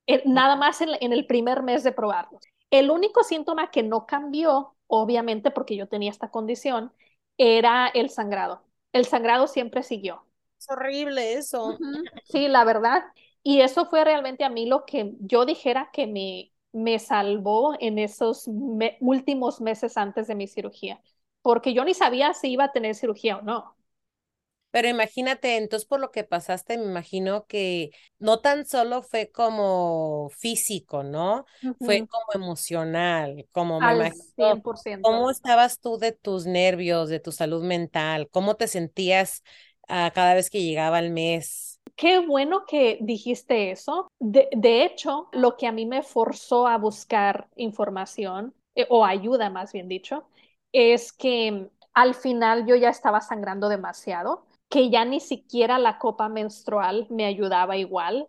Eh, 0.07 0.23
nada 0.25 0.57
más 0.57 0.81
en, 0.81 0.91
en, 1.01 1.13
el 1.13 1.27
primer 1.27 1.63
mes 1.63 1.85
de 1.85 1.93
probarlos. 1.93 2.43
El 2.71 2.91
único 2.91 3.23
síntoma 3.23 3.71
que 3.71 3.83
no 3.83 4.07
cambió 4.07 4.75
obviamente 4.89 5.53
porque 5.53 5.77
yo 5.77 5.87
tenía 5.87 6.11
esta 6.11 6.31
condición, 6.31 6.93
era 7.37 7.87
el 7.87 8.11
sangrado. 8.11 8.65
El 8.93 9.05
sangrado 9.05 9.47
siempre 9.47 9.85
siguió. 9.85 10.25
Es 10.59 10.69
horrible 10.69 11.35
eso. 11.35 11.79
Sí, 12.25 12.49
la 12.49 12.65
verdad. 12.65 13.05
Y 13.45 13.61
eso 13.61 13.87
fue 13.87 14.05
realmente 14.05 14.43
a 14.43 14.51
mí 14.51 14.67
lo 14.67 14.85
que 14.85 15.13
yo 15.21 15.47
dijera 15.47 15.91
que 15.93 16.07
me, 16.09 16.53
me 16.73 16.99
salvó 16.99 17.77
en 17.79 17.99
esos 17.99 18.49
últimos 19.01 19.61
meses 19.61 19.97
antes 19.97 20.27
de 20.27 20.35
mi 20.35 20.49
cirugía, 20.49 21.01
porque 21.43 21.73
yo 21.73 21.85
ni 21.85 21.95
sabía 21.95 22.35
si 22.35 22.49
iba 22.51 22.65
a 22.65 22.73
tener 22.73 22.97
cirugía 22.97 23.37
o 23.37 23.43
no. 23.43 23.77
Pero 24.71 24.89
imagínate, 24.89 25.57
entonces 25.57 25.89
por 25.89 25.99
lo 25.99 26.11
que 26.11 26.25
pasaste, 26.25 26.77
me 26.77 26.85
imagino 26.85 27.47
que 27.47 27.91
no 28.19 28.41
tan 28.41 28.67
solo 28.67 29.03
fue 29.03 29.31
como 29.31 30.29
físico, 30.31 31.03
¿no? 31.03 31.47
Fue 31.79 32.07
como 32.07 32.45
emocional, 32.45 33.47
como 33.53 33.81
me 33.81 33.95
imagino. 33.95 34.25
100%. 34.37 35.09
¿Cómo 35.09 35.31
estabas 35.31 35.81
tú 35.81 35.97
de 35.97 36.13
tus 36.13 36.47
nervios, 36.47 37.09
de 37.09 37.19
tu 37.19 37.33
salud 37.33 37.65
mental? 37.65 38.29
¿Cómo 38.31 38.57
te 38.57 38.67
sentías 38.69 39.43
uh, 39.89 40.13
cada 40.15 40.35
vez 40.35 40.51
que 40.51 40.63
llegaba 40.63 40.99
el 40.99 41.13
mes? 41.13 41.81
Qué 41.97 42.21
bueno 42.21 42.65
que 42.67 42.99
dijiste 43.01 43.71
eso. 43.71 44.09
De, 44.21 44.49
de 44.53 44.85
hecho, 44.85 45.29
lo 45.33 45.57
que 45.57 45.67
a 45.67 45.73
mí 45.73 45.87
me 45.87 46.03
forzó 46.03 46.69
a 46.69 46.77
buscar 46.77 47.49
información, 47.57 48.55
eh, 48.75 48.87
o 48.91 49.05
ayuda 49.05 49.51
más 49.51 49.73
bien 49.73 49.89
dicho, 49.89 50.29
es 50.73 51.13
que 51.13 51.69
al 51.95 52.15
final 52.15 52.67
yo 52.67 52.77
ya 52.77 52.91
estaba 52.91 53.21
sangrando 53.21 53.69
demasiado 53.69 54.45
que 54.69 54.91
ya 54.91 55.05
ni 55.05 55.21
siquiera 55.21 55.79
la 55.79 55.99
copa 55.99 56.29
menstrual 56.29 57.07
me 57.11 57.25
ayudaba 57.25 57.77
igual. 57.77 58.29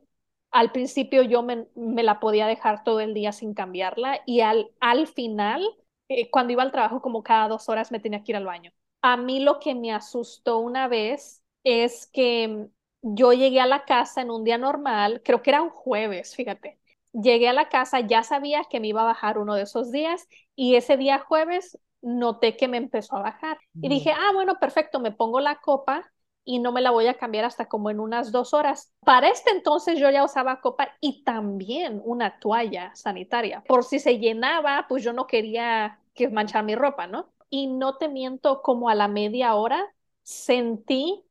Al 0.51 0.71
principio 0.71 1.21
yo 1.23 1.43
me, 1.43 1.67
la 1.75 2.19
podía 2.19 2.47
dejar 2.47 2.83
todo 2.83 2.99
el 3.01 3.13
día 3.13 3.31
sin 3.31 3.53
cambiarla 3.53 4.21
y 4.25 4.41
al, 4.41 4.71
al 4.79 5.07
final, 5.07 5.63
eh, 6.07 6.29
cuando 6.31 6.53
iba 6.53 6.63
al 6.63 6.71
trabajo 6.71 7.01
como 7.01 7.23
cada 7.23 7.47
dos 7.47 7.69
horas 7.69 7.91
me 7.91 7.99
tenía 7.99 8.23
que 8.23 8.31
ir 8.31 8.35
al 8.37 8.45
baño. 8.45 8.71
A 9.01 9.17
mí 9.17 9.39
lo 9.39 9.59
que 9.59 9.75
me 9.75 9.91
asustó 9.91 10.57
una 10.59 10.87
vez 10.87 11.43
es 11.63 12.07
que 12.07 12.67
yo 13.01 13.33
llegué 13.33 13.59
a 13.59 13.67
la 13.67 13.85
casa 13.85 14.21
en 14.21 14.31
un 14.31 14.43
día 14.43 14.57
normal, 14.57 15.21
creo 15.23 15.41
que 15.41 15.51
era 15.51 15.61
un 15.61 15.69
jueves, 15.69 16.35
fíjate. 16.35 16.79
Llegué 17.13 17.49
a 17.49 17.53
la 17.53 17.69
casa, 17.69 18.01
ya 18.01 18.23
sabía 18.23 18.63
que 18.69 18.79
me 18.79 18.87
iba 18.87 19.01
a 19.01 19.05
bajar 19.05 19.37
uno 19.37 19.55
de 19.55 19.63
esos 19.63 19.91
días 19.91 20.27
y 20.55 20.75
ese 20.75 20.97
día 20.97 21.19
jueves 21.19 21.79
noté 22.01 22.55
que 22.55 22.67
me 22.67 22.77
empezó 22.77 23.17
a 23.17 23.21
bajar. 23.21 23.57
Y 23.81 23.89
dije, 23.89 24.11
ah, 24.11 24.31
bueno, 24.33 24.59
perfecto, 24.59 24.99
me 24.99 25.11
pongo 25.11 25.39
la 25.39 25.59
copa 25.59 26.11
y 26.45 26.59
no 26.59 26.71
me 26.71 26.81
la 26.81 26.91
voy 26.91 27.07
a 27.07 27.17
cambiar 27.17 27.45
hasta 27.45 27.67
como 27.67 27.89
en 27.89 27.99
unas 27.99 28.31
dos 28.31 28.53
horas. 28.53 28.91
Para 29.01 29.29
este 29.29 29.51
entonces 29.51 29.99
yo 29.99 30.09
ya 30.09 30.23
usaba 30.23 30.61
copa 30.61 30.89
y 30.99 31.23
también 31.23 32.01
una 32.03 32.39
toalla 32.39 32.91
sanitaria. 32.95 33.63
Por 33.67 33.83
si 33.83 33.99
se 33.99 34.19
llenaba, 34.19 34.85
pues 34.89 35.03
yo 35.03 35.13
no 35.13 35.27
quería 35.27 35.99
que 36.13 36.29
manchar 36.29 36.63
mi 36.63 36.75
ropa, 36.75 37.07
¿no? 37.07 37.31
Y 37.49 37.67
no 37.67 37.97
te 37.97 38.09
miento, 38.09 38.61
como 38.61 38.89
a 38.89 38.95
la 38.95 39.07
media 39.07 39.55
hora 39.55 39.93
sentí 40.23 41.23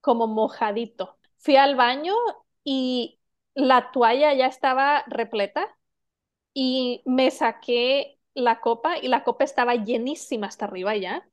como 0.00 0.26
mojadito. 0.26 1.16
Fui 1.38 1.56
al 1.56 1.76
baño 1.76 2.14
y 2.62 3.18
la 3.54 3.90
toalla 3.92 4.34
ya 4.34 4.46
estaba 4.46 5.04
repleta 5.06 5.76
y 6.52 7.02
me 7.06 7.30
saqué 7.30 8.18
la 8.34 8.60
copa 8.60 8.98
y 8.98 9.08
la 9.08 9.24
copa 9.24 9.44
estaba 9.44 9.74
llenísima 9.74 10.46
hasta 10.46 10.66
arriba 10.66 10.96
ya. 10.96 11.26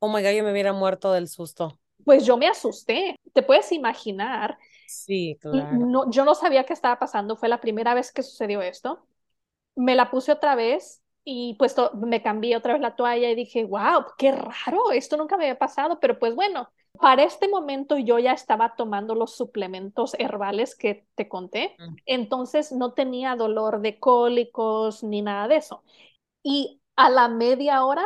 Oh 0.00 0.08
my 0.08 0.22
God, 0.22 0.30
yo 0.32 0.44
me 0.44 0.52
hubiera 0.52 0.72
muerto 0.72 1.12
del 1.12 1.28
susto 1.28 1.78
pues 2.04 2.24
yo 2.24 2.36
me 2.36 2.48
asusté. 2.48 3.16
Te 3.32 3.42
puedes 3.42 3.72
imaginar. 3.72 4.58
Sí, 4.86 5.38
claro. 5.40 5.86
No, 5.86 6.10
yo 6.10 6.24
no 6.24 6.34
sabía 6.34 6.64
qué 6.64 6.72
estaba 6.72 6.98
pasando. 6.98 7.36
Fue 7.36 7.48
la 7.48 7.60
primera 7.60 7.94
vez 7.94 8.12
que 8.12 8.22
sucedió 8.22 8.62
esto. 8.62 9.06
Me 9.74 9.94
la 9.94 10.10
puse 10.10 10.32
otra 10.32 10.54
vez 10.54 11.02
y 11.24 11.54
pues 11.58 11.74
me 11.94 12.22
cambié 12.22 12.56
otra 12.56 12.74
vez 12.74 12.82
la 12.82 12.96
toalla 12.96 13.30
y 13.30 13.34
dije, 13.34 13.64
wow, 13.64 14.04
qué 14.18 14.32
raro, 14.32 14.90
esto 14.92 15.16
nunca 15.16 15.36
me 15.36 15.44
había 15.44 15.58
pasado, 15.58 16.00
pero 16.00 16.18
pues 16.18 16.34
bueno, 16.34 16.68
para 17.00 17.22
este 17.22 17.48
momento 17.48 17.96
yo 17.96 18.18
ya 18.18 18.32
estaba 18.32 18.74
tomando 18.76 19.14
los 19.14 19.36
suplementos 19.36 20.14
herbales 20.18 20.74
que 20.74 21.06
te 21.14 21.28
conté, 21.28 21.80
entonces 22.06 22.72
no 22.72 22.92
tenía 22.92 23.36
dolor 23.36 23.80
de 23.80 23.98
cólicos 24.00 25.02
ni 25.04 25.22
nada 25.22 25.48
de 25.48 25.56
eso. 25.56 25.84
Y 26.42 26.80
a 26.96 27.10
la 27.10 27.28
media 27.28 27.84
hora, 27.84 28.04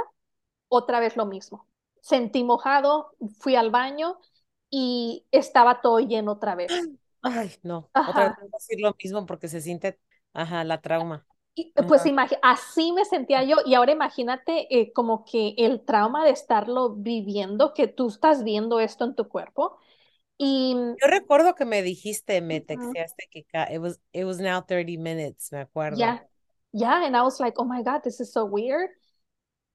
otra 0.68 1.00
vez 1.00 1.16
lo 1.16 1.26
mismo 1.26 1.66
sentí 2.06 2.44
mojado, 2.44 3.10
fui 3.40 3.56
al 3.56 3.70
baño 3.72 4.16
y 4.70 5.26
estaba 5.32 5.80
todo 5.80 5.98
lleno 5.98 6.32
otra 6.32 6.54
vez. 6.54 6.72
Ay, 7.22 7.50
no, 7.64 7.90
otra 7.92 8.36
vez 8.38 8.52
decir 8.52 8.80
lo 8.80 8.94
mismo 9.02 9.26
porque 9.26 9.48
se 9.48 9.60
siente, 9.60 9.98
ajá, 10.32 10.62
la 10.62 10.80
trauma. 10.80 11.26
Y, 11.56 11.72
pues 11.88 12.02
así 12.42 12.92
me 12.92 13.04
sentía 13.06 13.42
yo 13.42 13.56
y 13.64 13.74
ahora 13.74 13.90
imagínate 13.90 14.68
eh, 14.70 14.92
como 14.92 15.24
que 15.24 15.54
el 15.56 15.84
trauma 15.84 16.24
de 16.24 16.30
estarlo 16.30 16.94
viviendo, 16.94 17.74
que 17.74 17.88
tú 17.88 18.08
estás 18.08 18.44
viendo 18.44 18.78
esto 18.78 19.04
en 19.04 19.16
tu 19.16 19.28
cuerpo. 19.28 19.78
Y 20.38 20.76
yo 21.00 21.08
recuerdo 21.08 21.54
que 21.56 21.64
me 21.64 21.82
dijiste, 21.82 22.40
me 22.40 22.60
texteaste 22.60 23.26
que 23.30 23.46
it 23.72 23.80
was, 23.80 24.00
it 24.12 24.24
was 24.24 24.38
now 24.38 24.62
30 24.62 24.96
minutes, 24.98 25.50
me 25.50 25.60
acuerdo. 25.60 25.96
Ya, 25.96 26.24
yeah, 26.72 27.04
and 27.04 27.16
I 27.16 27.22
was 27.22 27.40
like, 27.40 27.58
oh 27.58 27.64
my 27.64 27.82
God, 27.82 28.02
this 28.04 28.20
is 28.20 28.32
so 28.32 28.44
weird. 28.44 28.90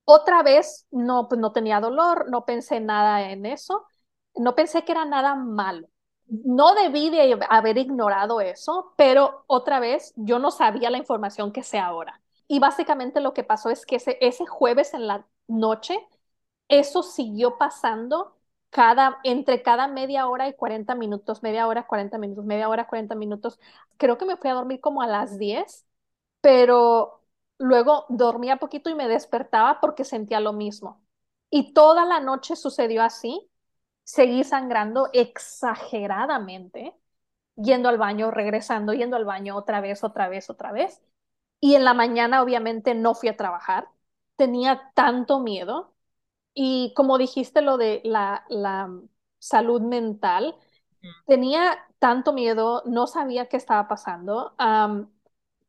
Otra 0.05 0.43
vez, 0.43 0.87
no, 0.91 1.27
pues 1.29 1.39
no 1.39 1.51
tenía 1.53 1.79
dolor, 1.79 2.29
no 2.29 2.45
pensé 2.45 2.79
nada 2.79 3.31
en 3.31 3.45
eso, 3.45 3.85
no 4.35 4.55
pensé 4.55 4.83
que 4.83 4.91
era 4.91 5.05
nada 5.05 5.35
malo. 5.35 5.87
No 6.27 6.73
debí 6.75 7.09
de 7.09 7.37
haber 7.49 7.77
ignorado 7.77 8.41
eso, 8.41 8.93
pero 8.97 9.43
otra 9.47 9.79
vez 9.79 10.13
yo 10.15 10.39
no 10.39 10.51
sabía 10.51 10.89
la 10.89 10.97
información 10.97 11.51
que 11.51 11.63
sé 11.63 11.79
ahora. 11.79 12.21
Y 12.47 12.59
básicamente 12.59 13.21
lo 13.21 13.33
que 13.33 13.43
pasó 13.43 13.69
es 13.69 13.85
que 13.85 13.97
ese, 13.97 14.17
ese 14.21 14.45
jueves 14.45 14.93
en 14.93 15.07
la 15.07 15.25
noche, 15.47 15.97
eso 16.67 17.03
siguió 17.03 17.57
pasando 17.57 18.37
cada, 18.69 19.19
entre 19.23 19.61
cada 19.61 19.87
media 19.87 20.27
hora 20.27 20.47
y 20.47 20.53
40 20.55 20.95
minutos, 20.95 21.43
media 21.43 21.67
hora, 21.67 21.87
40 21.87 22.17
minutos, 22.17 22.45
media 22.45 22.69
hora, 22.69 22.87
40 22.87 23.15
minutos. 23.15 23.59
Creo 23.97 24.17
que 24.17 24.25
me 24.25 24.37
fui 24.37 24.49
a 24.49 24.53
dormir 24.53 24.79
como 24.81 25.01
a 25.01 25.07
las 25.07 25.37
10, 25.37 25.85
pero 26.41 27.20
luego 27.61 28.05
dormía 28.09 28.57
poquito 28.57 28.89
y 28.89 28.95
me 28.95 29.07
despertaba 29.07 29.79
porque 29.81 30.03
sentía 30.05 30.39
lo 30.39 30.53
mismo. 30.53 31.01
Y 31.49 31.73
toda 31.73 32.05
la 32.05 32.19
noche 32.19 32.55
sucedió 32.55 33.03
así. 33.03 33.49
Seguí 34.03 34.43
sangrando 34.43 35.09
exageradamente, 35.13 36.93
yendo 37.55 37.89
al 37.89 37.97
baño, 37.97 38.31
regresando, 38.31 38.93
yendo 38.93 39.15
al 39.17 39.25
baño 39.25 39.55
otra 39.57 39.81
vez, 39.81 40.03
otra 40.03 40.29
vez, 40.29 40.49
otra 40.49 40.71
vez. 40.71 41.01
Y 41.59 41.75
en 41.75 41.85
la 41.85 41.93
mañana 41.93 42.43
obviamente 42.43 42.95
no 42.95 43.15
fui 43.15 43.29
a 43.29 43.37
trabajar. 43.37 43.87
Tenía 44.35 44.91
tanto 44.95 45.39
miedo 45.39 45.93
y 46.53 46.93
como 46.95 47.17
dijiste 47.17 47.61
lo 47.61 47.77
de 47.77 48.01
la, 48.05 48.45
la 48.49 48.89
salud 49.39 49.81
mental, 49.81 50.55
tenía 51.25 51.79
tanto 51.99 52.33
miedo, 52.33 52.83
no 52.85 53.07
sabía 53.07 53.47
qué 53.49 53.57
estaba 53.57 53.87
pasando. 53.87 54.55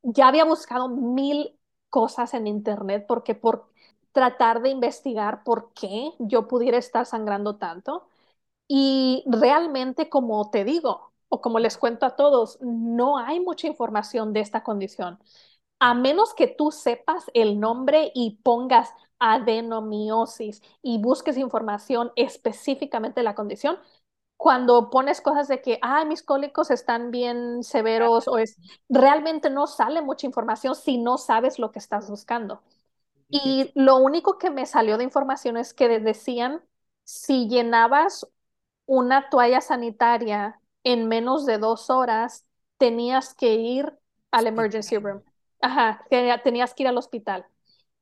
ya 0.03 0.29
había 0.29 0.45
buscado 0.45 0.89
mil 0.89 1.59
cosas 1.93 2.35
en 2.35 2.49
internet 2.49 3.05
porque 3.07 3.37
por 3.37 3.69
tratar 4.13 4.63
de 4.63 4.71
investigar 4.71 5.45
por 5.45 5.73
qué 5.75 6.13
yo 6.19 6.49
pudiera 6.49 6.79
estar 6.79 7.07
sangrando 7.07 7.57
tanto. 7.59 8.09
Y 8.69 9.25
realmente, 9.27 10.09
como 10.11 10.51
te 10.51 10.65
digo, 10.65 11.13
o 11.29 11.41
como 11.43 11.59
les 11.61 11.79
cuento 11.79 12.07
a 12.07 12.17
todos, 12.17 12.59
no 12.63 13.19
hay 13.19 13.41
mucha 13.41 13.67
información 13.69 14.33
de 14.33 14.41
esta 14.41 14.63
condición. 14.65 15.21
A 15.81 15.95
menos 15.95 16.35
que 16.35 16.49
tú 16.49 16.71
sepas 16.73 17.31
el 17.35 17.61
nombre 17.61 18.13
y 18.15 18.39
pongas 18.43 18.91
adenomiosis 19.19 20.63
y 20.83 20.99
busques 21.01 21.37
información 21.39 22.13
específicamente 22.17 23.21
de 23.21 23.25
la 23.25 23.35
condición, 23.35 23.79
cuando 24.43 24.91
pones 24.91 25.21
cosas 25.21 25.47
de 25.47 25.63
que, 25.63 25.79
ah, 25.83 26.05
mis 26.05 26.25
cólicos 26.25 26.73
están 26.73 27.13
bien 27.13 27.63
severos 27.63 28.27
o 28.27 28.39
es, 28.39 28.59
realmente 28.89 29.51
no 29.51 29.69
sale 29.69 30.03
mucha 30.03 30.27
información 30.27 30.75
si 30.75 30.99
no 30.99 31.17
sabes 31.17 31.61
lo 31.61 31.71
que 31.71 31.79
estás 31.79 32.11
buscando. 32.11 32.61
Y 33.31 33.71
lo 33.77 33.97
único 33.99 34.39
que 34.39 34.51
me 34.51 34.67
salió 34.67 34.99
de 34.99 35.05
información 35.05 35.57
es 35.57 35.75
que 35.75 36.01
decían, 36.01 36.63
si 37.05 37.49
llenabas 37.49 38.27
una 38.87 39.31
toalla 39.31 39.61
sanitaria 39.61 40.61
en 40.85 41.09
menos 41.09 41.47
de 41.47 41.59
dos 41.59 41.89
horas, 41.89 42.45
tenías 42.79 43.35
que 43.35 43.55
ir 43.55 43.93
al 44.33 44.49
emergency 44.49 44.99
room. 44.99 45.23
Ajá, 45.61 46.05
tenías 46.11 46.75
que 46.75 46.83
ir 46.85 46.89
al 46.89 46.99
hospital. 46.99 47.47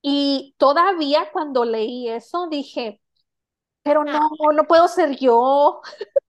Y 0.02 0.54
todavía 0.58 1.30
cuando 1.32 1.64
leí 1.66 2.08
eso 2.08 2.48
dije, 2.48 3.02
pero 3.82 4.04
no, 4.04 4.20
no 4.54 4.64
puedo 4.64 4.88
ser 4.88 5.16
yo. 5.18 5.82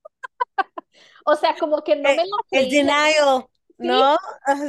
o 1.25 1.35
sea, 1.35 1.55
como 1.59 1.83
que 1.83 1.95
no 1.95 2.09
eh, 2.09 2.15
me 2.15 2.23
lo 2.25 2.37
El 2.51 2.69
denial, 2.69 3.45
¿no? 3.77 4.17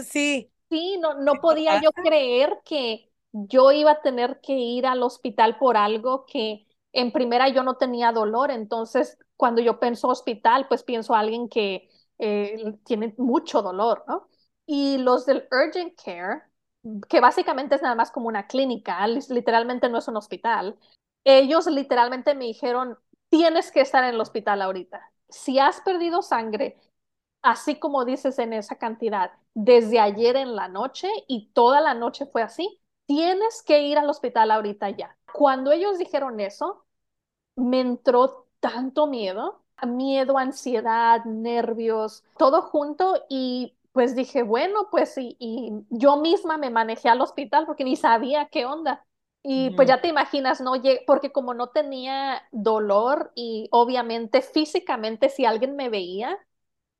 Sí. 0.02 0.50
Sí, 0.68 0.98
no, 1.00 1.14
no 1.14 1.34
podía 1.34 1.80
yo 1.82 1.92
creer 1.92 2.60
que 2.64 3.10
yo 3.32 3.72
iba 3.72 3.92
a 3.92 4.02
tener 4.02 4.40
que 4.40 4.54
ir 4.54 4.86
al 4.86 5.02
hospital 5.02 5.58
por 5.58 5.76
algo 5.76 6.24
que 6.26 6.66
en 6.92 7.12
primera 7.12 7.48
yo 7.48 7.62
no 7.62 7.76
tenía 7.76 8.12
dolor. 8.12 8.50
Entonces, 8.50 9.18
cuando 9.36 9.60
yo 9.60 9.78
pienso 9.78 10.08
hospital, 10.08 10.66
pues 10.68 10.82
pienso 10.82 11.14
a 11.14 11.20
alguien 11.20 11.48
que 11.48 11.90
eh, 12.18 12.74
tiene 12.84 13.14
mucho 13.18 13.60
dolor, 13.60 14.04
¿no? 14.08 14.28
Y 14.66 14.98
los 14.98 15.26
del 15.26 15.46
urgent 15.50 16.00
care 16.02 16.42
que 17.08 17.20
básicamente 17.20 17.76
es 17.76 17.82
nada 17.82 17.94
más 17.94 18.10
como 18.10 18.28
una 18.28 18.46
clínica, 18.46 19.06
literalmente 19.06 19.88
no 19.88 19.98
es 19.98 20.08
un 20.08 20.16
hospital. 20.16 20.78
Ellos 21.24 21.66
literalmente 21.66 22.34
me 22.34 22.46
dijeron, 22.46 22.98
tienes 23.28 23.70
que 23.70 23.80
estar 23.80 24.02
en 24.04 24.14
el 24.14 24.20
hospital 24.20 24.62
ahorita. 24.62 25.11
Si 25.32 25.58
has 25.58 25.80
perdido 25.80 26.22
sangre, 26.22 26.78
así 27.42 27.76
como 27.78 28.04
dices 28.04 28.38
en 28.38 28.52
esa 28.52 28.76
cantidad, 28.76 29.32
desde 29.54 30.00
ayer 30.00 30.36
en 30.36 30.54
la 30.54 30.68
noche 30.68 31.08
y 31.26 31.50
toda 31.52 31.80
la 31.80 31.94
noche 31.94 32.26
fue 32.26 32.42
así, 32.42 32.80
tienes 33.06 33.62
que 33.62 33.82
ir 33.82 33.98
al 33.98 34.08
hospital 34.08 34.50
ahorita 34.50 34.90
ya. 34.90 35.16
Cuando 35.32 35.72
ellos 35.72 35.98
dijeron 35.98 36.40
eso, 36.40 36.84
me 37.56 37.80
entró 37.80 38.46
tanto 38.60 39.06
miedo, 39.06 39.62
miedo, 39.86 40.38
ansiedad, 40.38 41.24
nervios, 41.24 42.24
todo 42.38 42.62
junto 42.62 43.24
y 43.28 43.74
pues 43.92 44.14
dije, 44.14 44.42
bueno, 44.42 44.88
pues 44.90 45.18
y, 45.18 45.36
y, 45.38 45.72
yo 45.90 46.16
misma 46.16 46.56
me 46.56 46.70
manejé 46.70 47.08
al 47.08 47.20
hospital 47.20 47.66
porque 47.66 47.84
ni 47.84 47.96
sabía 47.96 48.48
qué 48.50 48.64
onda. 48.64 49.04
Y 49.42 49.70
pues 49.70 49.88
ya 49.88 50.00
te 50.00 50.08
imaginas, 50.08 50.60
¿no? 50.60 50.74
Porque 51.06 51.32
como 51.32 51.54
no 51.54 51.68
tenía 51.70 52.42
dolor 52.52 53.32
y 53.34 53.68
obviamente 53.72 54.40
físicamente 54.42 55.28
si 55.28 55.44
alguien 55.44 55.76
me 55.76 55.88
veía, 55.88 56.38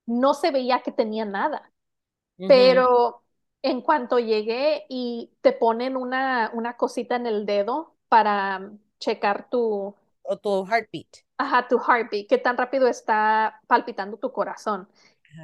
no 0.07 0.35
se 0.35 0.51
veía 0.53 0.83
que 0.83 0.93
tenía 0.93 1.25
nada. 1.25 1.73
Pero 2.47 3.25
en 3.63 3.83
cuanto 3.83 4.19
llegué 4.19 4.87
y 4.89 5.33
te 5.43 5.53
ponen 5.53 5.97
una, 5.97 6.51
una 6.55 6.77
cosita 6.77 7.17
en 7.17 7.27
el 7.27 7.47
dedo 7.47 7.97
para 8.09 8.73
checar 9.01 9.49
tu... 9.51 9.95
O 10.25 10.37
tu 10.37 10.65
heartbeat. 10.67 11.25
Ajá, 11.39 11.69
tu 11.69 11.79
heartbeat, 11.79 12.29
qué 12.29 12.39
tan 12.39 12.57
rápido 12.57 12.89
está 12.89 13.61
palpitando 13.67 14.17
tu 14.19 14.33
corazón. 14.33 14.89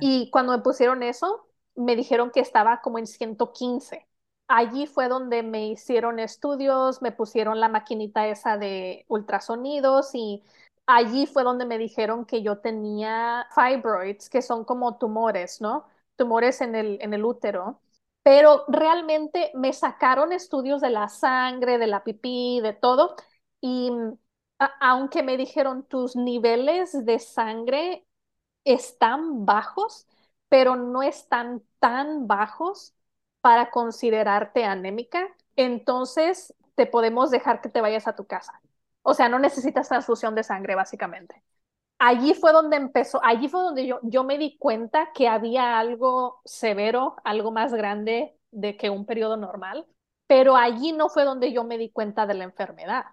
Y 0.00 0.30
cuando 0.30 0.52
me 0.52 0.62
pusieron 0.62 1.02
eso, 1.02 1.48
me 1.76 1.96
dijeron 1.96 2.30
que 2.32 2.40
estaba 2.40 2.80
como 2.82 2.98
en 2.98 3.06
115. 3.06 4.07
Allí 4.50 4.86
fue 4.86 5.08
donde 5.08 5.42
me 5.42 5.68
hicieron 5.68 6.18
estudios, 6.18 7.02
me 7.02 7.12
pusieron 7.12 7.60
la 7.60 7.68
maquinita 7.68 8.26
esa 8.28 8.56
de 8.56 9.04
ultrasonidos 9.08 10.14
y 10.14 10.42
allí 10.86 11.26
fue 11.26 11.42
donde 11.44 11.66
me 11.66 11.76
dijeron 11.76 12.24
que 12.24 12.42
yo 12.42 12.58
tenía 12.58 13.46
fibroids, 13.54 14.30
que 14.30 14.40
son 14.40 14.64
como 14.64 14.96
tumores, 14.96 15.60
¿no? 15.60 15.84
Tumores 16.16 16.60
en 16.62 16.74
el, 16.74 16.98
en 17.02 17.12
el 17.12 17.24
útero. 17.26 17.80
Pero 18.22 18.64
realmente 18.68 19.50
me 19.54 19.72
sacaron 19.74 20.32
estudios 20.32 20.80
de 20.80 20.90
la 20.90 21.08
sangre, 21.08 21.76
de 21.78 21.86
la 21.86 22.02
pipí, 22.04 22.60
de 22.62 22.72
todo. 22.72 23.16
Y 23.60 23.90
aunque 24.80 25.22
me 25.22 25.36
dijeron 25.36 25.84
tus 25.86 26.16
niveles 26.16 27.04
de 27.04 27.18
sangre 27.18 28.06
están 28.64 29.46
bajos, 29.46 30.06
pero 30.48 30.76
no 30.76 31.02
están 31.02 31.62
tan 31.80 32.26
bajos 32.28 32.94
para 33.40 33.70
considerarte 33.70 34.64
anémica, 34.64 35.28
entonces 35.56 36.54
te 36.74 36.86
podemos 36.86 37.30
dejar 37.30 37.60
que 37.60 37.68
te 37.68 37.80
vayas 37.80 38.06
a 38.08 38.14
tu 38.16 38.26
casa. 38.26 38.60
O 39.02 39.14
sea, 39.14 39.28
no 39.28 39.38
necesitas 39.38 39.88
transfusión 39.88 40.34
de 40.34 40.44
sangre, 40.44 40.74
básicamente. 40.74 41.42
Allí 41.98 42.34
fue 42.34 42.52
donde 42.52 42.76
empezó, 42.76 43.20
allí 43.24 43.48
fue 43.48 43.60
donde 43.60 43.86
yo, 43.86 44.00
yo 44.02 44.24
me 44.24 44.38
di 44.38 44.56
cuenta 44.58 45.10
que 45.14 45.28
había 45.28 45.78
algo 45.78 46.40
severo, 46.44 47.16
algo 47.24 47.50
más 47.50 47.74
grande 47.74 48.36
de 48.52 48.76
que 48.76 48.90
un 48.90 49.06
periodo 49.06 49.36
normal, 49.36 49.86
pero 50.28 50.56
allí 50.56 50.92
no 50.92 51.08
fue 51.08 51.24
donde 51.24 51.52
yo 51.52 51.64
me 51.64 51.78
di 51.78 51.90
cuenta 51.90 52.26
de 52.26 52.34
la 52.34 52.44
enfermedad 52.44 53.06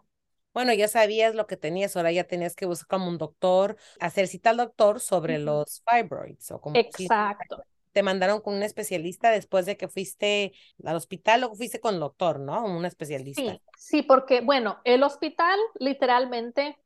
bueno, 0.55 0.71
ya 0.73 0.88
sabías 0.88 1.35
lo 1.35 1.47
que 1.47 1.57
tenías, 1.57 1.97
ahora 1.97 2.13
ya 2.13 2.23
tenías 2.23 2.55
que 2.55 2.65
buscar 2.65 2.88
como 2.88 3.09
un 3.09 3.17
doctor, 3.17 3.75
hacer 3.99 4.29
cita 4.29 4.51
al 4.51 4.57
doctor 4.57 5.01
sobre 5.01 5.38
los 5.38 5.83
fibroids 5.85 6.49
o 6.51 6.61
como 6.61 6.77
Exacto. 6.77 7.61
Te 7.95 8.03
mandaron 8.03 8.41
con 8.41 8.55
un 8.55 8.63
especialista 8.63 9.31
después 9.31 9.65
de 9.65 9.77
que 9.77 9.88
fuiste 9.88 10.51
al 10.84 10.97
hospital 10.97 11.45
o 11.45 11.55
fuiste 11.55 11.79
con 11.79 11.93
el 11.93 12.01
doctor, 12.01 12.41
¿no? 12.41 12.65
Un 12.65 12.84
especialista. 12.84 13.41
Sí, 13.41 13.62
sí, 13.77 14.01
porque 14.01 14.41
bueno, 14.41 14.81
el 14.84 15.01
hospital 15.01 15.58
literalmente 15.79 16.77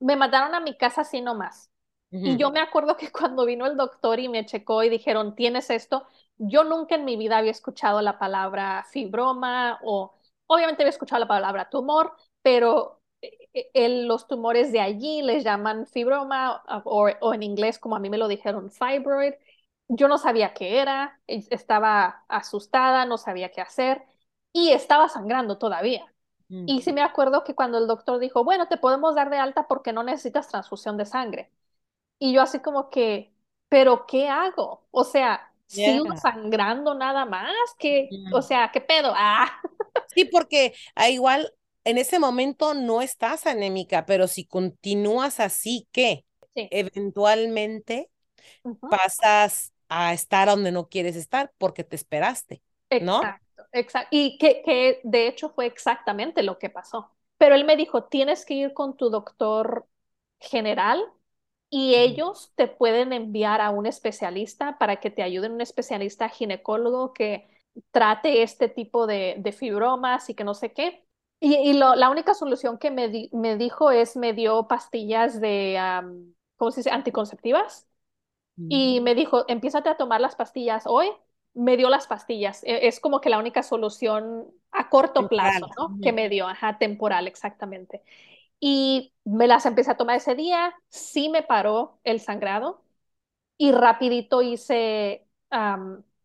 me 0.00 0.16
mandaron 0.16 0.54
a 0.54 0.60
mi 0.60 0.76
casa 0.76 1.00
así 1.00 1.22
nomás. 1.22 1.70
Y 2.10 2.36
yo 2.36 2.50
me 2.50 2.60
acuerdo 2.60 2.98
que 2.98 3.10
cuando 3.10 3.46
vino 3.46 3.64
el 3.64 3.78
doctor 3.78 4.20
y 4.20 4.28
me 4.28 4.44
checó 4.44 4.82
y 4.82 4.90
dijeron, 4.90 5.34
tienes 5.34 5.70
esto, 5.70 6.06
yo 6.36 6.62
nunca 6.62 6.96
en 6.96 7.06
mi 7.06 7.16
vida 7.16 7.38
había 7.38 7.52
escuchado 7.52 8.02
la 8.02 8.18
palabra 8.18 8.84
fibroma 8.90 9.80
o 9.82 10.12
obviamente 10.46 10.82
había 10.82 10.90
escuchado 10.90 11.20
la 11.20 11.28
palabra 11.28 11.70
tumor, 11.70 12.12
pero 12.42 13.00
e, 13.22 14.04
los 14.04 14.26
tumores 14.26 14.72
de 14.72 14.80
allí 14.80 15.22
les 15.22 15.42
llaman 15.42 15.86
fibroma 15.86 16.62
o, 16.84 17.10
o, 17.20 17.32
en 17.32 17.42
inglés 17.42 17.78
como 17.78 17.96
a 17.96 17.98
mí 17.98 18.10
me 18.10 18.18
lo 18.18 18.28
dijeron 18.28 18.70
fibroid. 18.70 19.32
Yo 19.92 20.06
no 20.06 20.18
sabía 20.18 20.54
qué 20.54 20.80
era, 20.80 21.20
estaba 21.26 22.24
asustada, 22.28 23.06
no 23.06 23.18
sabía 23.18 23.50
qué 23.50 23.60
hacer 23.60 24.04
y 24.52 24.70
estaba 24.70 25.08
sangrando 25.08 25.58
todavía. 25.58 26.06
Mm. 26.48 26.64
Y 26.68 26.82
sí 26.82 26.92
me 26.92 27.02
acuerdo 27.02 27.42
que 27.42 27.56
cuando 27.56 27.78
el 27.78 27.88
doctor 27.88 28.20
dijo, 28.20 28.44
bueno, 28.44 28.68
te 28.68 28.76
podemos 28.76 29.16
dar 29.16 29.30
de 29.30 29.38
alta 29.38 29.66
porque 29.66 29.92
no 29.92 30.04
necesitas 30.04 30.46
transfusión 30.46 30.96
de 30.96 31.06
sangre. 31.06 31.50
Y 32.20 32.32
yo 32.32 32.42
así 32.42 32.60
como 32.60 32.88
que, 32.88 33.32
pero 33.68 34.06
¿qué 34.06 34.28
hago? 34.28 34.86
O 34.92 35.02
sea, 35.02 35.52
sigo 35.66 36.16
sangrando 36.16 36.94
nada 36.94 37.24
más, 37.24 37.54
que, 37.76 38.08
o 38.32 38.42
sea, 38.42 38.70
¿qué 38.72 38.80
pedo? 38.80 39.12
Ah. 39.16 39.60
Sí, 40.14 40.24
porque 40.24 40.74
ah, 40.94 41.08
igual 41.08 41.52
en 41.84 41.98
ese 41.98 42.18
momento 42.18 42.74
no 42.74 43.02
estás 43.02 43.46
anémica, 43.46 44.06
pero 44.06 44.28
si 44.28 44.44
continúas 44.44 45.40
así, 45.40 45.88
¿qué? 45.92 46.24
Eventualmente 46.54 48.10
pasas 48.90 49.72
a 49.90 50.14
estar 50.14 50.48
donde 50.48 50.72
no 50.72 50.88
quieres 50.88 51.16
estar 51.16 51.52
porque 51.58 51.84
te 51.84 51.96
esperaste, 51.96 52.62
¿no? 53.02 53.16
Exacto, 53.16 53.62
exacto. 53.72 54.08
Y 54.12 54.38
que, 54.38 54.62
que 54.62 55.00
de 55.02 55.26
hecho 55.26 55.50
fue 55.50 55.66
exactamente 55.66 56.42
lo 56.42 56.58
que 56.58 56.70
pasó. 56.70 57.10
Pero 57.36 57.54
él 57.54 57.64
me 57.64 57.76
dijo, 57.76 58.04
tienes 58.04 58.46
que 58.46 58.54
ir 58.54 58.72
con 58.72 58.96
tu 58.96 59.10
doctor 59.10 59.86
general 60.38 61.02
y 61.68 61.94
ellos 61.96 62.52
te 62.54 62.68
pueden 62.68 63.12
enviar 63.12 63.60
a 63.60 63.70
un 63.70 63.86
especialista 63.86 64.78
para 64.78 64.96
que 64.96 65.10
te 65.10 65.22
ayuden, 65.22 65.52
un 65.52 65.60
especialista 65.60 66.28
ginecólogo 66.28 67.12
que 67.12 67.48
trate 67.90 68.42
este 68.42 68.68
tipo 68.68 69.06
de, 69.06 69.36
de 69.38 69.52
fibromas 69.52 70.30
y 70.30 70.34
que 70.34 70.44
no 70.44 70.54
sé 70.54 70.72
qué. 70.72 71.04
Y, 71.42 71.72
la 71.72 72.10
única 72.10 72.34
solución 72.34 72.76
que 72.76 72.90
me, 72.90 73.30
me, 73.32 73.56
dijo 73.56 73.90
es, 73.90 74.14
me 74.14 74.34
dio 74.34 74.68
pastillas 74.68 75.40
de, 75.40 75.80
¿cómo 76.56 76.70
se 76.70 76.80
dice?, 76.80 76.90
anticonceptivas. 76.90 77.88
Y 78.68 79.00
me 79.00 79.14
dijo, 79.14 79.44
empiézate 79.48 79.88
a 79.88 79.96
tomar 79.96 80.20
las 80.20 80.36
pastillas 80.36 80.84
hoy. 80.86 81.10
Me 81.54 81.76
dio 81.76 81.88
las 81.90 82.06
pastillas. 82.06 82.62
E, 82.64 82.86
es 82.86 83.00
como 83.00 83.20
que 83.20 83.30
la 83.30 83.38
única 83.38 83.62
solución 83.62 84.46
a 84.72 84.88
corto 84.88 85.28
plazo, 85.28 85.66
¿no? 85.76 85.98
Que 86.00 86.12
me 86.12 86.28
dio, 86.28 86.46
ajá, 86.46 86.78
temporal, 86.78 87.26
exactamente. 87.26 88.02
Y 88.60 89.12
me 89.24 89.46
las 89.46 89.66
empecé 89.66 89.90
a 89.92 89.96
tomar 89.96 90.16
ese 90.16 90.34
día. 90.34 90.74
Sí 90.88 91.28
me 91.28 91.42
paró 91.42 91.98
el 92.04 92.20
sangrado. 92.20 92.82
Y 93.56 93.72
rapidito 93.72 94.42
hice 94.42 95.26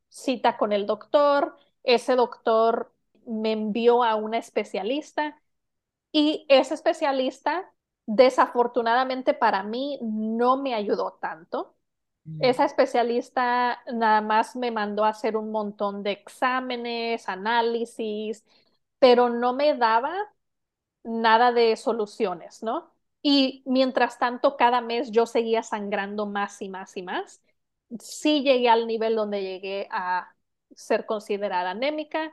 cita 0.10 0.58
con 0.58 0.74
el 0.74 0.86
doctor. 0.86 1.58
Ese 1.84 2.16
doctor 2.16 2.94
me 3.26 3.52
envió 3.52 4.04
a 4.04 4.16
una 4.16 4.38
especialista 4.38 5.42
y 6.12 6.46
ese 6.50 6.74
especialista 6.76 7.72
desafortunadamente 8.06 9.34
para 9.34 9.64
mí 9.64 10.00
no 10.02 10.58
me 10.58 10.74
ayudó 10.76 11.18
tanto. 11.22 11.75
Mm. 12.26 12.44
Esa 12.44 12.66
especialista 12.66 13.82
nada 13.94 14.22
más 14.22 14.56
me 14.56 14.72
mandó 14.72 15.06
a 15.06 15.10
hacer 15.10 15.38
un 15.38 15.52
montón 15.52 16.04
de 16.04 16.12
exámenes, 16.12 17.30
análisis, 17.30 18.44
pero 19.00 19.30
no 19.30 19.54
me 19.54 19.76
daba 19.76 20.14
nada 21.04 21.52
de 21.52 21.76
soluciones, 21.78 22.64
¿no? 22.64 22.92
Y 23.22 23.64
mientras 23.66 24.20
tanto, 24.20 24.58
cada 24.58 24.82
mes 24.82 25.12
yo 25.12 25.26
seguía 25.26 25.64
sangrando 25.64 26.26
más 26.26 26.62
y 26.62 26.70
más 26.70 26.96
y 26.98 27.04
más. 27.04 27.42
Sí 28.00 28.44
llegué 28.44 28.70
al 28.70 28.88
nivel 28.88 29.16
donde 29.16 29.42
llegué 29.42 29.88
a 29.92 30.36
ser 30.76 31.06
considerada 31.06 31.72
anémica 31.72 32.32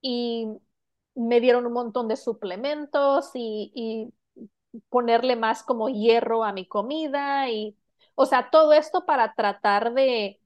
y 0.00 0.48
me 1.14 1.40
dieron 1.40 1.66
un 1.66 1.72
montón 1.72 2.08
de 2.08 2.16
suplementos 2.16 3.30
y, 3.34 4.12
ponerle 4.88 5.36
más 5.36 5.62
como 5.62 5.88
hierro 5.90 6.44
a 6.44 6.52
mi 6.52 6.66
comida 6.66 7.50
y, 7.50 7.76
o 8.14 8.26
sea, 8.26 8.50
todo 8.50 8.72
esto 8.72 9.06
para 9.06 9.34
tratar 9.34 9.94
de 9.94 10.40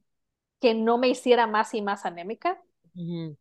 que 0.61 0.75
no 0.75 0.99
me 0.99 1.09
hiciera 1.09 1.47
más 1.47 1.75
y 1.75 1.83
más 1.83 2.07
anémica. 2.07 2.61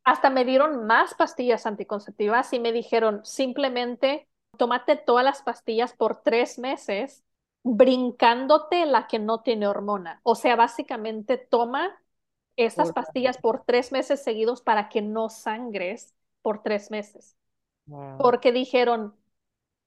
Hasta 0.04 0.30
me 0.30 0.46
dieron 0.46 0.86
más 0.86 1.14
pastillas 1.16 1.66
anticonceptivas 1.66 2.54
y 2.54 2.60
me 2.60 2.72
dijeron 2.72 3.22
simplemente 3.26 4.28
tómate 4.58 4.96
todas 4.96 5.24
las 5.24 5.42
pastillas 5.42 5.94
por 5.94 6.22
tres 6.24 6.60
meses 6.60 7.24
brincándote 7.64 8.86
la 8.86 9.08
que 9.08 9.20
no 9.20 9.42
tiene 9.42 9.68
hormona. 9.68 10.20
O 10.24 10.36
sea, 10.36 10.56
básicamente 10.56 11.38
toma 11.38 11.98
estas 12.58 12.92
pastillas 12.92 13.38
por 13.38 13.64
tres 13.66 13.92
meses 13.92 14.24
seguidos 14.24 14.62
para 14.62 14.88
que 14.88 15.02
no 15.02 15.30
sangres 15.30 16.14
por 16.42 16.62
tres 16.62 16.92
meses. 16.92 17.36
Porque 18.18 18.52
dijeron, 18.52 19.16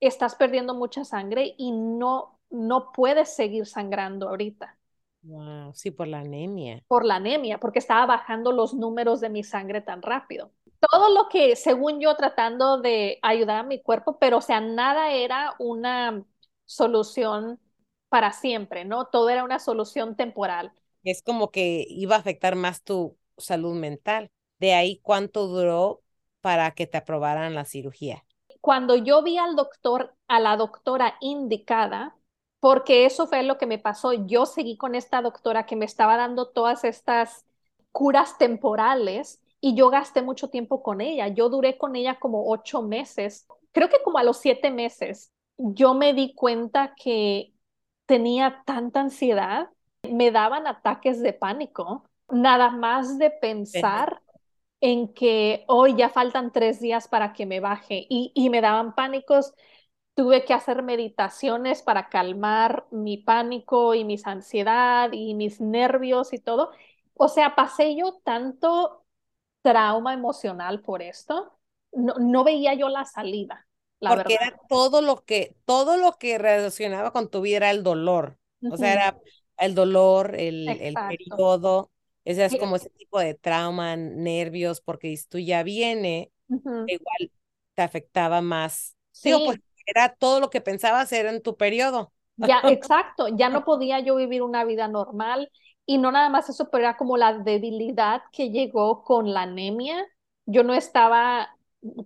estás 0.01 0.35
perdiendo 0.35 0.75
mucha 0.75 1.05
sangre 1.05 1.55
y 1.57 1.73
no, 1.73 2.38
no 2.51 2.93
puedes 2.93 3.35
seguir 3.35 3.67
sangrando 3.67 4.29
ahorita. 4.29 4.79
Wow, 5.23 5.75
sí, 5.75 5.91
por 5.91 6.07
la 6.07 6.21
anemia. 6.21 6.83
Por 6.87 7.05
la 7.05 7.17
anemia, 7.17 7.59
porque 7.59 7.81
estaba 7.81 8.07
bajando 8.07 8.53
los 8.53 8.75
números 8.75 9.21
de 9.21 9.29
mi 9.29 9.43
sangre 9.43 9.81
tan 9.81 10.03
rápido. 10.03 10.53
Todo 10.91 11.13
lo 11.13 11.29
que, 11.29 11.57
según 11.57 12.01
yo, 12.01 12.15
tratando 12.17 12.81
de 12.81 13.19
ayudar 13.23 13.59
a 13.59 13.63
mi 13.65 13.83
cuerpo, 13.83 14.19
pero 14.19 14.39
o 14.39 14.41
sea, 14.41 14.61
nada 14.61 15.13
era 15.13 15.55
una 15.59 16.25
solución 16.65 17.59
para 18.09 18.33
siempre, 18.33 18.85
¿no? 18.85 19.07
Todo 19.07 19.29
era 19.29 19.45
una 19.45 19.59
solución 19.59 20.17
temporal 20.17 20.73
es 21.11 21.23
como 21.23 21.51
que 21.51 21.87
iba 21.89 22.17
a 22.17 22.19
afectar 22.19 22.55
más 22.55 22.83
tu 22.83 23.17
salud 23.37 23.75
mental. 23.75 24.31
De 24.59 24.75
ahí, 24.75 25.01
¿cuánto 25.03 25.47
duró 25.47 26.03
para 26.41 26.73
que 26.73 26.87
te 26.87 26.99
aprobaran 26.99 27.55
la 27.55 27.65
cirugía? 27.65 28.25
Cuando 28.61 28.97
yo 28.97 29.23
vi 29.23 29.39
al 29.39 29.57
doctor, 29.57 30.15
a 30.27 30.41
la 30.41 30.57
doctora 30.57 31.15
indicada, 31.21 32.17
porque 32.61 33.07
eso 33.07 33.27
fue 33.27 33.43
lo 33.43 33.59
que 33.59 33.67
me 33.67 33.79
pasó, 33.79 34.13
yo 34.13 34.47
seguí 34.47 34.77
con 34.77 34.95
esta 34.95 35.23
doctora 35.23 35.67
que 35.67 35.77
me 35.77 35.85
estaba 35.85 36.17
dando 36.17 36.49
todas 36.49 36.85
estas 36.85 37.47
curas 37.93 38.39
temporales 38.39 39.41
y 39.61 39.75
yo 39.75 39.91
gasté 39.91 40.23
mucho 40.23 40.49
tiempo 40.51 40.83
con 40.83 41.01
ella. 41.01 41.29
Yo 41.29 41.49
duré 41.49 41.79
con 41.79 41.97
ella 41.97 42.19
como 42.19 42.51
ocho 42.51 42.83
meses. 42.83 43.47
Creo 43.73 43.89
que 43.89 44.03
como 44.03 44.19
a 44.19 44.23
los 44.25 44.39
siete 44.39 44.71
meses, 44.71 45.33
yo 45.57 45.95
me 45.95 46.15
di 46.15 46.35
cuenta 46.35 46.95
que 46.97 47.53
tenía 48.07 48.63
tanta 48.65 49.01
ansiedad 49.01 49.71
me 50.03 50.31
daban 50.31 50.67
ataques 50.67 51.21
de 51.21 51.33
pánico, 51.33 52.05
nada 52.31 52.71
más 52.71 53.19
de 53.19 53.31
pensar 53.31 54.23
en 54.81 55.13
que 55.13 55.65
hoy 55.67 55.97
ya 55.97 56.09
faltan 56.09 56.53
tres 56.53 56.81
días 56.81 57.09
para 57.09 57.33
que 57.33 57.47
me 57.47 57.61
baje 57.61 58.07
y, 58.09 58.49
me 58.51 58.61
daban 58.61 58.95
pánicos. 58.95 59.55
Tuve 60.19 60.45
que 60.45 60.53
hacer 60.53 60.83
meditaciones 60.83 61.83
para 61.83 62.09
calmar 62.09 62.87
mi 62.91 63.19
pánico 63.19 63.95
y 63.95 64.03
mis 64.03 64.27
ansiedad 64.27 65.11
y 65.13 65.35
mis 65.35 65.61
nervios 65.61 66.33
y 66.33 66.39
todo. 66.39 66.73
O 67.15 67.29
sea, 67.29 67.55
pasé 67.55 67.95
yo 67.95 68.15
tanto 68.25 69.05
trauma 69.63 70.15
emocional 70.15 70.81
por 70.81 71.03
esto, 71.03 71.57
no, 71.93 72.15
no 72.19 72.43
veía 72.43 72.75
yo 72.75 72.89
la 72.89 73.05
salida. 73.05 73.69
La 74.01 74.11
Porque 74.11 74.35
era 74.35 74.59
todo 74.69 75.03
lo 75.03 75.25
que, 75.25 75.55
todo 75.65 75.97
lo 75.99 76.19
que 76.19 76.37
relacionaba 76.37 77.13
con 77.13 77.31
tu 77.31 77.41
vida 77.41 77.59
era 77.59 77.71
el 77.71 77.85
dolor. 77.85 78.41
O 78.69 78.77
sea, 78.77 78.93
era 78.95 79.21
el 79.57 79.77
dolor, 79.77 80.35
el, 80.35 80.69
el 80.69 80.95
periodo, 80.95 81.93
ese 82.25 82.45
es 82.45 82.57
como 82.57 82.75
ese 82.75 82.91
tipo 82.91 83.21
de 83.21 83.35
trauma, 83.35 83.95
nervios, 83.95 84.81
porque 84.81 85.17
si 85.17 85.29
tú 85.29 85.39
ya 85.39 85.63
viene, 85.63 86.33
igual 86.49 87.31
te 87.75 87.83
afectaba 87.83 88.41
más. 88.41 88.97
Sí. 89.13 89.33
pues 89.47 89.61
era 89.89 90.15
todo 90.15 90.41
lo 90.41 90.51
que 90.51 90.61
pensabas 90.61 91.13
era 91.13 91.31
en 91.31 91.43
tu 91.43 91.57
periodo. 91.57 92.13
Ya, 92.37 92.63
exacto, 92.69 93.27
ya 93.37 93.49
no 93.51 93.65
podía 93.65 93.99
yo 94.01 94.15
vivir 94.17 94.43
una 94.43 94.65
vida 94.65 94.87
normal 94.89 95.51
y 95.87 95.99
no 95.99 96.13
nada 96.13 96.29
más 96.29 96.49
eso, 96.49 96.71
pero 96.71 96.85
era 96.85 96.97
como 96.97 97.17
la 97.17 97.33
debilidad 97.39 98.23
que 98.33 98.51
llegó 98.51 99.03
con 99.03 99.33
la 99.35 99.43
anemia. 99.43 100.07
Yo 100.47 100.63
no 100.63 100.73
estaba, 100.75 101.57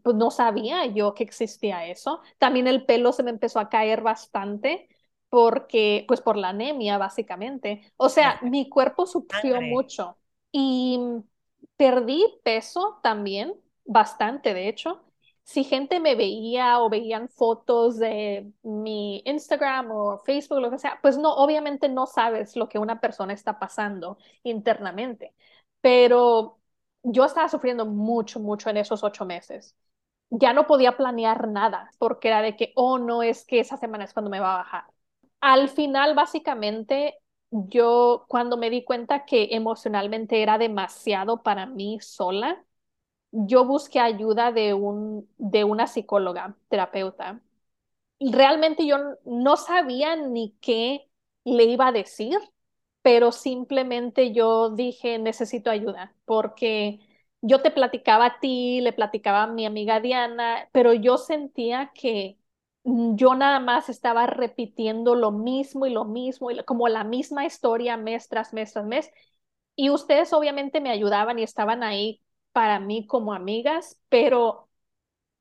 pues 0.02 0.16
no 0.16 0.30
sabía 0.30 0.86
yo 0.86 1.12
que 1.14 1.24
existía 1.24 1.86
eso. 1.86 2.20
También 2.38 2.66
el 2.66 2.86
pelo 2.86 3.12
se 3.12 3.22
me 3.22 3.30
empezó 3.30 3.60
a 3.60 3.68
caer 3.68 4.00
bastante 4.02 4.88
porque, 5.28 6.04
pues 6.08 6.20
por 6.22 6.36
la 6.38 6.48
anemia, 6.50 6.96
básicamente. 6.98 7.92
O 7.98 8.08
sea, 8.08 8.38
mi 8.42 8.68
cuerpo 8.70 9.06
sufrió 9.06 9.60
mucho 9.60 10.16
y 10.50 10.98
perdí 11.76 12.24
peso 12.44 13.00
también, 13.02 13.54
bastante, 13.84 14.54
de 14.54 14.68
hecho. 14.68 15.02
Si 15.44 15.64
gente 15.64 16.00
me 16.00 16.14
veía 16.14 16.81
o 16.81 16.88
veían 16.88 17.28
fotos 17.28 17.98
de 17.98 18.50
mi 18.62 19.22
Instagram 19.26 19.90
o 19.90 20.18
Facebook, 20.18 20.61
lo 20.61 20.70
que 20.70 20.78
sea, 20.78 20.98
pues 21.02 21.18
no, 21.18 21.35
obviamente 21.35 21.88
no 21.88 22.07
sabes 22.07 22.57
lo 22.57 22.68
que 22.68 22.78
una 22.78 23.00
persona 23.00 23.33
está 23.33 23.59
pasando 23.59 24.18
internamente, 24.44 25.35
pero 25.81 26.59
yo 27.02 27.24
estaba 27.24 27.48
sufriendo 27.48 27.85
mucho, 27.87 28.40
mucho 28.40 28.70
en 28.70 28.76
esos 28.78 29.02
ocho 29.05 29.24
meses. 29.26 29.76
Ya 30.31 30.52
no 30.55 30.66
podía 30.66 30.96
planear 30.96 31.48
nada 31.48 31.90
porque 31.98 32.28
era 32.28 32.42
de 32.42 32.57
que, 32.57 32.72
oh, 32.76 32.98
no, 32.98 33.22
es 33.22 33.44
que 33.44 33.61
esa 33.61 33.76
semana 33.76 34.05
es 34.05 34.12
cuando 34.14 34.31
me 34.31 34.40
va 34.40 34.55
a 34.55 34.59
bajar 34.59 34.85
al 35.40 35.69
final, 35.69 36.14
básicamente, 36.14 37.16
yo 37.50 38.25
cuando 38.29 38.56
me 38.56 38.71
di 38.71 38.85
cuenta 38.85 39.25
que 39.25 39.48
emocionalmente 39.52 40.42
era 40.42 40.56
demasiado 40.58 41.42
para 41.42 41.66
mí 41.66 41.98
sola, 42.00 42.64
yo 43.33 43.64
busqué 43.66 44.00
ayuda 44.00 44.52
de, 44.52 44.74
un, 44.74 45.28
de 45.38 45.64
una 45.64 45.87
psicóloga, 45.88 46.56
terapeuta. 46.68 47.42
Realmente 48.20 48.87
yo 48.87 48.98
no 49.24 49.56
sabía 49.56 50.16
ni 50.16 50.56
qué 50.60 51.08
le 51.44 51.64
iba 51.64 51.88
a 51.88 51.92
decir, 51.92 52.38
pero 53.02 53.33
simplemente 53.33 54.33
yo 54.33 54.70
dije, 54.70 55.18
necesito 55.18 55.70
ayuda, 55.70 56.14
porque 56.24 57.00
yo 57.40 57.62
te 57.62 57.70
platicaba 57.72 58.26
a 58.26 58.40
ti, 58.40 58.80
le 58.80 58.92
platicaba 58.92 59.42
a 59.44 59.46
mi 59.48 59.66
amiga 59.66 60.00
Diana, 60.00 60.68
pero 60.72 60.92
yo 60.94 61.18
sentía 61.18 61.90
que 61.94 62.38
yo 62.85 63.35
nada 63.35 63.58
más 63.60 63.88
estaba 63.88 64.26
repitiendo 64.26 65.14
lo 65.16 65.33
mismo 65.33 65.87
y 65.87 65.90
lo 65.92 66.04
mismo, 66.04 66.50
y 66.50 66.62
como 66.64 66.88
la 66.88 67.02
misma 67.04 67.44
historia 67.46 67.96
mes 67.96 68.28
tras 68.28 68.52
mes 68.52 68.72
tras 68.72 68.87
mes, 68.87 69.10
Y 69.76 69.90
ustedes 69.90 70.33
obviamente 70.33 70.80
me 70.80 70.90
ayudaban 70.90 71.38
y 71.38 71.42
estaban 71.44 71.83
ahí 71.83 72.20
para 72.53 72.81
mí 72.81 73.07
como 73.07 73.35
amigas, 73.35 74.00
pero 74.09 74.69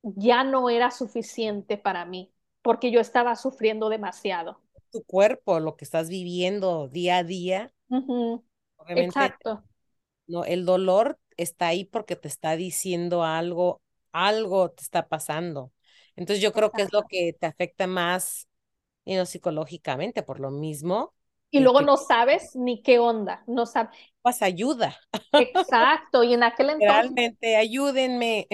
ya 0.03 0.43
no 0.45 0.69
era 0.69 0.91
suficiente 0.91 1.77
para 1.77 2.05
mí 2.05 2.33
porque 2.63 2.91
yo 2.91 3.01
estaba 3.01 3.35
sufriendo 3.37 3.89
demasiado. 3.89 4.61
Tu 4.91 5.03
cuerpo, 5.03 5.59
lo 5.59 5.75
que 5.75 5.83
estás 5.85 6.07
viviendo 6.09 6.87
día 6.87 7.17
a 7.17 7.23
día, 7.23 7.73
obviamente, 8.77 9.33
Exacto, 9.33 9.65
no, 10.27 10.45
el 10.45 10.65
dolor 10.65 11.19
está 11.37 11.67
ahí 11.67 11.85
porque 11.85 12.15
te 12.15 12.27
está 12.27 12.55
diciendo 12.55 13.23
algo, 13.23 13.81
algo 14.11 14.71
te 14.71 14.83
está 14.83 15.07
pasando. 15.09 15.73
Entonces 16.15 16.43
yo 16.43 16.53
creo 16.53 16.73
que 16.73 16.83
es 16.83 16.93
lo 16.93 17.07
que 17.07 17.33
te 17.39 17.47
afecta 17.47 17.87
más, 17.87 18.47
you 19.05 19.15
know, 19.15 19.25
psicológicamente, 19.25 20.23
por 20.23 20.39
lo 20.39 20.51
mismo, 20.51 21.15
Y 21.51 21.59
luego 21.59 21.81
no 21.81 21.97
sabes 21.97 22.55
ni 22.55 22.81
qué 22.81 22.99
onda, 22.99 23.43
no 23.45 23.65
sabes. 23.65 23.91
pues 24.21 24.41
ayuda, 24.41 24.97
Exacto, 25.33 26.23
y 26.23 26.33
en 26.33 26.43
aquel 26.43 26.71
entonces 26.71 26.89
realmente 26.89 27.55
ayúdenme. 27.57 28.47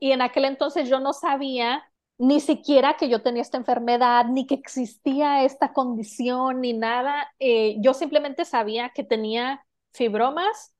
Y 0.00 0.12
en 0.12 0.22
aquel 0.22 0.44
entonces 0.44 0.88
yo 0.88 1.00
no 1.00 1.12
sabía 1.12 1.84
ni 2.18 2.40
siquiera 2.40 2.96
que 2.96 3.08
yo 3.08 3.22
tenía 3.22 3.42
esta 3.42 3.58
enfermedad, 3.58 4.26
ni 4.26 4.46
que 4.46 4.54
existía 4.54 5.44
esta 5.44 5.72
condición, 5.72 6.60
ni 6.60 6.72
nada. 6.72 7.32
Eh, 7.38 7.76
yo 7.80 7.94
simplemente 7.94 8.44
sabía 8.44 8.90
que 8.90 9.04
tenía 9.04 9.64
fibromas, 9.92 10.74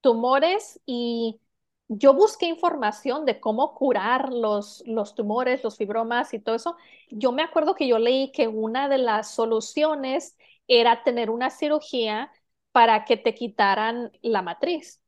tumores 0.00 0.80
y 0.86 1.40
yo 1.88 2.14
busqué 2.14 2.46
información 2.46 3.24
de 3.24 3.40
cómo 3.40 3.74
curar 3.74 4.32
los, 4.32 4.82
los 4.86 5.14
tumores, 5.14 5.62
los 5.64 5.76
fibromas 5.76 6.34
y 6.34 6.40
todo 6.40 6.54
eso. 6.56 6.76
Yo 7.10 7.32
me 7.32 7.42
acuerdo 7.42 7.74
que 7.74 7.88
yo 7.88 7.98
leí 7.98 8.32
que 8.32 8.48
una 8.48 8.88
de 8.88 8.98
las 8.98 9.30
soluciones 9.32 10.36
era 10.68 11.02
tener 11.04 11.30
una 11.30 11.50
cirugía 11.50 12.30
para 12.72 13.04
que 13.04 13.16
te 13.16 13.34
quitaran 13.34 14.10
la 14.22 14.42
matriz. 14.42 15.02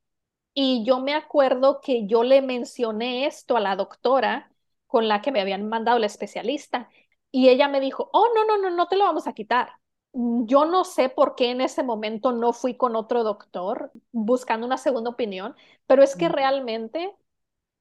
Y 0.54 0.84
yo 0.84 1.00
me 1.00 1.14
acuerdo 1.14 1.80
que 1.80 2.06
yo 2.06 2.24
le 2.24 2.42
mencioné 2.42 3.26
esto 3.26 3.56
a 3.56 3.61
la 3.61 3.76
doctora 3.76 4.52
con 4.86 5.09
la 5.09 5.22
que 5.22 5.32
me 5.32 5.40
habían 5.40 5.68
mandado 5.68 5.98
el 5.98 6.04
especialista 6.04 6.88
y 7.30 7.48
ella 7.48 7.68
me 7.68 7.80
dijo, 7.80 8.11
oh, 8.12 8.28
no, 8.34 8.44
no, 8.46 8.59
no, 8.59 8.70
no 8.70 8.88
te 8.88 8.96
lo 8.96 9.04
vamos 9.04 9.26
a 9.26 9.34
quitar. 9.34 9.70
Yo 10.12 10.64
no 10.64 10.84
sé 10.84 11.11
por 11.11 11.34
qué 11.36 11.50
en 11.50 11.61
ese 11.61 11.82
momento 11.84 12.32
no 12.32 12.52
fui 12.52 12.76
con 12.76 12.96
otro 12.96 13.22
doctor 13.22 13.92
buscando 14.11 14.66
una 14.66 14.78
segunda 14.78 15.11
opinión, 15.11 15.54
pero 15.86 16.02
es 16.02 16.16
que 16.16 16.28
realmente 16.28 17.14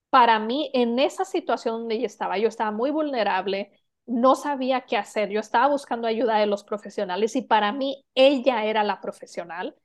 para 0.10 0.40
mí 0.40 0.72
en 0.74 1.00
esa 1.00 1.26
situación 1.26 1.80
donde 1.82 2.00
yo 2.00 2.06
estaba, 2.06 2.38
yo 2.38 2.48
estaba 2.48 2.72
muy 2.72 2.92
vulnerable, 2.92 3.72
no 4.08 4.36
sabía 4.36 4.82
qué 4.82 4.98
hacer, 4.98 5.30
yo 5.30 5.40
estaba 5.40 5.68
buscando 5.68 6.08
ayuda 6.08 6.38
de 6.40 6.48
los 6.48 6.64
profesionales 6.64 7.36
y 7.36 7.44
para 7.44 7.72
mí 7.72 8.06
ella 8.16 8.66
era 8.66 8.84
la 8.84 9.02
profesional 9.02 9.76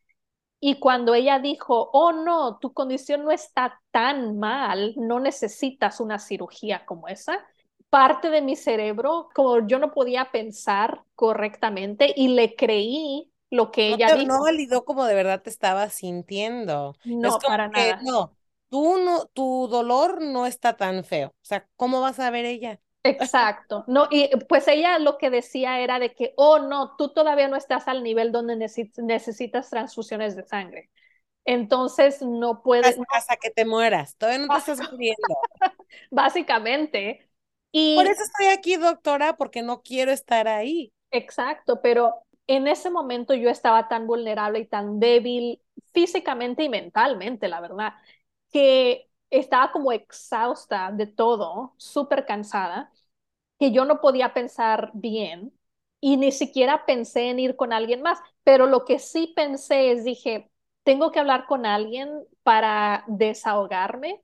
y 0.61 0.79
cuando 0.79 1.15
ella 1.15 1.41
dijo, 1.41 1.91
oh 1.93 2.13
no, 2.13 2.59
tu 2.59 2.73
condición 2.73 3.25
no 3.25 3.33
está 3.33 3.81
tan 3.91 4.39
mal, 4.39 4.95
no 4.97 5.19
necesitas 5.21 6.01
una 6.01 6.19
cirugía 6.21 6.87
como 6.87 7.09
esa, 7.09 7.45
parte 7.91 8.31
de 8.31 8.43
mi 8.43 8.57
cerebro, 8.57 9.29
como 9.35 9.67
yo 9.67 9.79
no 9.79 9.91
podía 9.93 10.31
pensar 10.31 11.03
correctamente 11.17 12.13
y 12.17 12.29
le 12.29 12.55
creí 12.55 13.33
lo 13.51 13.71
que 13.73 13.89
No 13.89 13.97
ella 13.97 14.07
te, 14.07 14.17
no 14.17 14.35
dijo. 14.35 14.45
validó 14.45 14.85
como 14.85 15.05
de 15.05 15.15
verdad 15.15 15.43
te 15.43 15.51
estabas 15.51 15.95
sintiendo. 15.95 16.97
No, 17.05 17.39
para 17.41 17.69
que, 17.69 17.95
nada. 17.95 18.03
no, 18.03 18.37
tú 18.69 18.99
no, 18.99 19.27
tu 19.27 19.69
dolor 19.69 20.23
no 20.23 20.47
está 20.47 20.77
tan 20.77 21.05
feo. 21.05 21.29
O 21.29 21.35
sea, 21.45 21.69
¿cómo 21.77 22.01
vas 22.01 22.19
a 22.21 22.31
ver 22.31 22.45
ella? 22.45 22.81
Exacto. 23.05 23.85
No, 23.89 24.07
y 24.11 24.31
pues 24.49 24.69
ella 24.69 24.99
lo 25.01 25.19
que 25.19 25.31
decía 25.31 25.81
era 25.81 25.99
de 25.99 26.15
que, 26.15 26.35
oh 26.37 26.61
no, 26.61 26.95
tú 26.97 27.09
todavía 27.13 27.49
no 27.49 27.57
estás 27.57 27.89
al 27.89 28.03
nivel 28.05 28.31
donde 28.31 28.55
necesitas, 28.57 29.05
necesitas 29.05 29.71
transfusiones 29.71 30.37
de 30.37 30.45
sangre. 30.45 30.91
Entonces 31.45 32.23
no 32.23 32.63
puede, 32.63 32.89
Hasta, 32.89 33.01
no, 33.01 33.05
hasta 33.17 33.37
que 33.37 33.51
te 33.51 33.65
mueras. 33.65 34.17
Todavía 34.17 34.41
no 34.47 34.51
te 34.51 34.59
estás 34.59 34.83
muriendo. 34.91 35.35
básicamente. 36.11 37.29
Por 37.95 38.07
Y 38.07 38.07
eso 38.07 38.23
estoy 38.23 38.47
aquí, 38.49 38.77
doctora, 38.77 39.37
porque 39.39 39.63
no 39.63 39.81
quiero 39.83 40.13
estar 40.13 40.47
ahí. 40.49 40.93
Exacto, 41.11 41.81
pero 41.83 42.15
en 42.47 42.67
ese 42.67 42.91
momento 42.91 43.35
yo 43.35 43.51
estaba 43.51 43.89
tan 43.89 44.07
vulnerable 44.07 44.61
y 44.61 44.67
tan 44.67 44.99
débil 44.99 45.61
físicamente 45.93 46.63
y 46.65 46.69
mentalmente, 46.69 47.49
la 47.49 47.61
verdad, 47.61 47.95
que 48.51 49.11
estaba 49.41 49.73
como 49.73 49.93
exhausta 49.93 50.91
de 50.93 51.07
todo, 51.07 51.75
súper 51.79 52.27
cansada, 52.27 52.93
que 53.59 53.73
yo 53.73 53.85
no 53.85 54.01
podía 54.01 54.35
pensar 54.35 54.91
bien 54.95 55.53
y 56.01 56.17
ni 56.17 56.33
siquiera 56.33 56.85
pensé 56.87 57.31
en 57.31 57.39
ir 57.41 57.57
con 57.57 57.73
alguien 57.73 58.03
más, 58.03 58.19
pero 58.45 58.67
lo 58.67 58.85
que 58.85 58.99
sí 58.99 59.33
pensé 59.37 59.93
es, 59.93 60.05
dije, 60.05 60.51
tengo 60.85 61.13
que 61.13 61.21
hablar 61.21 61.47
con 61.47 61.65
alguien 61.67 62.11
para 62.43 63.05
desahogarme 63.07 64.21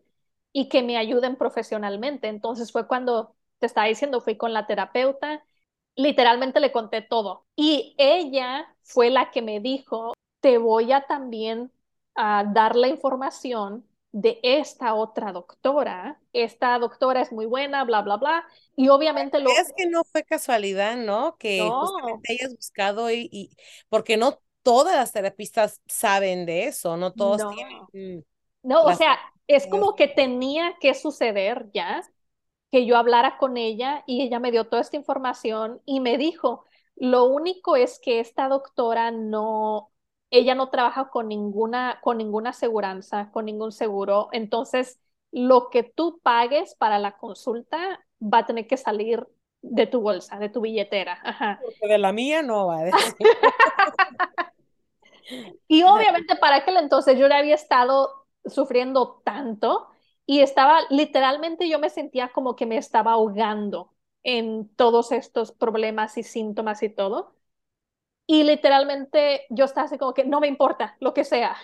y 0.52 0.68
que 0.68 0.82
me 0.82 0.96
ayuden 0.98 1.36
profesionalmente. 1.36 2.28
Entonces 2.28 2.72
fue 2.72 2.86
cuando 2.88 3.36
te 3.58 3.66
estaba 3.66 3.86
diciendo, 3.88 4.20
fui 4.20 4.36
con 4.36 4.52
la 4.52 4.66
terapeuta 4.66 5.44
literalmente 5.96 6.60
le 6.60 6.72
conté 6.72 7.02
todo. 7.02 7.46
Y 7.56 7.94
ella 7.98 8.66
fue 8.82 9.10
la 9.10 9.30
que 9.30 9.42
me 9.42 9.60
dijo, 9.60 10.14
te 10.40 10.58
voy 10.58 10.92
a 10.92 11.06
también 11.06 11.72
a 12.14 12.44
dar 12.44 12.76
la 12.76 12.88
información 12.88 13.84
de 14.20 14.40
esta 14.42 14.94
otra 14.94 15.32
doctora. 15.32 16.20
Esta 16.32 16.78
doctora 16.78 17.22
es 17.22 17.32
muy 17.32 17.46
buena, 17.46 17.84
bla, 17.84 18.02
bla, 18.02 18.16
bla. 18.16 18.46
Y 18.76 18.88
obviamente 18.88 19.38
lo... 19.40 19.56
Es 19.58 19.72
que 19.76 19.86
no 19.88 20.04
fue 20.04 20.24
casualidad, 20.24 20.96
¿no? 20.96 21.36
Que 21.38 21.70
No, 21.70 21.80
justamente 21.80 22.32
hayas 22.32 22.54
buscado 22.54 23.10
y, 23.10 23.28
y- 23.32 23.56
porque 23.88 24.16
no 24.16 24.40
todas 24.62 24.94
las 24.96 25.12
terapistas 25.12 25.80
saben 25.86 26.44
de 26.46 26.66
eso, 26.66 26.96
no 26.96 27.14
todos 27.14 27.46
no, 27.46 27.46
tienen 27.46 27.88
no, 28.62 28.84
o 28.86 28.92
sea, 28.92 29.18
es 29.46 29.66
como 29.66 29.94
que 29.96 30.08
tenía 30.08 30.76
que 30.80 30.94
suceder 30.94 31.70
ya 31.74 32.02
que 32.72 32.86
yo 32.86 32.96
hablara 32.96 33.38
con 33.38 33.56
ella 33.56 34.04
y 34.06 34.22
ella 34.22 34.40
me 34.40 34.50
dio 34.52 34.68
toda 34.68 34.82
esta 34.82 34.96
información 34.96 35.82
y 35.86 36.00
me 36.00 36.18
dijo, 36.18 36.66
lo 36.96 37.24
único 37.26 37.76
es 37.76 38.00
que 38.00 38.20
esta 38.20 38.48
doctora 38.48 39.10
no, 39.12 39.92
ella 40.30 40.54
no 40.54 40.68
trabaja 40.70 41.08
con 41.10 41.28
ninguna, 41.28 41.98
con 42.02 42.18
ninguna 42.18 42.50
aseguranza, 42.50 43.30
con 43.32 43.46
ningún 43.46 43.72
seguro, 43.72 44.28
entonces 44.32 45.00
lo 45.30 45.70
que 45.70 45.82
tú 45.82 46.20
pagues 46.22 46.74
para 46.74 46.98
la 46.98 47.16
consulta 47.16 48.04
va 48.20 48.38
a 48.38 48.46
tener 48.46 48.66
que 48.66 48.76
salir 48.76 49.26
de 49.62 49.86
tu 49.86 50.00
bolsa, 50.00 50.38
de 50.38 50.48
tu 50.48 50.60
billetera. 50.60 51.18
Ajá. 51.22 51.60
Porque 51.62 51.92
de 51.92 51.98
la 51.98 52.12
mía 52.12 52.42
no 52.42 52.66
va 52.66 52.78
a 52.78 52.84
decir. 52.84 53.26
Y 55.66 55.82
obviamente 55.82 56.36
para 56.36 56.56
aquel 56.56 56.76
entonces 56.78 57.18
yo 57.18 57.28
ya 57.28 57.38
había 57.38 57.54
estado 57.54 58.26
sufriendo 58.46 59.20
tanto 59.24 59.88
y 60.26 60.40
estaba, 60.40 60.80
literalmente 60.90 61.68
yo 61.68 61.78
me 61.78 61.90
sentía 61.90 62.28
como 62.28 62.56
que 62.56 62.66
me 62.66 62.76
estaba 62.76 63.12
ahogando 63.12 63.92
en 64.22 64.68
todos 64.76 65.12
estos 65.12 65.52
problemas 65.52 66.18
y 66.18 66.22
síntomas 66.22 66.82
y 66.82 66.88
todo. 66.88 67.34
Y 68.28 68.44
literalmente 68.44 69.46
yo 69.50 69.64
estaba 69.64 69.86
así 69.86 69.98
como 69.98 70.14
que 70.14 70.24
no 70.24 70.40
me 70.40 70.48
importa 70.48 70.96
lo 71.00 71.14
que 71.14 71.24
sea, 71.24 71.56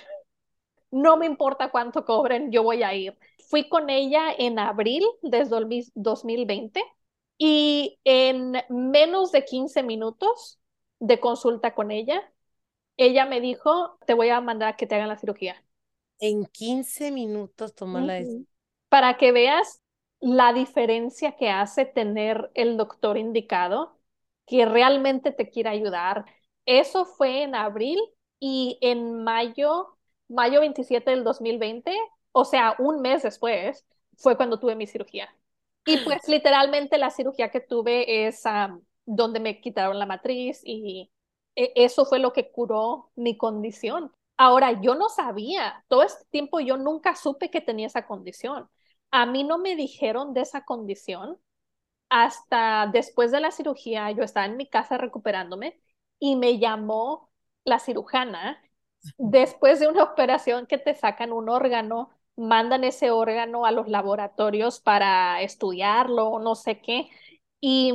no 0.90 1.16
me 1.16 1.26
importa 1.26 1.70
cuánto 1.70 2.04
cobren, 2.04 2.52
yo 2.52 2.62
voy 2.62 2.82
a 2.82 2.94
ir. 2.94 3.18
Fui 3.48 3.68
con 3.68 3.90
ella 3.90 4.32
en 4.38 4.58
abril 4.58 5.04
desde 5.22 5.58
el 5.58 5.68
2020 5.94 6.82
y 7.36 7.98
en 8.04 8.54
menos 8.70 9.32
de 9.32 9.44
15 9.44 9.82
minutos 9.82 10.58
de 11.00 11.20
consulta 11.20 11.74
con 11.74 11.90
ella, 11.90 12.32
ella 12.96 13.26
me 13.26 13.40
dijo, 13.40 13.98
te 14.06 14.14
voy 14.14 14.30
a 14.30 14.40
mandar 14.40 14.70
a 14.70 14.76
que 14.76 14.86
te 14.86 14.94
hagan 14.94 15.08
la 15.08 15.18
cirugía. 15.18 15.62
En 16.20 16.46
15 16.46 17.10
minutos 17.10 17.74
tomó 17.74 18.00
la 18.00 18.14
decisión. 18.14 18.46
Para 18.88 19.16
que 19.16 19.32
veas 19.32 19.82
la 20.20 20.52
diferencia 20.52 21.36
que 21.36 21.50
hace 21.50 21.84
tener 21.84 22.50
el 22.54 22.76
doctor 22.76 23.18
indicado, 23.18 23.98
que 24.46 24.64
realmente 24.64 25.32
te 25.32 25.50
quiere 25.50 25.70
ayudar. 25.70 26.24
Eso 26.66 27.04
fue 27.04 27.42
en 27.42 27.54
abril 27.54 27.98
y 28.40 28.78
en 28.80 29.22
mayo, 29.24 29.96
mayo 30.28 30.60
27 30.60 31.10
del 31.10 31.24
2020, 31.24 31.92
o 32.32 32.44
sea, 32.44 32.74
un 32.78 33.00
mes 33.02 33.22
después, 33.22 33.84
fue 34.16 34.36
cuando 34.36 34.58
tuve 34.58 34.76
mi 34.76 34.86
cirugía. 34.86 35.34
Y 35.84 35.98
pues 35.98 36.18
literalmente 36.28 36.98
la 36.98 37.10
cirugía 37.10 37.50
que 37.50 37.60
tuve 37.60 38.26
es 38.26 38.42
um, 38.46 38.80
donde 39.04 39.40
me 39.40 39.60
quitaron 39.60 39.98
la 39.98 40.06
matriz 40.06 40.60
y 40.64 41.10
e- 41.56 41.72
eso 41.76 42.06
fue 42.06 42.18
lo 42.18 42.32
que 42.32 42.50
curó 42.50 43.10
mi 43.16 43.36
condición. 43.36 44.12
Ahora, 44.36 44.80
yo 44.80 44.94
no 44.94 45.08
sabía, 45.10 45.84
todo 45.88 46.02
este 46.02 46.24
tiempo 46.30 46.60
yo 46.60 46.76
nunca 46.76 47.14
supe 47.14 47.50
que 47.50 47.60
tenía 47.60 47.86
esa 47.86 48.06
condición. 48.06 48.68
A 49.10 49.26
mí 49.26 49.44
no 49.44 49.58
me 49.58 49.76
dijeron 49.76 50.34
de 50.34 50.40
esa 50.42 50.64
condición 50.64 51.38
hasta 52.08 52.88
después 52.92 53.30
de 53.32 53.40
la 53.40 53.50
cirugía, 53.50 54.10
yo 54.12 54.22
estaba 54.22 54.46
en 54.46 54.56
mi 54.56 54.68
casa 54.68 54.98
recuperándome 54.98 55.80
y 56.18 56.36
me 56.36 56.58
llamó 56.58 57.30
la 57.64 57.78
cirujana 57.78 58.60
después 59.18 59.80
de 59.80 59.88
una 59.88 60.02
operación 60.04 60.66
que 60.66 60.78
te 60.78 60.94
sacan 60.94 61.32
un 61.32 61.48
órgano, 61.48 62.10
mandan 62.36 62.84
ese 62.84 63.10
órgano 63.10 63.66
a 63.66 63.70
los 63.72 63.88
laboratorios 63.88 64.80
para 64.80 65.42
estudiarlo 65.42 66.38
no 66.40 66.54
sé 66.54 66.80
qué. 66.80 67.08
Y 67.60 67.92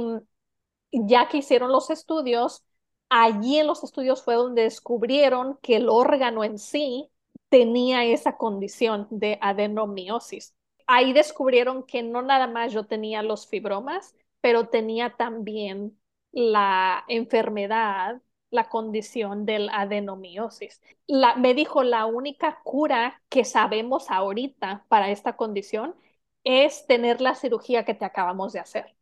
ya 0.92 1.28
que 1.28 1.38
hicieron 1.38 1.72
los 1.72 1.90
estudios, 1.90 2.64
allí 3.10 3.58
en 3.60 3.68
los 3.68 3.84
estudios 3.84 4.24
fue 4.24 4.36
donde 4.36 4.64
descubrieron 4.64 5.58
que 5.62 5.78
el 5.78 5.90
órgano 5.90 6.44
en 6.44 6.58
sí 6.60 7.10
tenía 7.50 8.06
esa 8.06 8.38
condición 8.38 9.08
de 9.10 9.38
adenomiosis. 9.42 10.56
Ahí 10.88 11.14
descubrieron 11.14 11.84
que 11.84 12.04
no 12.04 12.22
nada 12.22 12.48
más 12.48 12.74
yo 12.74 12.86
tenía 12.86 13.22
los 13.24 13.48
fibromas, 13.48 14.16
pero 14.42 14.70
tenía 14.70 15.16
también 15.18 15.98
la 16.32 17.04
enfermedad, 17.08 18.22
la 18.50 18.70
condición 18.70 19.46
del 19.46 19.70
adenomiosis. 19.70 20.82
La, 21.08 21.36
me 21.36 21.54
dijo, 21.54 21.84
la 21.84 22.06
única 22.06 22.60
cura 22.64 23.22
que 23.30 23.46
sabemos 23.46 24.10
ahorita 24.10 24.86
para 24.90 25.12
esta 25.12 25.36
condición 25.36 25.96
es 26.44 26.86
tener 26.88 27.22
la 27.22 27.36
cirugía 27.36 27.86
que 27.86 27.94
te 27.94 28.06
acabamos 28.06 28.54
de 28.54 28.60
hacer. 28.60 28.96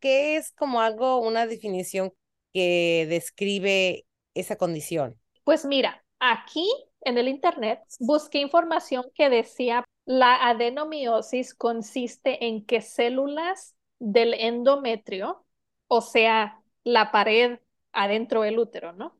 ¿Qué 0.00 0.36
es 0.36 0.52
como 0.52 0.80
algo, 0.80 1.18
una 1.18 1.46
definición 1.46 2.12
que 2.52 3.06
describe 3.08 4.04
esa 4.34 4.56
condición? 4.56 5.18
Pues 5.44 5.64
mira, 5.64 6.04
aquí 6.18 6.68
en 7.02 7.18
el 7.18 7.28
Internet 7.28 7.80
busqué 8.00 8.38
información 8.38 9.04
que 9.14 9.30
decía 9.30 9.84
la 10.04 10.48
adenomiosis 10.48 11.54
consiste 11.54 12.46
en 12.46 12.64
que 12.66 12.80
células 12.80 13.76
del 13.98 14.34
endometrio, 14.34 15.44
o 15.94 16.00
sea, 16.00 16.62
la 16.84 17.12
pared 17.12 17.58
adentro 17.92 18.40
del 18.42 18.58
útero, 18.58 18.94
¿no? 18.94 19.14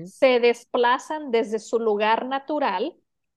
Se 0.00 0.40
desplazan 0.40 1.30
desde 1.30 1.58
su 1.58 1.78
lugar 1.78 2.24
natural 2.24 2.96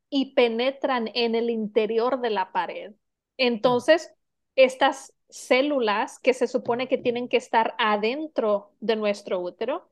y 0.10 0.34
penetran 0.34 1.10
en 1.14 1.36
el 1.36 1.50
interior 1.50 2.22
de 2.22 2.30
la 2.30 2.54
pared. 2.54 2.94
Entonces, 3.36 4.14
estas 4.56 5.14
células 5.28 6.20
que 6.20 6.34
se 6.34 6.48
supone 6.48 6.88
que 6.88 6.98
tienen 6.98 7.28
que 7.28 7.36
estar 7.36 7.76
adentro 7.80 8.72
de 8.80 8.96
nuestro 8.96 9.42
útero 9.42 9.92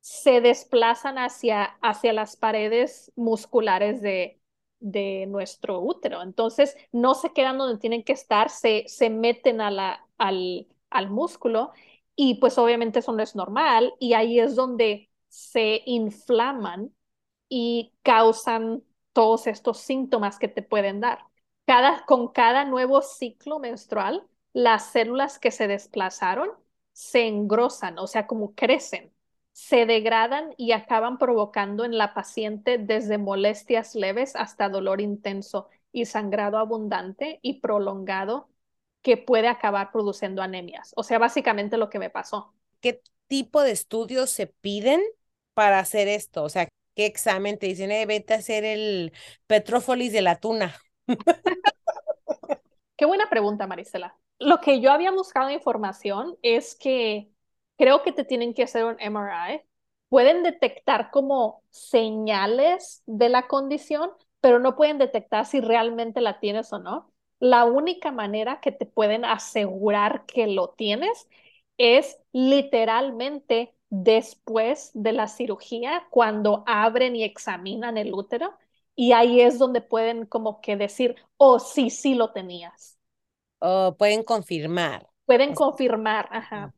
se 0.00 0.40
desplazan 0.40 1.18
hacia, 1.18 1.62
hacia 1.82 2.12
las 2.12 2.34
paredes 2.34 3.12
musculares 3.14 4.02
de, 4.02 4.40
de 4.80 5.26
nuestro 5.28 5.80
útero. 5.80 6.22
Entonces, 6.22 6.76
no 6.90 7.14
se 7.14 7.32
quedan 7.32 7.58
donde 7.58 7.78
tienen 7.78 8.02
que 8.02 8.12
estar, 8.12 8.50
se, 8.50 8.84
se 8.88 9.08
meten 9.08 9.60
a 9.60 9.70
la, 9.70 10.04
al, 10.18 10.66
al 10.90 11.10
músculo 11.10 11.72
y 12.20 12.36
pues 12.40 12.58
obviamente 12.58 12.98
eso 12.98 13.12
no 13.12 13.22
es 13.22 13.36
normal 13.36 13.94
y 14.00 14.14
ahí 14.14 14.40
es 14.40 14.56
donde 14.56 15.08
se 15.28 15.82
inflaman 15.86 16.92
y 17.48 17.94
causan 18.02 18.82
todos 19.12 19.46
estos 19.46 19.78
síntomas 19.78 20.38
que 20.40 20.48
te 20.48 20.62
pueden 20.62 21.00
dar. 21.00 21.20
Cada, 21.64 22.04
con 22.06 22.28
cada 22.32 22.64
nuevo 22.64 23.02
ciclo 23.02 23.60
menstrual, 23.60 24.26
las 24.52 24.90
células 24.90 25.38
que 25.38 25.52
se 25.52 25.68
desplazaron 25.68 26.50
se 26.92 27.28
engrosan, 27.28 27.98
o 28.00 28.08
sea, 28.08 28.26
como 28.26 28.54
crecen 28.54 29.12
se 29.52 29.86
degradan 29.86 30.54
y 30.56 30.72
acaban 30.72 31.18
provocando 31.18 31.84
en 31.84 31.98
la 31.98 32.14
paciente 32.14 32.78
desde 32.78 33.18
molestias 33.18 33.94
leves 33.96 34.36
hasta 34.36 34.68
dolor 34.68 35.00
intenso 35.00 35.68
y 35.92 36.06
sangrado 36.06 36.58
abundante 36.58 37.40
y 37.42 37.60
prolongado 37.60 38.48
que 39.02 39.16
puede 39.16 39.48
acabar 39.48 39.92
produciendo 39.92 40.42
anemias. 40.42 40.92
O 40.96 41.02
sea, 41.02 41.18
básicamente 41.18 41.76
lo 41.76 41.90
que 41.90 41.98
me 41.98 42.10
pasó. 42.10 42.54
¿Qué 42.80 43.02
tipo 43.26 43.62
de 43.62 43.72
estudios 43.72 44.30
se 44.30 44.46
piden 44.46 45.00
para 45.54 45.78
hacer 45.78 46.08
esto? 46.08 46.44
O 46.44 46.48
sea, 46.48 46.68
¿qué 46.94 47.06
examen 47.06 47.58
te 47.58 47.66
dicen? 47.66 47.90
Eh, 47.90 48.06
vete 48.06 48.34
a 48.34 48.38
hacer 48.38 48.64
el 48.64 49.12
petrófolis 49.46 50.12
de 50.12 50.22
la 50.22 50.36
tuna. 50.36 50.74
Qué 52.96 53.06
buena 53.06 53.30
pregunta, 53.30 53.68
Marisela. 53.68 54.18
Lo 54.40 54.60
que 54.60 54.80
yo 54.80 54.90
había 54.90 55.12
buscado 55.12 55.50
información 55.50 56.36
es 56.42 56.74
que 56.74 57.30
creo 57.76 58.02
que 58.02 58.10
te 58.10 58.24
tienen 58.24 58.54
que 58.54 58.64
hacer 58.64 58.84
un 58.84 58.96
MRI. 58.98 59.62
Pueden 60.08 60.42
detectar 60.42 61.10
como 61.12 61.62
señales 61.70 63.04
de 63.06 63.28
la 63.28 63.46
condición, 63.46 64.10
pero 64.40 64.58
no 64.58 64.74
pueden 64.74 64.98
detectar 64.98 65.46
si 65.46 65.60
realmente 65.60 66.20
la 66.20 66.40
tienes 66.40 66.72
o 66.72 66.80
no. 66.80 67.12
La 67.40 67.64
única 67.64 68.10
manera 68.12 68.60
que 68.60 68.72
te 68.72 68.86
pueden 68.86 69.24
asegurar 69.24 70.26
que 70.26 70.46
lo 70.46 70.70
tienes 70.70 71.28
es 71.78 72.18
literalmente 72.32 73.74
después 73.90 74.90
de 74.94 75.12
la 75.12 75.28
cirugía, 75.28 76.06
cuando 76.10 76.64
abren 76.66 77.16
y 77.16 77.24
examinan 77.24 77.96
el 77.96 78.12
útero, 78.12 78.54
y 78.96 79.12
ahí 79.12 79.40
es 79.40 79.58
donde 79.58 79.80
pueden 79.80 80.26
como 80.26 80.60
que 80.60 80.76
decir, 80.76 81.14
oh, 81.36 81.58
sí, 81.60 81.90
sí 81.90 82.14
lo 82.14 82.32
tenías. 82.32 82.98
O 83.60 83.96
pueden 83.96 84.24
confirmar. 84.24 85.08
Pueden 85.26 85.54
confirmar, 85.54 86.28
ajá. 86.32 86.72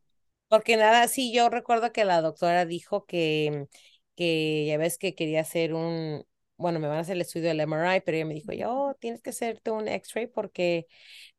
Porque 0.49 0.77
nada, 0.77 1.07
sí, 1.09 1.33
yo 1.33 1.49
recuerdo 1.49 1.93
que 1.93 2.05
la 2.05 2.21
doctora 2.23 2.67
dijo 2.67 3.07
que, 3.07 3.69
que 4.17 4.67
ya 4.67 4.79
ves 4.79 4.99
que 4.99 5.15
quería 5.15 5.43
hacer 5.43 5.75
un, 5.75 6.25
bueno, 6.61 6.79
me 6.79 6.89
van 6.89 6.99
a 6.99 7.01
hacer 7.01 7.17
el 7.17 7.23
estudio 7.23 7.49
del 7.49 7.61
MRI, 7.61 8.01
pero 8.01 8.17
ella 8.17 8.27
me 8.27 8.35
dijo, 8.35 8.53
yo 8.53 8.95
tienes 9.01 9.23
que 9.23 9.31
hacerte 9.31 9.71
un 9.71 9.89
X-ray 9.89 10.27
porque 10.27 10.87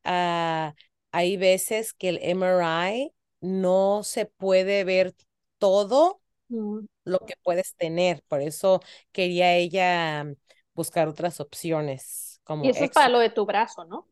uh, 0.04 0.72
hay 1.12 1.36
veces 1.36 1.94
que 1.94 2.10
el 2.10 2.18
MRI 2.22 3.12
no 3.40 4.02
se 4.02 4.26
puede 4.26 4.84
ver 4.84 5.14
todo 5.58 6.20
mm. 6.48 6.80
lo 7.04 7.18
que 7.20 7.34
puedes 7.42 7.74
tener. 7.76 8.22
Por 8.28 8.40
eso 8.40 8.80
quería 9.12 9.54
ella 9.54 10.26
buscar 10.74 11.08
otras 11.08 11.40
opciones. 11.40 12.40
Como 12.44 12.64
y 12.64 12.70
eso 12.70 12.84
es 12.84 12.90
para 12.90 13.08
lo 13.08 13.18
de 13.18 13.30
tu 13.30 13.46
brazo, 13.46 13.84
¿no? 13.84 14.08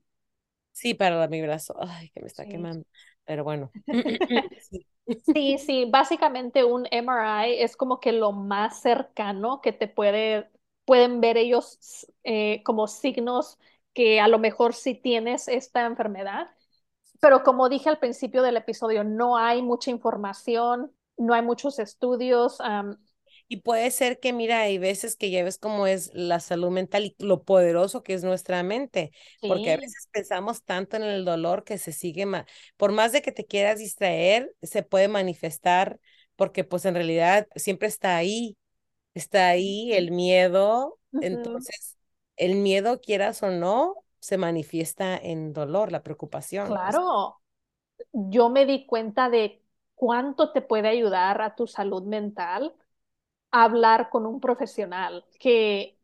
Sí, 0.72 0.94
para 0.94 1.26
mi 1.28 1.42
brazo. 1.42 1.74
Ay, 1.80 2.10
que 2.10 2.20
me 2.20 2.28
está 2.28 2.46
quemando. 2.46 2.86
Pero 3.24 3.44
bueno. 3.44 3.70
Sí, 5.34 5.58
sí, 5.58 5.86
básicamente 5.90 6.64
un 6.64 6.86
MRI 6.90 7.62
es 7.62 7.76
como 7.76 7.98
que 7.98 8.12
lo 8.12 8.32
más 8.32 8.80
cercano 8.80 9.60
que 9.60 9.72
te 9.72 9.88
puede, 9.88 10.48
pueden 10.90 11.20
ver 11.20 11.36
ellos 11.36 12.08
eh, 12.24 12.64
como 12.64 12.88
signos 12.88 13.60
que 13.94 14.18
a 14.18 14.26
lo 14.26 14.40
mejor 14.40 14.74
sí 14.74 14.96
tienes 14.96 15.46
esta 15.46 15.86
enfermedad. 15.86 16.48
Pero 17.20 17.44
como 17.44 17.68
dije 17.68 17.88
al 17.88 18.00
principio 18.00 18.42
del 18.42 18.56
episodio, 18.56 19.04
no 19.04 19.36
hay 19.36 19.62
mucha 19.62 19.92
información, 19.92 20.90
no 21.16 21.32
hay 21.32 21.42
muchos 21.42 21.78
estudios. 21.78 22.58
Y 23.46 23.58
puede 23.58 23.92
ser 23.92 24.18
que, 24.18 24.32
mira, 24.32 24.62
hay 24.62 24.78
veces 24.78 25.14
que 25.14 25.30
ya 25.30 25.44
ves 25.44 25.58
cómo 25.58 25.86
es 25.86 26.10
la 26.12 26.40
salud 26.40 26.70
mental 26.70 27.04
y 27.04 27.14
lo 27.20 27.44
poderoso 27.44 28.02
que 28.02 28.14
es 28.14 28.24
nuestra 28.24 28.60
mente, 28.64 29.12
porque 29.42 29.70
a 29.70 29.76
veces 29.76 30.08
pensamos 30.10 30.64
tanto 30.64 30.96
en 30.96 31.04
el 31.04 31.24
dolor 31.24 31.62
que 31.62 31.78
se 31.78 31.92
sigue, 31.92 32.26
por 32.76 32.90
más 32.90 33.12
de 33.12 33.22
que 33.22 33.30
te 33.30 33.46
quieras 33.46 33.78
distraer, 33.78 34.52
se 34.60 34.82
puede 34.82 35.06
manifestar, 35.06 36.00
porque 36.34 36.64
pues 36.64 36.84
en 36.84 36.96
realidad 36.96 37.46
siempre 37.54 37.86
está 37.86 38.16
ahí, 38.16 38.56
está 39.14 39.48
ahí 39.48 39.92
el 39.92 40.10
miedo, 40.10 40.98
entonces 41.20 41.96
el 42.36 42.56
miedo, 42.56 43.00
quieras 43.00 43.42
o 43.42 43.50
no, 43.50 43.96
se 44.20 44.38
manifiesta 44.38 45.16
en 45.16 45.52
dolor, 45.52 45.92
la 45.92 46.02
preocupación. 46.02 46.66
Claro, 46.66 47.40
yo 48.12 48.48
me 48.48 48.66
di 48.66 48.86
cuenta 48.86 49.28
de 49.28 49.62
cuánto 49.94 50.52
te 50.52 50.62
puede 50.62 50.88
ayudar 50.88 51.42
a 51.42 51.54
tu 51.54 51.66
salud 51.66 52.02
mental 52.02 52.74
hablar 53.50 54.10
con 54.10 54.26
un 54.26 54.40
profesional 54.40 55.24
que 55.38 55.98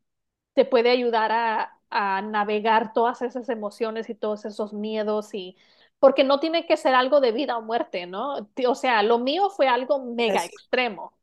te 0.55 0.65
puede 0.65 0.91
ayudar 0.91 1.33
a, 1.33 1.81
a, 1.91 2.23
navegar 2.23 2.93
todas 2.93 3.23
esas 3.23 3.49
emociones 3.49 4.11
y 4.11 4.15
todos 4.15 4.45
esos 4.45 4.73
miedos 4.73 5.33
y 5.35 5.57
porque 5.99 6.25
no 6.25 6.41
tiene 6.41 6.67
que 6.67 6.77
ser 6.77 6.95
algo 6.95 7.21
de 7.21 7.33
vida 7.33 7.57
o 7.57 7.63
muerte, 7.63 8.07
¿no? 8.07 8.51
O 8.69 8.75
sea, 8.75 9.03
lo 9.03 9.19
mío 9.19 9.49
fue 9.51 9.69
algo 9.69 10.05
mega 10.05 10.45
extremo, 10.45 11.15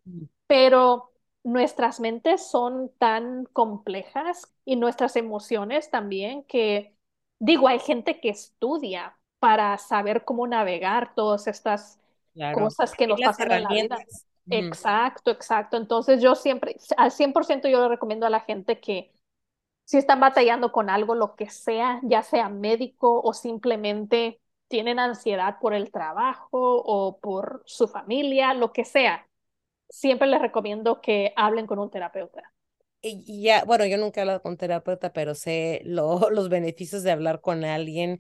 pero 0.48 1.13
nuestras 1.44 2.00
mentes 2.00 2.48
son 2.48 2.92
tan 2.98 3.46
complejas 3.46 4.54
y 4.66 4.76
nuestras 4.76 5.16
emociones 5.16 5.92
también 5.92 6.44
que, 6.44 6.96
digo, 7.40 7.68
hay 7.68 7.80
gente 7.80 8.20
que 8.20 8.30
estudia 8.30 9.18
para 9.40 9.78
saber 9.78 10.24
cómo 10.24 10.48
navegar 10.48 11.14
todas 11.16 11.48
estas 11.48 12.00
cosas 12.54 12.94
que 12.94 13.08
nos 13.08 13.20
pasan 13.20 13.52
en 13.52 13.64
la 13.64 13.70
vida. 13.70 13.98
Exacto, 14.50 15.32
exacto. 15.32 15.78
Entonces 15.78 16.22
yo 16.22 16.36
siempre, 16.36 16.78
al 16.98 17.12
100% 17.12 17.68
yo 17.70 17.82
le 17.82 17.90
recomiendo 17.90 18.26
a 18.26 18.30
la 18.30 18.40
gente 18.40 18.80
que 18.80 19.12
si 19.86 19.98
están 19.98 20.20
batallando 20.20 20.72
con 20.72 20.90
algo, 20.90 21.14
lo 21.14 21.36
que 21.36 21.50
sea, 21.50 22.00
ya 22.04 22.24
sea 22.24 22.48
médico 22.50 23.22
o 23.22 23.34
simplemente 23.34 24.40
tienen 24.70 24.98
ansiedad 24.98 25.60
por 25.60 25.74
el 25.74 25.92
trabajo 25.92 26.50
o 26.86 27.20
por 27.20 27.64
su 27.66 27.88
familia, 27.88 28.54
lo 28.54 28.72
que 28.72 28.86
sea, 28.86 29.28
siempre 29.94 30.28
les 30.28 30.42
recomiendo 30.42 31.02
que 31.02 31.34
hablen 31.36 31.68
con 31.68 31.78
un 31.78 31.92
terapeuta. 31.92 32.42
Y 33.02 33.44
ya, 33.44 33.64
bueno, 33.66 33.86
yo 33.86 33.98
nunca 33.98 34.20
he 34.20 34.24
hablado 34.24 34.42
con 34.42 34.58
terapeuta, 34.58 35.14
pero 35.14 35.36
sé 35.36 35.82
los 35.86 36.50
beneficios 36.50 37.04
de 37.04 37.12
hablar 37.12 37.42
con 37.42 37.64
alguien 37.64 38.20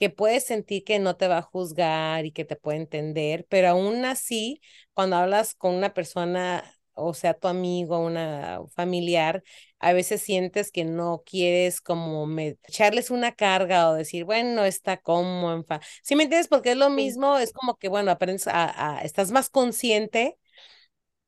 que 0.00 0.10
puedes 0.10 0.46
sentir 0.46 0.84
que 0.84 0.98
no 0.98 1.16
te 1.16 1.28
va 1.28 1.38
a 1.38 1.42
juzgar 1.42 2.24
y 2.24 2.32
que 2.32 2.44
te 2.44 2.56
puede 2.56 2.78
entender, 2.78 3.46
pero 3.48 3.68
aún 3.68 4.04
así, 4.04 4.60
cuando 4.94 5.16
hablas 5.16 5.54
con 5.54 5.74
una 5.74 5.94
persona, 5.94 6.64
o 6.94 7.14
sea, 7.14 7.34
tu 7.34 7.48
amigo, 7.48 7.98
una 7.98 8.60
familiar, 8.74 9.42
a 9.78 9.92
veces 9.92 10.22
sientes 10.22 10.72
que 10.72 10.84
no 10.84 11.22
quieres 11.26 11.80
como 11.80 12.26
echarles 12.40 13.10
una 13.10 13.32
carga 13.32 13.90
o 13.90 13.94
decir, 13.94 14.24
bueno, 14.24 14.64
está 14.64 14.96
como, 14.96 15.64
¿sí 16.02 16.16
me 16.16 16.24
entiendes? 16.24 16.48
Porque 16.48 16.72
es 16.72 16.76
lo 16.78 16.90
mismo, 16.90 17.38
es 17.38 17.52
como 17.52 17.76
que, 17.76 17.88
bueno, 17.88 18.10
aprendes 18.10 18.48
a, 18.48 19.00
estás 19.04 19.30
más 19.32 19.50
consciente 19.50 20.38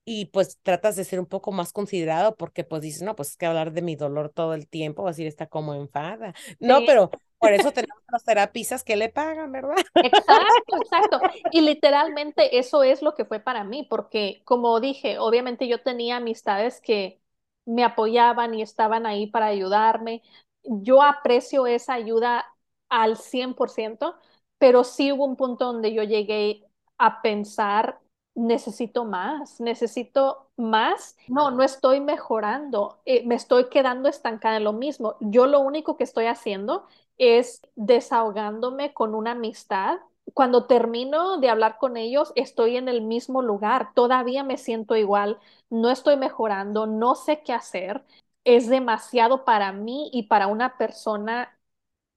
y 0.08 0.26
pues 0.26 0.58
tratas 0.62 0.94
de 0.94 1.04
ser 1.04 1.18
un 1.18 1.26
poco 1.26 1.50
más 1.50 1.72
considerado 1.72 2.36
porque 2.36 2.62
pues 2.62 2.80
dices, 2.80 3.02
no, 3.02 3.16
pues 3.16 3.30
es 3.30 3.36
que 3.36 3.44
hablar 3.44 3.72
de 3.72 3.82
mi 3.82 3.96
dolor 3.96 4.30
todo 4.30 4.54
el 4.54 4.68
tiempo, 4.68 5.02
va 5.02 5.08
a 5.08 5.12
decir, 5.12 5.26
está 5.26 5.48
como 5.48 5.74
enfada. 5.74 6.32
No, 6.60 6.78
pero 6.86 7.10
por 7.38 7.52
eso 7.52 7.72
tenemos 7.72 8.00
las 8.12 8.22
terapistas 8.22 8.84
que 8.84 8.94
le 8.94 9.08
pagan, 9.08 9.50
¿verdad? 9.50 9.74
Exacto, 9.96 10.76
exacto. 10.80 11.20
Y 11.50 11.60
literalmente 11.60 12.56
eso 12.56 12.84
es 12.84 13.02
lo 13.02 13.16
que 13.16 13.24
fue 13.24 13.40
para 13.40 13.64
mí, 13.64 13.84
porque 13.90 14.42
como 14.44 14.78
dije, 14.78 15.18
obviamente 15.18 15.66
yo 15.66 15.82
tenía 15.82 16.18
amistades 16.18 16.80
que 16.80 17.20
me 17.66 17.82
apoyaban 17.82 18.54
y 18.54 18.62
estaban 18.62 19.06
ahí 19.06 19.26
para 19.26 19.46
ayudarme. 19.46 20.22
Yo 20.62 21.02
aprecio 21.02 21.66
esa 21.66 21.94
ayuda 21.94 22.46
al 22.88 23.16
100%, 23.16 24.14
pero 24.58 24.84
sí 24.84 25.10
hubo 25.10 25.24
un 25.24 25.34
punto 25.34 25.64
donde 25.64 25.92
yo 25.92 26.04
llegué 26.04 26.62
a 26.96 27.22
pensar 27.22 27.98
necesito 28.36 29.04
más, 29.04 29.60
necesito 29.60 30.48
más. 30.56 31.16
No, 31.28 31.50
no 31.50 31.62
estoy 31.64 32.00
mejorando, 32.00 33.00
eh, 33.06 33.24
me 33.26 33.34
estoy 33.36 33.68
quedando 33.70 34.08
estancada 34.08 34.58
en 34.58 34.64
lo 34.64 34.72
mismo. 34.74 35.16
Yo 35.20 35.46
lo 35.46 35.60
único 35.60 35.96
que 35.96 36.04
estoy 36.04 36.26
haciendo 36.26 36.86
es 37.18 37.62
desahogándome 37.76 38.94
con 38.94 39.14
una 39.14 39.32
amistad. 39.32 39.98
Cuando 40.34 40.66
termino 40.66 41.38
de 41.38 41.48
hablar 41.50 41.78
con 41.78 41.96
ellos, 41.96 42.32
estoy 42.36 42.76
en 42.76 42.88
el 42.88 43.02
mismo 43.02 43.42
lugar, 43.42 43.92
todavía 43.94 44.44
me 44.44 44.58
siento 44.58 44.96
igual, 44.96 45.38
no 45.70 45.90
estoy 45.90 46.16
mejorando, 46.16 46.86
no 46.86 47.14
sé 47.16 47.42
qué 47.42 47.52
hacer. 47.54 48.04
Es 48.44 48.68
demasiado 48.68 49.44
para 49.44 49.72
mí 49.72 50.10
y 50.12 50.24
para 50.24 50.46
una 50.48 50.76
persona 50.78 51.52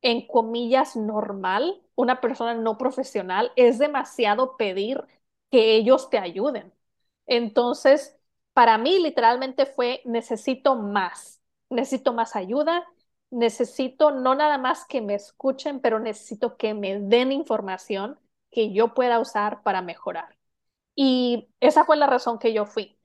en 0.02 0.28
comillas 0.28 0.96
normal, 0.96 1.82
una 1.96 2.22
persona 2.22 2.54
no 2.56 2.78
profesional, 2.78 3.52
es 3.56 3.80
demasiado 3.80 4.56
pedir 4.58 5.04
que 5.52 5.76
ellos 5.76 6.10
te 6.10 6.18
ayuden. 6.20 6.74
Entonces, 7.28 8.18
para 8.54 8.78
mí 8.78 9.00
literalmente 9.00 9.66
fue, 9.66 10.02
necesito 10.06 10.76
más, 10.76 11.41
necesito 11.70 12.14
más 12.14 12.36
ayuda, 12.36 12.86
necesito 13.32 14.12
no 14.12 14.36
nada 14.36 14.58
más 14.58 14.86
que 14.86 15.02
me 15.02 15.16
escuchen, 15.16 15.80
pero 15.82 16.00
necesito 16.00 16.58
que 16.58 16.74
me 16.74 17.00
den 17.00 17.32
información 17.32 18.20
que 18.52 18.72
yo 18.74 18.93
pueda 18.93 19.20
usar 19.20 19.62
para 19.64 19.82
mejorar. 19.82 20.38
Y 20.95 21.50
esa 21.60 21.86
fue 21.86 21.97
la 21.97 22.08
razón 22.08 22.39
que 22.39 22.54
yo 22.54 22.66
fui. 22.66 22.97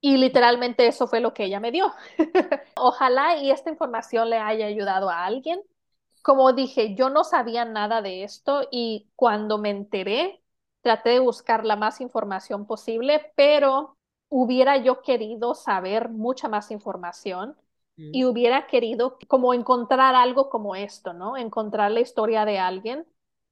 Y 0.00 0.16
literalmente 0.18 0.86
eso 0.86 1.08
fue 1.08 1.20
lo 1.20 1.34
que 1.34 1.44
ella 1.46 1.60
me 1.60 1.72
dio. 1.72 1.92
Ojalá 2.76 3.36
y 3.38 3.50
esta 3.50 3.70
información 3.70 4.30
le 4.30 4.38
haya 4.38 4.66
ayudado 4.66 5.10
a 5.10 5.24
alguien. 5.24 5.60
Como 6.22 6.52
dije, 6.52 6.94
yo 6.94 7.10
no 7.10 7.24
sabía 7.24 7.64
nada 7.64 8.02
de 8.02 8.24
esto 8.24 8.68
y 8.70 9.08
cuando 9.16 9.58
me 9.58 9.70
enteré, 9.70 10.42
traté 10.82 11.10
de 11.10 11.18
buscar 11.20 11.64
la 11.64 11.76
más 11.76 12.00
información 12.00 12.66
posible, 12.66 13.32
pero 13.36 13.96
hubiera 14.28 14.76
yo 14.78 15.02
querido 15.02 15.54
saber 15.54 16.08
mucha 16.10 16.48
más 16.48 16.70
información 16.70 17.56
y 18.10 18.24
hubiera 18.24 18.66
querido 18.66 19.18
como 19.28 19.54
encontrar 19.54 20.14
algo 20.14 20.48
como 20.50 20.74
esto, 20.76 21.12
¿no? 21.12 21.36
Encontrar 21.36 21.90
la 21.90 22.00
historia 22.00 22.44
de 22.44 22.58
alguien 22.58 23.06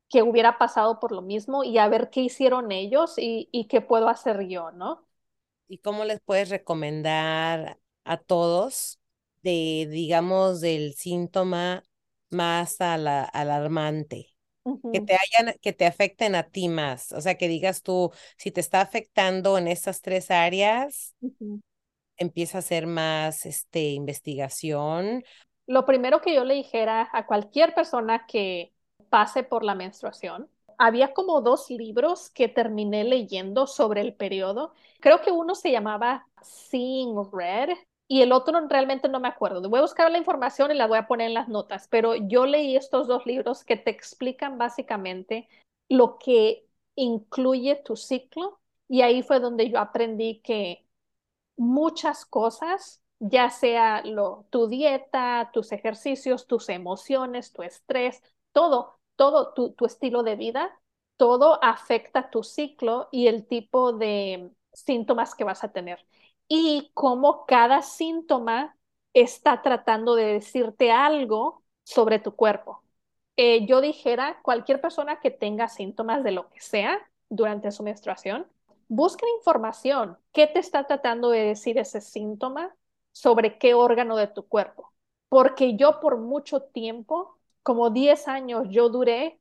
que 0.09 0.23
hubiera 0.23 0.59
pasado 0.59 1.01
por 1.01 1.13
lo 1.13 1.23
mismo 1.23 1.65
y 1.65 1.79
a 1.79 1.89
ver 1.89 2.11
qué 2.11 2.21
hicieron 2.23 2.73
ellos 2.73 3.15
y, 3.19 3.49
y 3.53 3.67
qué 3.69 3.81
puedo 3.81 4.09
hacer 4.09 4.47
yo, 4.49 4.71
¿no? 4.73 5.07
¿Y 5.69 5.79
cómo 5.79 6.05
les 6.05 6.21
puedes 6.21 6.49
recomendar 6.51 7.79
a 8.05 8.17
todos 8.19 9.01
de, 9.43 9.89
digamos, 9.91 10.61
del 10.61 10.95
síntoma 10.95 11.83
más 12.31 12.77
alarmante? 12.81 14.36
Que 14.93 15.01
te 15.01 15.15
hayan, 15.15 15.55
que 15.61 15.73
te 15.73 15.87
afecten 15.87 16.35
a 16.35 16.45
ti 16.45 16.69
más. 16.69 17.13
O 17.13 17.21
sea, 17.21 17.37
que 17.37 17.49
digas 17.49 17.83
tú, 17.83 18.11
si 18.37 18.51
te 18.51 18.61
está 18.61 18.81
afectando 18.81 19.59
en 19.59 19.69
estas 19.69 20.01
tres 20.03 20.31
áreas, 20.31 21.15
empieza 22.17 22.59
a 22.59 22.61
hacer 22.61 22.87
más 22.87 23.47
este, 23.47 23.91
investigación. 23.91 25.25
Lo 25.67 25.85
primero 25.85 26.21
que 26.21 26.35
yo 26.35 26.45
le 26.45 26.55
dijera 26.55 27.09
a 27.13 27.27
cualquier 27.27 27.75
persona 27.75 28.27
que 28.27 28.73
pase 29.11 29.43
por 29.43 29.65
la 29.65 29.75
menstruación, 29.75 30.49
había 30.79 31.13
como 31.15 31.41
dos 31.41 31.71
libros 31.71 32.31
que 32.31 32.49
terminé 32.49 33.05
leyendo 33.05 33.67
sobre 33.67 34.01
el 34.01 34.15
periodo. 34.15 34.75
Creo 35.01 35.21
que 35.23 35.31
uno 35.31 35.55
se 35.55 35.71
llamaba 35.71 36.27
Seeing 36.43 37.17
Red 37.33 37.71
y 38.09 38.23
el 38.23 38.33
otro 38.33 38.61
realmente 38.69 39.09
no 39.09 39.21
me 39.21 39.29
acuerdo. 39.29 39.69
Voy 39.69 39.79
a 39.79 39.83
buscar 39.83 40.11
la 40.11 40.19
información 40.19 40.71
y 40.71 40.75
la 40.75 40.87
voy 40.87 40.99
a 40.99 41.07
poner 41.07 41.29
en 41.29 41.35
las 41.35 41.49
notas, 41.49 41.89
pero 41.89 42.15
yo 42.15 42.47
leí 42.47 42.77
estos 42.77 43.09
dos 43.09 43.27
libros 43.27 43.65
que 43.65 43.77
te 43.77 43.91
explican 43.91 44.59
básicamente 44.59 45.49
lo 45.89 46.19
que 46.19 46.67
incluye 46.95 47.77
tu 47.77 47.97
ciclo 47.97 48.61
y 48.89 49.03
ahí 49.03 49.23
fue 49.23 49.41
donde 49.41 49.71
yo 49.71 49.79
aprendí 49.79 50.41
que 50.43 50.87
muchas 51.57 52.25
cosas, 52.25 53.03
ya 53.19 53.51
sea 53.51 54.03
lo, 54.05 54.47
tu 54.51 54.69
dieta, 54.69 55.51
tus 55.53 55.73
ejercicios, 55.73 56.47
tus 56.47 56.69
emociones, 56.69 57.53
tu 57.53 57.63
estrés, 57.63 58.23
todo, 58.53 58.99
todo 59.17 59.53
tu, 59.55 59.73
tu 59.73 59.87
estilo 59.87 60.23
de 60.23 60.37
vida, 60.37 60.79
todo 61.17 61.63
afecta 61.63 62.31
tu 62.31 62.43
ciclo 62.43 63.09
y 63.11 63.27
el 63.27 63.47
tipo 63.47 63.93
de 63.93 64.53
síntomas 64.73 65.35
que 65.35 65.45
vas 65.45 65.65
a 65.65 65.73
tener 65.73 66.07
y 66.49 66.91
cómo 66.95 67.47
cada 67.47 67.83
síntoma 67.83 68.77
está 69.15 69.63
tratando 69.63 70.15
de 70.15 70.25
decirte 70.27 70.91
algo 70.93 71.63
sobre 71.85 72.19
tu 72.19 72.35
cuerpo. 72.37 72.83
Eh, 73.37 73.67
yo 73.67 73.81
dijera, 73.81 74.41
cualquier 74.43 74.81
persona 74.81 75.21
que 75.21 75.31
tenga 75.31 75.69
síntomas 75.69 76.25
de 76.25 76.33
lo 76.33 76.49
que 76.51 76.61
sea 76.61 76.99
durante 77.29 77.71
su 77.73 77.83
menstruación, 77.83 78.47
busquen 78.89 79.29
información. 79.39 80.19
¿Qué 80.33 80.47
te 80.47 80.59
está 80.61 80.87
tratando 80.87 81.31
de 81.31 81.41
decir 81.41 81.79
ese 81.79 82.01
síntoma 82.01 82.75
sobre 83.13 83.59
qué 83.59 83.75
órgano 83.75 84.17
de 84.17 84.27
tu 84.29 84.47
cuerpo? 84.49 84.93
Porque 85.29 85.77
yo 85.77 86.01
por 86.01 86.19
mucho 86.19 86.63
tiempo, 86.63 87.39
como 87.63 87.91
10 87.91 88.29
años, 88.29 88.67
yo 88.71 88.89
duré 88.89 89.41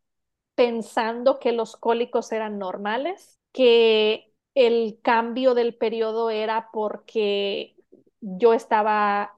pensando 0.55 1.39
que 1.39 1.51
los 1.51 1.75
cólicos 1.77 2.31
eran 2.31 2.59
normales, 2.59 3.39
que 3.51 4.33
el 4.55 4.99
cambio 5.01 5.53
del 5.53 5.75
periodo 5.75 6.29
era 6.29 6.69
porque 6.71 7.75
yo 8.21 8.53
estaba 8.53 9.37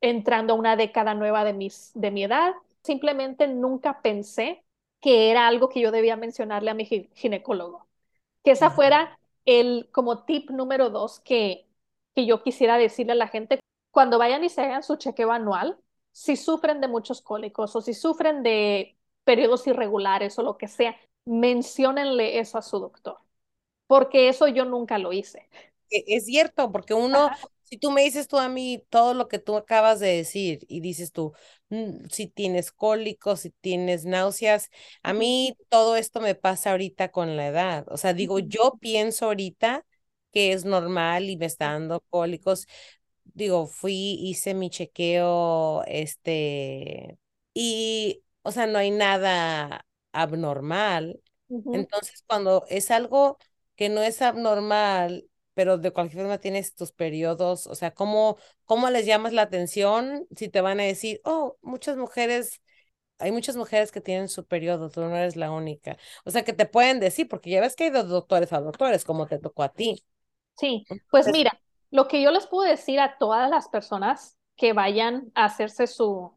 entrando 0.00 0.54
a 0.54 0.56
una 0.56 0.76
década 0.76 1.14
nueva 1.14 1.44
de, 1.44 1.52
mis, 1.52 1.92
de 1.94 2.10
mi 2.10 2.24
edad. 2.24 2.54
Simplemente 2.82 3.46
nunca 3.48 4.00
pensé 4.02 4.64
que 5.00 5.30
era 5.30 5.46
algo 5.46 5.68
que 5.68 5.80
yo 5.80 5.92
debía 5.92 6.16
mencionarle 6.16 6.70
a 6.70 6.74
mi 6.74 6.86
ginecólogo. 6.86 7.86
Que 8.42 8.52
esa 8.52 8.70
fuera 8.70 9.18
el 9.44 9.90
como 9.92 10.24
tip 10.24 10.50
número 10.50 10.90
dos 10.90 11.20
que, 11.20 11.66
que 12.14 12.26
yo 12.26 12.42
quisiera 12.42 12.78
decirle 12.78 13.12
a 13.12 13.16
la 13.16 13.28
gente 13.28 13.60
cuando 13.90 14.18
vayan 14.18 14.44
y 14.44 14.48
se 14.48 14.62
hagan 14.62 14.82
su 14.82 14.96
chequeo 14.96 15.32
anual, 15.32 15.78
si 16.12 16.36
sufren 16.36 16.80
de 16.80 16.88
muchos 16.88 17.22
cólicos 17.22 17.76
o 17.76 17.80
si 17.82 17.94
sufren 17.94 18.42
de 18.42 18.96
periodos 19.24 19.66
irregulares 19.66 20.38
o 20.38 20.42
lo 20.42 20.56
que 20.56 20.68
sea, 20.68 20.96
menciónenle 21.26 22.38
eso 22.38 22.58
a 22.58 22.62
su 22.62 22.78
doctor 22.78 23.25
porque 23.86 24.28
eso 24.28 24.48
yo 24.48 24.64
nunca 24.64 24.98
lo 24.98 25.12
hice. 25.12 25.48
E, 25.90 26.04
es 26.08 26.26
cierto, 26.26 26.72
porque 26.72 26.94
uno, 26.94 27.30
si 27.62 27.78
tú 27.78 27.90
me 27.90 28.02
dices 28.02 28.28
tú 28.28 28.38
a 28.38 28.48
mí 28.48 28.84
todo 28.90 29.14
lo 29.14 29.28
que 29.28 29.38
tú 29.38 29.56
acabas 29.56 30.00
de 30.00 30.08
decir 30.08 30.60
y 30.68 30.80
dices 30.80 31.12
tú, 31.12 31.32
mm, 31.70 32.06
si 32.10 32.26
tienes 32.28 32.72
cólicos, 32.72 33.40
si 33.40 33.50
tienes 33.50 34.04
náuseas, 34.04 34.70
a 35.02 35.12
mí 35.12 35.56
todo 35.68 35.96
esto 35.96 36.20
me 36.20 36.34
pasa 36.34 36.70
ahorita 36.72 37.10
con 37.10 37.36
la 37.36 37.48
edad. 37.48 37.86
O 37.88 37.96
sea, 37.96 38.14
digo, 38.14 38.38
yo 38.38 38.78
pienso 38.80 39.26
ahorita 39.26 39.84
que 40.32 40.52
es 40.52 40.64
normal 40.64 41.30
y 41.30 41.36
me 41.36 41.46
está 41.46 41.72
dando 41.72 42.00
cólicos. 42.10 42.66
Digo, 43.24 43.66
fui, 43.66 44.18
hice 44.20 44.54
mi 44.54 44.70
chequeo, 44.70 45.82
este, 45.86 47.18
y, 47.54 48.22
o 48.42 48.52
sea, 48.52 48.66
no 48.66 48.78
hay 48.78 48.90
nada 48.90 49.86
abnormal. 50.12 51.20
Entonces, 51.72 52.22
cuando 52.26 52.64
es 52.68 52.90
algo 52.90 53.38
que 53.76 53.88
no 53.88 54.02
es 54.02 54.22
abnormal, 54.22 55.28
pero 55.54 55.78
de 55.78 55.90
cualquier 55.92 56.22
forma 56.22 56.38
tienes 56.38 56.74
tus 56.74 56.92
periodos, 56.92 57.66
o 57.66 57.74
sea, 57.74 57.94
¿cómo, 57.94 58.36
cómo 58.64 58.90
les 58.90 59.06
llamas 59.06 59.32
la 59.32 59.42
atención 59.42 60.26
si 60.36 60.48
te 60.48 60.60
van 60.60 60.80
a 60.80 60.84
decir, 60.84 61.20
oh, 61.24 61.56
muchas 61.62 61.96
mujeres, 61.96 62.60
hay 63.18 63.32
muchas 63.32 63.56
mujeres 63.56 63.92
que 63.92 64.00
tienen 64.00 64.28
su 64.28 64.46
periodo, 64.46 64.90
tú 64.90 65.00
no 65.00 65.16
eres 65.16 65.36
la 65.36 65.50
única. 65.50 65.96
O 66.24 66.30
sea, 66.30 66.44
que 66.44 66.52
te 66.52 66.66
pueden 66.66 67.00
decir, 67.00 67.28
porque 67.28 67.50
ya 67.50 67.60
ves 67.60 67.76
que 67.76 67.84
hay 67.84 67.90
dos 67.90 68.08
doctores 68.08 68.52
a 68.52 68.60
doctores, 68.60 69.04
como 69.04 69.26
te 69.26 69.38
tocó 69.38 69.62
a 69.62 69.72
ti. 69.72 70.04
Sí, 70.58 70.86
pues 71.10 71.28
mira, 71.28 71.58
lo 71.90 72.08
que 72.08 72.22
yo 72.22 72.30
les 72.30 72.46
puedo 72.46 72.68
decir 72.68 73.00
a 73.00 73.16
todas 73.18 73.50
las 73.50 73.68
personas 73.68 74.36
que 74.56 74.72
vayan 74.72 75.30
a 75.34 75.46
hacerse 75.46 75.86
su, 75.86 76.36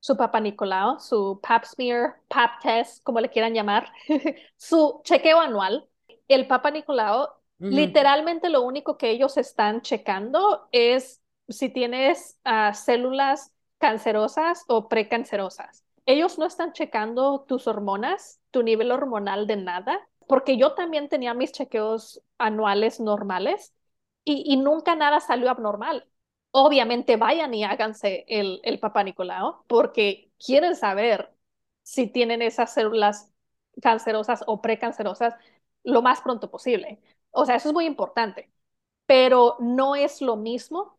su 0.00 0.16
Papa 0.16 0.40
Nicolau, 0.40 1.00
su 1.00 1.40
pap 1.42 1.64
smear, 1.64 2.20
pap 2.28 2.60
test, 2.62 3.02
como 3.02 3.20
le 3.20 3.30
quieran 3.30 3.54
llamar, 3.54 3.90
su 4.56 5.00
chequeo 5.04 5.40
anual, 5.40 5.87
el 6.28 6.46
Papa 6.46 6.70
Nicolau, 6.70 7.28
literalmente 7.68 8.48
lo 8.50 8.62
único 8.62 8.98
que 8.98 9.10
ellos 9.10 9.36
están 9.36 9.82
checando 9.82 10.68
es 10.72 11.22
si 11.48 11.68
tienes 11.70 12.38
ah, 12.44 12.74
células 12.74 13.52
cancerosas 13.78 14.64
o 14.68 14.88
precancerosas. 14.88 15.84
Ellos 16.06 16.38
no 16.38 16.46
están 16.46 16.72
checando 16.72 17.44
tus 17.46 17.66
hormonas, 17.66 18.40
tu 18.50 18.62
nivel 18.62 18.90
hormonal 18.92 19.46
de 19.46 19.56
nada, 19.56 20.08
porque 20.26 20.56
yo 20.56 20.74
también 20.74 21.08
tenía 21.08 21.34
mis 21.34 21.52
chequeos 21.52 22.22
anuales 22.38 23.00
normales 23.00 23.74
y, 24.24 24.44
y 24.46 24.56
nunca 24.56 24.94
nada 24.94 25.20
salió 25.20 25.50
abnormal. 25.50 26.06
Obviamente 26.50 27.16
vayan 27.16 27.54
y 27.54 27.64
háganse 27.64 28.24
el, 28.28 28.60
el 28.64 28.78
papá 28.78 29.04
Nicolau 29.04 29.64
porque 29.66 30.30
quieren 30.44 30.76
saber 30.76 31.30
si 31.82 32.06
tienen 32.06 32.42
esas 32.42 32.72
células 32.74 33.32
cancerosas 33.82 34.44
o 34.46 34.60
precancerosas 34.60 35.34
lo 35.84 36.02
más 36.02 36.20
pronto 36.20 36.50
posible. 36.50 37.00
O 37.30 37.44
sea, 37.44 37.56
eso 37.56 37.68
es 37.68 37.74
muy 37.74 37.86
importante, 37.86 38.50
pero 39.06 39.56
no 39.60 39.96
es 39.96 40.20
lo 40.22 40.36
mismo 40.36 40.98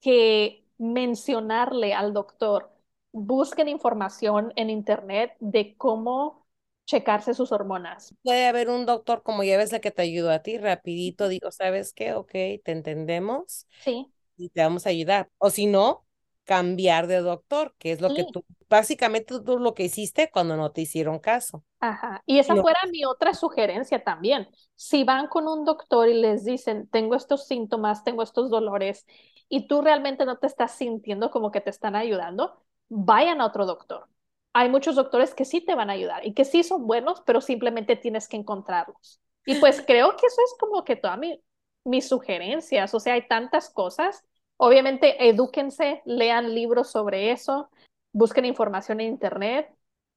que 0.00 0.66
mencionarle 0.78 1.92
al 1.94 2.12
doctor, 2.12 2.70
busquen 3.12 3.68
información 3.68 4.52
en 4.56 4.70
internet 4.70 5.36
de 5.40 5.76
cómo 5.76 6.46
checarse 6.86 7.34
sus 7.34 7.52
hormonas. 7.52 8.14
Puede 8.22 8.46
haber 8.46 8.68
un 8.68 8.86
doctor, 8.86 9.22
como 9.22 9.44
ya 9.44 9.56
ves, 9.58 9.72
la 9.72 9.80
que 9.80 9.90
te 9.90 10.02
ayudó 10.02 10.30
a 10.30 10.40
ti, 10.40 10.58
rapidito, 10.58 11.28
digo, 11.28 11.52
¿sabes 11.52 11.92
qué? 11.92 12.14
Ok, 12.14 12.32
te 12.32 12.72
entendemos. 12.72 13.66
Sí. 13.84 14.10
Y 14.36 14.48
te 14.48 14.62
vamos 14.62 14.86
a 14.86 14.90
ayudar. 14.90 15.30
O 15.38 15.50
si 15.50 15.66
no, 15.66 16.06
cambiar 16.44 17.06
de 17.06 17.18
doctor, 17.18 17.74
que 17.78 17.92
es 17.92 18.00
lo 18.00 18.12
que 18.14 18.24
tú, 18.24 18.44
básicamente 18.70 19.40
tú 19.44 19.58
lo 19.58 19.74
que 19.74 19.84
hiciste 19.84 20.30
cuando 20.32 20.56
no 20.56 20.72
te 20.72 20.82
hicieron 20.82 21.18
caso. 21.20 21.64
Ajá. 21.80 22.22
Y 22.26 22.38
esa 22.38 22.56
No. 22.56 22.56
fuera 22.56 22.78
mi 22.90 23.04
otra 23.06 23.32
sugerencia 23.34 24.04
también. 24.04 24.48
Si 24.76 25.04
van 25.04 25.28
con 25.28 25.48
un 25.48 25.64
doctor 25.64 26.08
y 26.08 26.14
les 26.14 26.44
dicen, 26.44 26.88
tengo 26.90 27.14
estos 27.14 27.46
síntomas, 27.46 28.04
tengo 28.04 28.22
estos 28.22 28.50
dolores, 28.50 29.06
y 29.48 29.66
tú 29.66 29.80
realmente 29.80 30.26
no 30.26 30.38
te 30.38 30.46
estás 30.46 30.72
sintiendo 30.76 31.30
como 31.30 31.50
que 31.50 31.60
te 31.62 31.70
están 31.70 31.96
ayudando, 31.96 32.62
vayan 32.88 33.40
a 33.40 33.46
otro 33.46 33.64
doctor. 33.66 34.08
Hay 34.52 34.68
muchos 34.68 34.94
doctores 34.94 35.34
que 35.34 35.44
sí 35.46 35.60
te 35.64 35.74
van 35.74 35.88
a 35.90 35.94
ayudar 35.94 36.26
y 36.26 36.34
que 36.34 36.44
sí 36.44 36.62
son 36.64 36.86
buenos, 36.86 37.22
pero 37.24 37.40
simplemente 37.40 37.96
tienes 37.96 38.28
que 38.28 38.36
encontrarlos. 38.36 39.20
Y 39.46 39.54
pues 39.56 39.82
creo 39.86 40.16
que 40.16 40.26
eso 40.26 40.42
es 40.44 40.54
como 40.60 40.84
que 40.84 40.96
todas 40.96 41.18
mi, 41.18 41.42
mis 41.84 42.08
sugerencias. 42.08 42.92
O 42.94 43.00
sea, 43.00 43.14
hay 43.14 43.26
tantas 43.26 43.70
cosas. 43.70 44.22
Obviamente, 44.58 45.28
edúquense, 45.28 46.02
lean 46.04 46.54
libros 46.54 46.90
sobre 46.90 47.30
eso, 47.32 47.70
busquen 48.12 48.44
información 48.44 49.00
en 49.00 49.08
internet 49.08 49.68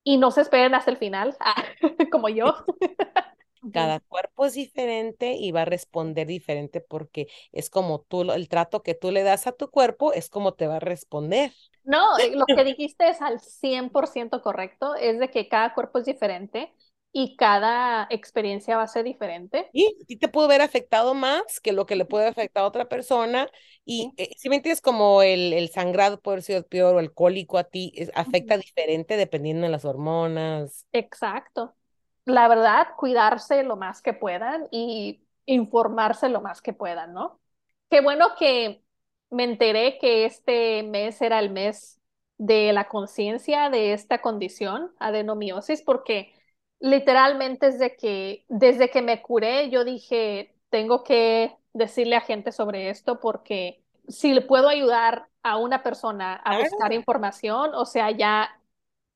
y 0.04 0.18
no 0.18 0.32
se 0.32 0.42
esperen 0.42 0.76
hasta 0.76 0.92
el 0.92 0.98
final, 0.98 1.36
como 2.12 2.30
yo. 2.30 2.54
Cada 3.72 4.02
cuerpo 4.02 4.46
es 4.46 4.56
diferente 4.56 5.34
y 5.34 5.52
va 5.52 5.62
a 5.62 5.66
responder 5.66 6.28
diferente 6.28 6.82
porque 6.82 7.28
es 7.54 7.70
como 7.70 8.02
tú, 8.02 8.30
el 8.34 8.50
trato 8.50 8.84
que 8.84 8.94
tú 8.94 9.10
le 9.10 9.24
das 9.24 9.48
a 9.48 9.54
tu 9.54 9.70
cuerpo 9.70 10.12
es 10.12 10.30
como 10.30 10.54
te 10.54 10.68
va 10.68 10.76
a 10.76 10.80
responder. 10.82 11.54
No, 11.86 12.18
eh, 12.18 12.36
lo 12.36 12.46
que 12.46 12.64
dijiste 12.66 13.10
es 13.10 13.22
al 13.22 13.40
100% 13.40 14.42
correcto, 14.42 14.96
es 14.96 15.18
de 15.20 15.30
que 15.30 15.48
cada 15.48 15.74
cuerpo 15.74 16.00
es 16.00 16.06
diferente 16.06 16.74
y 17.14 17.38
cada 17.38 18.08
experiencia 18.12 18.78
va 18.78 18.84
a 18.84 18.88
ser 18.88 19.06
diferente. 19.06 19.74
Y 19.76 19.88
a 20.02 20.06
ti 20.06 20.18
te 20.18 20.28
pudo 20.28 20.46
haber 20.46 20.62
afectado 20.62 21.16
más 21.16 21.60
que 21.60 21.72
lo 21.74 21.86
que 21.88 21.96
le 21.96 22.06
puede 22.06 22.28
afectar 22.28 22.64
a 22.64 22.68
otra 22.68 22.88
persona. 22.90 23.50
Y 23.86 24.14
eh, 24.18 24.32
si 24.38 24.48
me 24.50 24.58
entiendes, 24.58 24.82
como 24.82 25.24
el, 25.24 25.52
el 25.54 25.70
sangrado 25.70 26.22
puede 26.22 26.36
haber 26.36 26.44
sido 26.44 26.68
peor 26.68 26.96
o 26.96 27.00
el 27.00 27.12
cólico 27.14 27.58
a 27.58 27.64
ti, 27.64 27.92
es- 27.96 28.12
afecta 28.16 28.58
diferente 28.58 29.18
dependiendo 29.18 29.66
de 29.66 29.72
las 29.72 29.86
hormonas. 29.86 30.86
Exacto. 30.92 31.76
La 32.26 32.48
verdad, 32.48 32.88
cuidarse 32.98 33.64
lo 33.64 33.76
más 33.76 34.02
que 34.02 34.14
puedan 34.14 34.68
y 34.72 35.26
informarse 35.46 36.30
lo 36.30 36.42
más 36.42 36.62
que 36.62 36.74
puedan, 36.74 37.14
¿no? 37.14 37.42
Qué 37.90 38.02
bueno 38.02 38.30
que 38.40 38.84
me 39.30 39.44
enteré 39.44 39.98
que 40.00 40.26
este 40.26 40.84
mes 40.84 41.22
era 41.22 41.40
el 41.40 41.50
mes 41.52 42.00
de 42.38 42.72
la 42.74 42.88
conciencia 42.88 43.70
de 43.70 43.94
esta 43.94 44.22
condición, 44.22 44.94
adenomiosis, 45.00 45.82
porque 45.82 46.34
literalmente 46.84 47.68
desde 47.72 47.96
que, 47.96 48.46
desde 48.50 48.92
que 48.92 49.02
me 49.02 49.22
curé, 49.22 49.70
yo 49.72 49.86
dije, 49.86 50.56
tengo 50.70 51.04
que 51.04 51.58
decirle 51.74 52.18
a 52.18 52.22
gente 52.22 52.52
sobre 52.52 52.90
esto 52.92 53.20
porque 53.22 53.84
si 54.10 54.34
le 54.34 54.42
puedo 54.42 54.70
ayudar 54.70 55.30
a 55.44 55.58
una 55.58 55.84
persona 55.84 56.36
a 56.36 56.56
Claro. 56.58 56.60
buscar 56.60 56.94
información, 56.94 57.72
o 57.76 57.86
sea, 57.86 58.12
ya, 58.12 58.60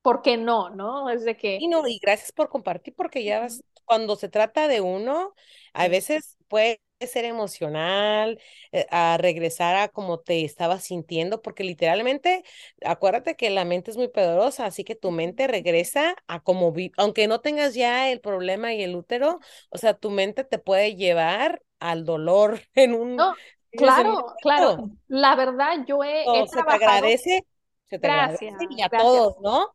¿por 0.01 0.22
qué 0.24 0.38
no? 0.38 0.70
¿No? 0.72 1.09
Es 1.09 1.26
de 1.26 1.38
que... 1.38 1.57
Y 1.57 1.68
no, 1.68 1.88
y 1.88 1.99
gracias 1.99 2.32
por 2.32 2.49
compartir, 2.49 2.93
porque 2.95 3.24
ya 3.24 3.39
vas, 3.39 3.63
cuando 3.86 4.15
se 4.15 4.30
trata 4.30 4.68
de 4.68 4.82
uno, 4.82 5.34
a 5.74 5.88
veces 5.88 6.38
puede 6.47 6.82
ser 7.05 7.25
emocional, 7.25 8.39
eh, 8.71 8.87
a 8.89 9.17
regresar 9.19 9.75
a 9.75 9.89
como 9.89 10.19
te 10.19 10.43
estabas 10.43 10.83
sintiendo, 10.83 11.41
porque 11.41 11.63
literalmente, 11.63 12.43
acuérdate 12.83 13.35
que 13.35 13.49
la 13.51 13.65
mente 13.65 13.91
es 13.91 13.97
muy 13.97 14.07
poderosa, 14.07 14.65
así 14.65 14.83
que 14.83 14.95
tu 14.95 15.11
mente 15.11 15.45
regresa 15.47 16.15
a 16.27 16.39
como 16.41 16.71
vi, 16.71 16.91
aunque 16.97 17.27
no 17.27 17.41
tengas 17.41 17.75
ya 17.75 18.09
el 18.11 18.19
problema 18.21 18.73
y 18.73 18.81
el 18.83 18.95
útero, 18.95 19.39
o 19.69 19.77
sea, 19.77 19.93
tu 19.93 20.09
mente 20.09 20.43
te 20.43 20.57
puede 20.57 20.95
llevar 20.95 21.61
al 21.79 22.03
dolor 22.05 22.59
en 22.75 22.93
un, 22.95 23.35
claro, 23.75 24.35
claro. 24.41 24.91
La 25.07 25.35
verdad, 25.35 25.85
yo 25.87 26.03
he, 26.03 26.47
se 26.47 26.63
te 26.63 26.73
agradece, 26.73 27.45
se 27.85 27.99
te 27.99 28.07
agradece 28.07 28.41
Gracias, 28.41 28.55
y 28.69 28.81
a 28.81 28.89
gracias. 28.89 28.89
todos, 28.89 29.35
¿no? 29.41 29.69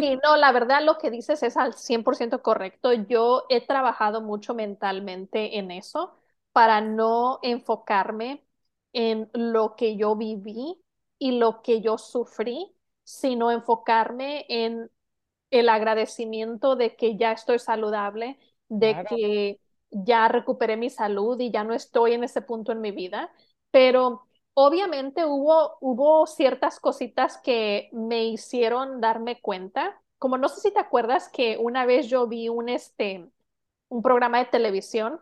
Sí, 0.00 0.16
no, 0.22 0.36
la 0.36 0.52
verdad 0.52 0.82
lo 0.84 0.96
que 0.98 1.10
dices 1.10 1.42
es 1.42 1.56
al 1.56 1.74
100% 1.74 2.42
correcto. 2.42 2.92
Yo 2.92 3.44
he 3.48 3.66
trabajado 3.66 4.20
mucho 4.20 4.54
mentalmente 4.54 5.58
en 5.58 5.70
eso 5.72 6.14
para 6.58 6.80
no 6.80 7.38
enfocarme 7.44 8.44
en 8.92 9.30
lo 9.32 9.76
que 9.76 9.96
yo 9.96 10.16
viví 10.16 10.82
y 11.16 11.38
lo 11.38 11.62
que 11.62 11.80
yo 11.80 11.98
sufrí, 11.98 12.74
sino 13.04 13.52
enfocarme 13.52 14.44
en 14.48 14.90
el 15.52 15.68
agradecimiento 15.68 16.74
de 16.74 16.96
que 16.96 17.16
ya 17.16 17.30
estoy 17.32 17.60
saludable, 17.60 18.40
de 18.68 18.94
Claro. 18.94 19.08
que 19.08 19.60
ya 19.92 20.26
recuperé 20.26 20.76
mi 20.76 20.90
salud 20.90 21.38
y 21.40 21.52
ya 21.52 21.62
no 21.62 21.74
estoy 21.74 22.14
en 22.14 22.24
ese 22.24 22.42
punto 22.42 22.72
en 22.72 22.80
mi 22.80 22.90
vida, 22.90 23.32
pero 23.70 24.26
obviamente 24.54 25.24
hubo, 25.26 25.78
hubo 25.80 26.26
ciertas 26.26 26.80
cositas 26.80 27.38
que 27.38 27.88
me 27.92 28.24
hicieron 28.26 29.00
darme 29.00 29.40
cuenta, 29.40 30.02
como 30.18 30.38
no 30.38 30.48
sé 30.48 30.60
si 30.60 30.72
te 30.74 30.80
acuerdas 30.80 31.28
que 31.28 31.56
una 31.58 31.86
vez 31.86 32.08
yo 32.08 32.26
vi 32.26 32.48
un, 32.48 32.68
este, 32.68 33.30
un 33.88 34.02
programa 34.02 34.38
de 34.40 34.46
televisión 34.46 35.20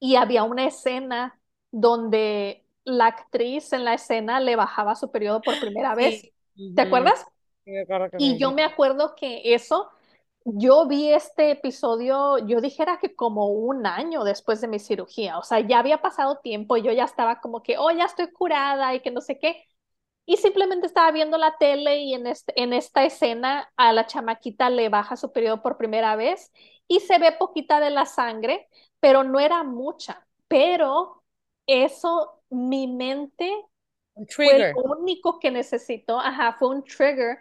y 0.00 0.16
había 0.16 0.44
una 0.44 0.66
escena 0.66 1.40
donde 1.70 2.64
la 2.84 3.06
actriz 3.06 3.72
en 3.72 3.84
la 3.84 3.94
escena 3.94 4.40
le 4.40 4.56
bajaba 4.56 4.94
su 4.94 5.10
periodo 5.10 5.42
por 5.42 5.58
primera 5.60 5.94
vez. 5.94 6.26
Sí. 6.56 6.74
¿Te 6.74 6.82
acuerdas? 6.82 7.26
Sí, 7.64 7.72
Y 8.16 8.32
me 8.32 8.38
yo 8.38 8.52
me 8.52 8.64
acuerdo 8.64 9.14
que 9.14 9.54
eso, 9.54 9.90
yo 10.44 10.86
vi 10.88 11.10
este 11.12 11.50
episodio, 11.52 12.38
yo 12.46 12.60
dijera 12.60 12.98
que 12.98 13.14
como 13.14 13.48
un 13.48 13.86
año 13.86 14.24
después 14.24 14.60
de 14.60 14.68
mi 14.68 14.78
cirugía, 14.78 15.38
o 15.38 15.42
sea, 15.42 15.60
ya 15.60 15.78
había 15.78 16.00
pasado 16.02 16.38
tiempo 16.38 16.76
y 16.76 16.82
yo 16.82 16.92
ya 16.92 17.04
estaba 17.04 17.40
como 17.40 17.62
que, 17.62 17.78
oh, 17.78 17.90
ya 17.90 18.04
estoy 18.06 18.32
curada 18.32 18.94
y 18.94 19.00
que 19.00 19.10
no 19.10 19.20
sé 19.20 19.38
qué. 19.38 19.64
Y 20.26 20.36
simplemente 20.36 20.86
estaba 20.86 21.10
viendo 21.12 21.38
la 21.38 21.56
tele 21.58 21.98
y 22.00 22.14
en, 22.14 22.26
este, 22.26 22.52
en 22.60 22.72
esta 22.74 23.04
escena 23.04 23.72
a 23.76 23.92
la 23.92 24.06
chamaquita 24.06 24.68
le 24.70 24.88
baja 24.90 25.16
su 25.16 25.32
periodo 25.32 25.62
por 25.62 25.78
primera 25.78 26.16
vez 26.16 26.52
y 26.86 27.00
se 27.00 27.18
ve 27.18 27.32
poquita 27.32 27.80
de 27.80 27.90
la 27.90 28.04
sangre, 28.06 28.68
pero 29.00 29.24
no 29.24 29.40
era 29.40 29.62
mucha. 29.64 30.26
Pero 30.48 31.22
eso, 31.66 32.42
mi 32.50 32.86
mente 32.88 33.52
Un 34.16 34.26
fue 34.40 34.56
el 34.56 34.66
trigger. 34.66 34.74
único 34.74 35.38
que 35.40 35.50
necesitó, 35.50 36.20
ajá, 36.20 36.54
fue 36.58 36.68
un 36.70 36.84
trigger. 36.84 37.38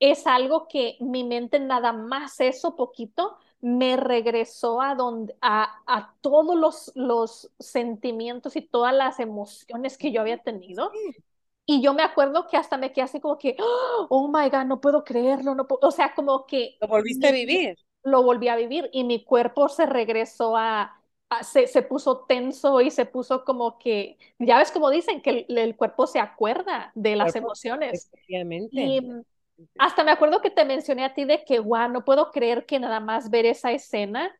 Es 0.00 0.26
algo 0.26 0.66
que 0.68 0.96
mi 1.00 1.22
mente 1.24 1.60
nada 1.60 1.92
más 1.92 2.40
eso 2.40 2.74
poquito 2.76 3.36
me 3.60 3.96
regresó 3.96 4.80
a 4.82 4.94
donde 4.96 5.36
a, 5.40 5.82
a 5.86 6.14
todos 6.20 6.56
los, 6.56 6.90
los 6.96 7.50
sentimientos 7.60 8.56
y 8.56 8.62
todas 8.62 8.92
las 8.94 9.20
emociones 9.20 9.96
que 9.98 10.10
yo 10.12 10.20
había 10.20 10.38
tenido. 10.42 10.98
Y 11.66 11.82
yo 11.82 11.94
me 11.94 12.02
acuerdo 12.04 12.46
que 12.48 12.56
hasta 12.58 12.76
me 12.78 12.92
quedé 12.92 13.04
así 13.04 13.20
como 13.20 13.38
que, 13.38 13.56
oh 14.10 14.28
my 14.32 14.50
God, 14.50 14.66
no 14.66 14.80
puedo 14.80 15.04
creerlo, 15.04 15.54
no 15.54 15.66
puedo, 15.68 15.80
o 15.88 15.90
sea, 15.92 16.14
como 16.14 16.46
que 16.46 16.80
Lo 16.80 16.88
volviste 16.88 17.28
a 17.28 17.32
vivir. 17.32 17.76
Lo 18.04 18.22
volví 18.22 18.48
a 18.48 18.56
vivir 18.56 18.90
y 18.92 19.04
mi 19.04 19.24
cuerpo 19.24 19.68
se 19.68 19.86
regresó 19.86 20.56
a, 20.56 21.00
a- 21.30 21.44
se, 21.44 21.66
se 21.66 21.82
puso 21.82 22.20
tenso 22.26 22.80
y 22.80 22.90
se 22.90 23.06
puso 23.06 23.44
como 23.44 23.78
que, 23.78 24.18
ya 24.38 24.58
ves 24.58 24.72
como 24.72 24.90
dicen, 24.90 25.22
que 25.22 25.46
el, 25.48 25.58
el 25.58 25.76
cuerpo 25.76 26.06
se 26.06 26.20
acuerda 26.20 26.92
de 26.94 27.16
las 27.16 27.34
Cuerpo, 27.34 27.36
emociones. 27.36 28.10
Y 28.70 29.02
hasta 29.78 30.04
me 30.04 30.10
acuerdo 30.12 30.40
que 30.42 30.50
te 30.50 30.64
mencioné 30.64 31.04
a 31.04 31.14
ti 31.14 31.24
de 31.24 31.44
que, 31.44 31.60
wow, 31.60 31.88
no 31.88 32.04
puedo 32.04 32.30
creer 32.30 32.66
que 32.66 32.78
nada 32.80 33.00
más 33.00 33.30
ver 33.30 33.46
esa 33.46 33.72
escena, 33.72 34.32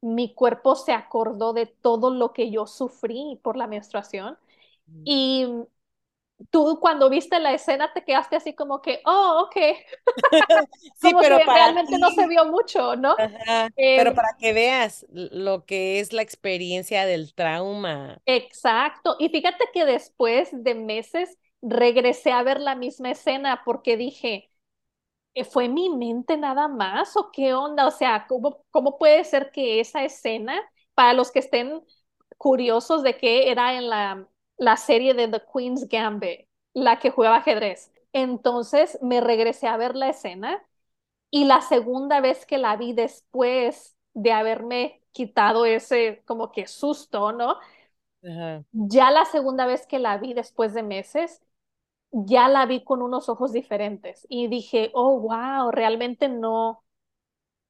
mi 0.00 0.34
cuerpo 0.34 0.74
se 0.76 0.92
acordó 0.92 1.52
de 1.52 1.66
todo 1.66 2.10
lo 2.10 2.32
que 2.32 2.50
yo 2.50 2.66
sufrí 2.66 3.40
por 3.42 3.56
la 3.56 3.66
menstruación. 3.66 4.38
Y 5.04 5.46
tú 6.50 6.78
cuando 6.80 7.10
viste 7.10 7.38
la 7.40 7.52
escena 7.54 7.92
te 7.92 8.04
quedaste 8.04 8.36
así 8.36 8.54
como 8.54 8.82
que, 8.82 9.00
oh, 9.06 9.44
ok, 9.46 9.56
Sí, 10.96 11.14
como 11.14 11.18
pero 11.18 11.42
que 11.44 11.44
para 11.44 11.54
realmente 11.54 11.98
no 11.98 12.10
se 12.10 12.26
vio 12.26 12.44
mucho, 12.46 12.96
¿no? 12.96 13.16
ajá, 13.16 13.70
Eh, 13.76 13.94
pero 13.94 14.14
para 14.14 14.28
que 14.38 14.52
veas 14.52 15.06
lo 15.10 15.64
que 15.66 16.00
es 16.00 16.12
la 16.12 16.22
experiencia 16.22 17.06
del 17.06 17.34
trauma. 17.34 18.20
exacto. 18.26 19.16
Y 19.18 19.28
fíjate 19.30 19.64
que 19.72 19.84
después 19.84 20.50
de 20.52 20.74
meses 20.74 21.38
regresé 21.62 22.32
a 22.32 22.42
ver 22.42 22.60
la 22.60 22.74
misma 22.76 23.10
escena 23.10 23.62
porque 23.64 23.96
dije, 23.96 24.50
"¿Eh, 25.34 25.44
¿fue 25.44 25.68
mi 25.68 25.90
mente 25.90 26.36
nada 26.36 26.68
más 26.68 27.16
o 27.16 27.30
qué 27.32 27.54
onda? 27.54 27.86
O 27.88 27.90
sea, 27.92 28.26
¿cómo, 28.28 28.64
cómo 28.70 28.98
puede 28.98 29.24
ser 29.24 29.52
que 29.52 29.80
esa 29.80 30.04
escena, 30.04 30.60
para 30.94 31.14
los 31.14 31.32
que 31.32 31.40
estén 31.40 31.82
curiosos 32.38 33.02
de 33.02 33.16
que 33.18 33.50
era 33.52 33.76
en 33.76 33.88
la, 33.90 34.28
la 34.58 34.76
serie 34.76 35.14
de 35.14 35.28
The 35.28 35.42
Queen's 35.52 35.88
Gambit, 35.88 36.48
la 36.74 36.98
que 36.98 37.10
jugaba 37.10 37.38
ajedrez. 37.38 37.92
Entonces 38.12 38.98
me 39.02 39.20
regresé 39.20 39.68
a 39.68 39.76
ver 39.76 39.96
la 39.96 40.10
escena 40.10 40.62
y 41.30 41.44
la 41.44 41.60
segunda 41.62 42.20
vez 42.20 42.46
que 42.46 42.58
la 42.58 42.76
vi 42.76 42.92
después 42.94 43.96
de 44.14 44.32
haberme 44.32 45.02
quitado 45.12 45.66
ese 45.66 46.22
como 46.26 46.52
que 46.52 46.66
susto, 46.66 47.32
¿no? 47.32 47.56
Ya 48.72 49.10
la 49.10 49.24
segunda 49.24 49.66
vez 49.66 49.86
que 49.86 49.98
la 49.98 50.18
vi 50.18 50.34
después 50.34 50.74
de 50.74 50.82
meses, 50.82 51.40
ya 52.12 52.48
la 52.48 52.66
vi 52.66 52.84
con 52.84 53.02
unos 53.02 53.28
ojos 53.28 53.52
diferentes 53.52 54.26
y 54.30 54.48
dije, 54.48 54.90
oh, 54.94 55.20
wow, 55.20 55.70
realmente 55.72 56.28
no, 56.28 56.84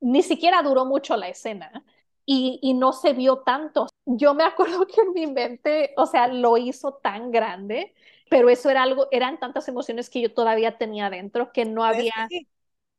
ni 0.01 0.23
siquiera 0.23 0.63
duró 0.63 0.87
mucho 0.87 1.17
la 1.17 1.29
escena 1.29 1.85
y, 2.31 2.59
y 2.63 2.75
no 2.75 2.93
se 2.93 3.15
vio 3.15 3.39
tanto. 3.39 3.87
Yo 4.05 4.35
me 4.35 4.45
acuerdo 4.45 4.87
que 4.87 5.01
en 5.01 5.13
mi 5.15 5.27
mente, 5.27 5.95
o 5.97 6.07
sea, 6.07 6.29
lo 6.29 6.57
hizo 6.59 6.95
tan 6.95 7.31
grande, 7.31 7.95
pero 8.29 8.51
eso 8.51 8.69
era 8.71 8.83
algo, 8.83 9.09
eran 9.13 9.41
tantas 9.41 9.67
emociones 9.69 10.11
que 10.11 10.21
yo 10.21 10.35
todavía 10.35 10.77
tenía 10.79 11.09
dentro 11.11 11.53
que 11.53 11.65
no 11.65 11.85
había, 11.85 12.13
sí, 12.29 12.49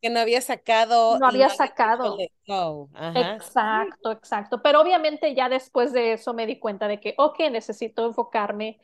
que 0.02 0.10
no 0.10 0.20
había 0.20 0.42
sacado 0.42 1.20
no 1.20 1.28
había 1.28 1.50
sacado. 1.50 2.28
Ajá. 2.94 3.44
Exacto, 3.44 4.12
exacto. 4.12 4.62
Pero 4.62 4.82
obviamente 4.82 5.36
ya 5.36 5.50
después 5.50 5.94
de 5.94 6.14
eso 6.14 6.34
me 6.34 6.46
di 6.48 6.60
cuenta 6.60 6.88
de 6.88 7.00
que, 7.00 7.16
ok, 7.18 7.40
necesito 7.52 8.06
enfocarme 8.08 8.80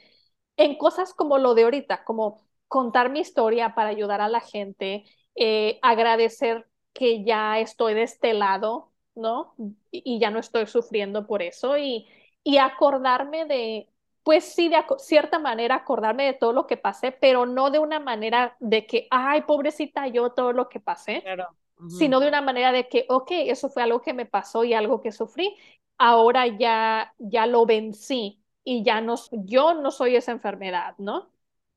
en 0.57 0.77
cosas 0.77 1.13
como 1.13 1.37
lo 1.39 1.55
de 1.55 1.63
ahorita, 1.63 2.03
como 2.05 2.41
contar 2.67 3.11
mi 3.11 3.19
historia 3.21 3.75
para 3.75 3.89
ayudar 3.91 4.21
a 4.21 4.29
la 4.29 4.41
gente, 4.41 5.05
eh, 5.35 5.79
agradecer 5.83 6.67
que 6.93 7.23
ya 7.25 7.59
estoy 7.59 7.93
de 7.95 8.03
este 8.03 8.33
lado, 8.33 8.93
¿no? 9.15 9.55
Y, 9.91 10.01
y 10.15 10.19
ya 10.19 10.31
no 10.31 10.39
estoy 10.39 10.67
sufriendo 10.67 11.25
por 11.27 11.41
eso 11.41 11.77
y, 11.77 12.07
y 12.43 12.57
acordarme 12.57 13.45
de, 13.45 13.89
pues 14.23 14.45
sí, 14.45 14.69
de 14.69 14.77
cierta 14.99 15.39
manera 15.39 15.75
acordarme 15.75 16.25
de 16.25 16.33
todo 16.33 16.53
lo 16.53 16.67
que 16.67 16.77
pasé, 16.77 17.11
pero 17.11 17.45
no 17.45 17.71
de 17.71 17.79
una 17.79 17.99
manera 17.99 18.55
de 18.59 18.85
que, 18.85 19.07
ay, 19.11 19.41
pobrecita 19.43 20.07
yo, 20.07 20.31
todo 20.31 20.53
lo 20.53 20.69
que 20.69 20.79
pasé 20.79 21.23
claro. 21.23 21.47
Sino 21.87 22.19
de 22.19 22.27
una 22.27 22.41
manera 22.41 22.71
de 22.71 22.87
que, 22.89 23.05
ok, 23.09 23.31
eso 23.31 23.69
fue 23.69 23.83
algo 23.83 24.01
que 24.01 24.13
me 24.13 24.25
pasó 24.25 24.63
y 24.63 24.73
algo 24.73 25.01
que 25.01 25.11
sufrí, 25.11 25.55
ahora 25.97 26.47
ya, 26.47 27.13
ya 27.19 27.45
lo 27.47 27.65
vencí 27.65 28.41
y 28.63 28.83
ya 28.83 29.01
no, 29.01 29.15
yo 29.31 29.73
no 29.75 29.91
soy 29.91 30.15
esa 30.15 30.31
enfermedad, 30.31 30.95
¿no? 30.97 31.29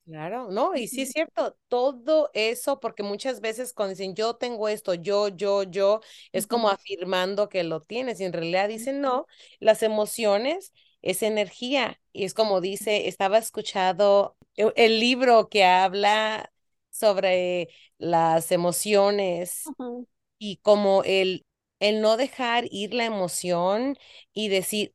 Claro, 0.08 0.50
no, 0.50 0.74
y 0.74 0.88
sí 0.88 1.02
es 1.02 1.10
cierto, 1.10 1.58
todo 1.68 2.30
eso, 2.32 2.80
porque 2.80 3.02
muchas 3.02 3.42
veces 3.42 3.74
cuando 3.74 3.90
dicen 3.90 4.14
yo 4.14 4.36
tengo 4.36 4.66
esto, 4.68 4.94
yo, 4.94 5.28
yo, 5.28 5.64
yo, 5.64 6.00
es 6.32 6.46
como 6.46 6.70
afirmando 6.70 7.50
que 7.50 7.62
lo 7.62 7.82
tienes 7.82 8.18
y 8.18 8.24
en 8.24 8.32
realidad 8.32 8.68
dicen 8.70 9.02
no, 9.02 9.26
las 9.60 9.82
emociones 9.82 10.72
es 11.02 11.22
energía 11.22 12.00
y 12.10 12.24
es 12.24 12.32
como 12.32 12.62
dice, 12.62 13.06
estaba 13.08 13.36
escuchado 13.36 14.38
e- 14.56 14.72
el 14.76 14.98
libro 14.98 15.50
que 15.50 15.64
habla 15.66 16.50
sobre 16.90 17.68
las 17.98 18.50
emociones 18.50 19.74
y 20.38 20.58
como 20.58 21.02
el, 21.04 21.46
el 21.80 22.00
no 22.00 22.16
dejar 22.16 22.64
ir 22.70 22.94
la 22.94 23.04
emoción 23.06 23.98
y 24.32 24.48
decir, 24.48 24.94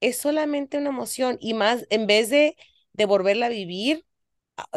es 0.00 0.18
solamente 0.18 0.78
una 0.78 0.90
emoción 0.90 1.38
y 1.40 1.54
más, 1.54 1.86
en 1.90 2.06
vez 2.08 2.30
de, 2.30 2.56
de 2.94 3.06
volverla 3.06 3.46
a 3.46 3.48
vivir 3.50 4.05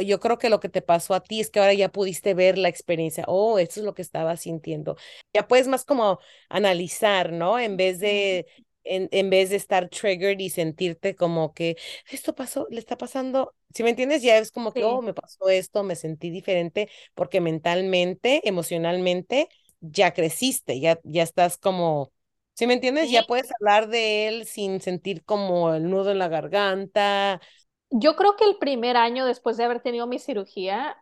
yo 0.06 0.20
creo 0.20 0.38
que 0.38 0.50
lo 0.50 0.60
que 0.60 0.70
te 0.70 0.82
pasó 0.82 1.14
a 1.14 1.22
ti 1.24 1.40
es 1.40 1.50
que 1.50 1.60
ahora 1.60 1.74
ya 1.74 1.90
pudiste 1.92 2.34
ver 2.34 2.58
la 2.58 2.70
experiencia. 2.70 3.24
Oh, 3.28 3.60
eso 3.60 3.80
es 3.80 3.86
lo 3.86 3.94
que 3.94 4.02
estaba 4.02 4.38
sintiendo. 4.38 4.98
Ya 5.34 5.48
puedes 5.48 5.68
más 5.68 5.86
como 5.86 6.20
analizar, 6.50 7.32
¿no? 7.32 7.60
En 7.60 7.78
vez 7.78 8.00
de, 8.00 8.48
en, 8.84 9.08
en 9.12 9.30
vez 9.30 9.50
de 9.50 9.56
estar 9.58 9.90
triggered 9.90 10.40
y 10.40 10.50
sentirte 10.50 11.16
como 11.16 11.54
que 11.54 11.78
esto 12.10 12.36
pasó, 12.36 12.68
le 12.70 12.80
está 12.80 12.98
pasando. 12.98 13.54
Si 13.74 13.84
me 13.84 13.92
entiendes, 13.92 14.22
ya 14.22 14.38
es 14.38 14.52
como 14.52 14.74
que, 14.74 14.84
oh, 14.84 15.02
me 15.02 15.14
pasó 15.14 15.50
esto, 15.50 15.84
me 15.84 15.96
sentí 15.96 16.30
diferente, 16.30 16.90
porque 17.14 17.40
mentalmente, 17.42 18.42
emocionalmente, 18.48 19.48
ya 19.82 20.14
creciste, 20.14 20.80
ya, 20.80 21.00
ya 21.04 21.24
estás 21.24 21.58
como. 21.58 22.12
Si 22.56 22.68
me 22.68 22.74
entiendes, 22.74 23.10
ya 23.10 23.24
puedes 23.24 23.50
hablar 23.60 23.88
de 23.88 24.28
él 24.28 24.46
sin 24.46 24.82
sentir 24.82 25.24
como 25.24 25.74
el 25.74 25.90
nudo 25.90 26.12
en 26.12 26.20
la 26.20 26.28
garganta. 26.28 27.40
Yo 27.92 28.16
creo 28.16 28.36
que 28.36 28.46
el 28.46 28.58
primer 28.58 28.98
año 28.98 29.26
después 29.26 29.58
de 29.58 29.64
haber 29.66 29.82
tenido 29.82 30.06
mi 30.08 30.20
cirugía, 30.20 30.98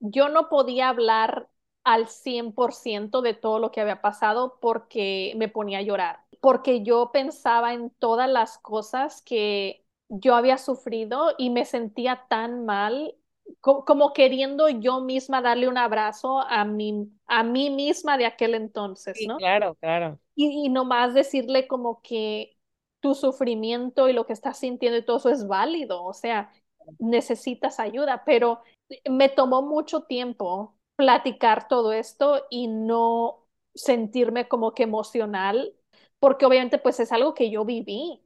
yo 0.00 0.28
no 0.28 0.48
podía 0.48 0.88
hablar 0.88 1.48
al 1.84 2.08
100% 2.08 3.22
de 3.22 3.34
todo 3.34 3.58
lo 3.58 3.70
que 3.72 3.80
había 3.80 4.02
pasado 4.02 4.58
porque 4.60 5.32
me 5.36 5.48
ponía 5.48 5.78
a 5.78 5.82
llorar, 5.82 6.20
porque 6.40 6.82
yo 6.82 7.10
pensaba 7.12 7.72
en 7.74 7.90
todas 7.90 8.28
las 8.28 8.58
cosas 8.58 9.22
que 9.22 9.84
yo 10.08 10.34
había 10.36 10.58
sufrido 10.58 11.34
y 11.38 11.50
me 11.50 11.64
sentía 11.64 12.26
tan 12.28 12.64
mal, 12.66 13.14
co- 13.60 13.84
como 13.84 14.12
queriendo 14.12 14.68
yo 14.68 15.00
misma 15.00 15.40
darle 15.42 15.68
un 15.68 15.78
abrazo 15.78 16.40
a 16.40 16.64
mí, 16.64 17.10
a 17.26 17.42
mí 17.44 17.70
misma 17.70 18.18
de 18.18 18.26
aquel 18.26 18.54
entonces, 18.54 19.24
Sí, 19.24 19.26
¿no? 19.26 19.36
claro, 19.36 19.74
claro. 19.80 20.20
Y, 20.34 20.66
y 20.66 20.68
nomás 20.70 21.14
decirle 21.14 21.66
como 21.68 22.02
que 22.02 22.57
tu 23.00 23.14
sufrimiento 23.14 24.08
y 24.08 24.12
lo 24.12 24.26
que 24.26 24.32
estás 24.32 24.58
sintiendo 24.58 24.98
y 24.98 25.04
todo 25.04 25.18
eso 25.18 25.30
es 25.30 25.46
válido, 25.46 26.04
o 26.04 26.12
sea, 26.12 26.52
necesitas 26.98 27.80
ayuda, 27.80 28.24
pero 28.24 28.62
me 29.08 29.28
tomó 29.28 29.62
mucho 29.62 30.02
tiempo 30.04 30.76
platicar 30.96 31.68
todo 31.68 31.92
esto 31.92 32.44
y 32.50 32.66
no 32.68 33.46
sentirme 33.74 34.48
como 34.48 34.74
que 34.74 34.82
emocional, 34.84 35.74
porque 36.18 36.46
obviamente 36.46 36.78
pues 36.78 36.98
es 37.00 37.12
algo 37.12 37.34
que 37.34 37.50
yo 37.50 37.64
viví. 37.64 38.22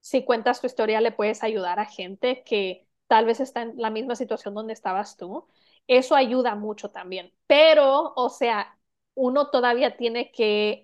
Si 0.00 0.24
cuentas 0.24 0.60
tu 0.60 0.66
historia 0.66 1.00
le 1.00 1.12
puedes 1.12 1.42
ayudar 1.42 1.78
a 1.80 1.86
gente 1.86 2.42
que 2.44 2.86
tal 3.08 3.26
vez 3.26 3.40
está 3.40 3.62
en 3.62 3.74
la 3.76 3.90
misma 3.90 4.16
situación 4.16 4.54
donde 4.54 4.72
estabas 4.72 5.16
tú. 5.16 5.46
Eso 5.86 6.14
ayuda 6.14 6.54
mucho 6.54 6.90
también, 6.90 7.32
pero, 7.46 8.12
o 8.16 8.30
sea, 8.30 8.78
uno 9.14 9.50
todavía 9.50 9.96
tiene 9.96 10.32
que 10.32 10.83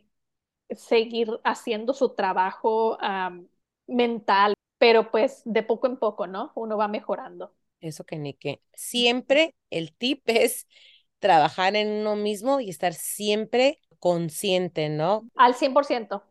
seguir 0.77 1.29
haciendo 1.45 1.95
su 1.95 2.15
trabajo 2.15 2.97
um, 2.99 3.47
mental, 3.87 4.55
pero 4.79 5.11
pues 5.11 5.43
de 5.45 5.63
poco 5.63 5.87
en 5.87 5.99
poco, 5.99 6.27
¿no? 6.27 6.53
Uno 6.55 6.77
va 6.77 6.89
mejorando. 6.89 7.53
Eso 7.81 8.05
que 8.05 8.19
ni 8.19 8.35
qué. 8.35 8.61
Siempre 8.75 9.55
el 9.71 9.93
tip 9.95 10.23
es 10.27 10.67
trabajar 11.19 11.77
en 11.77 11.89
uno 11.89 12.17
mismo 12.17 12.61
y 12.61 12.71
estar 12.71 12.95
siempre 12.95 13.79
consciente, 13.99 14.89
¿no? 14.89 15.29
Al 15.37 15.55
100%, 15.55 16.23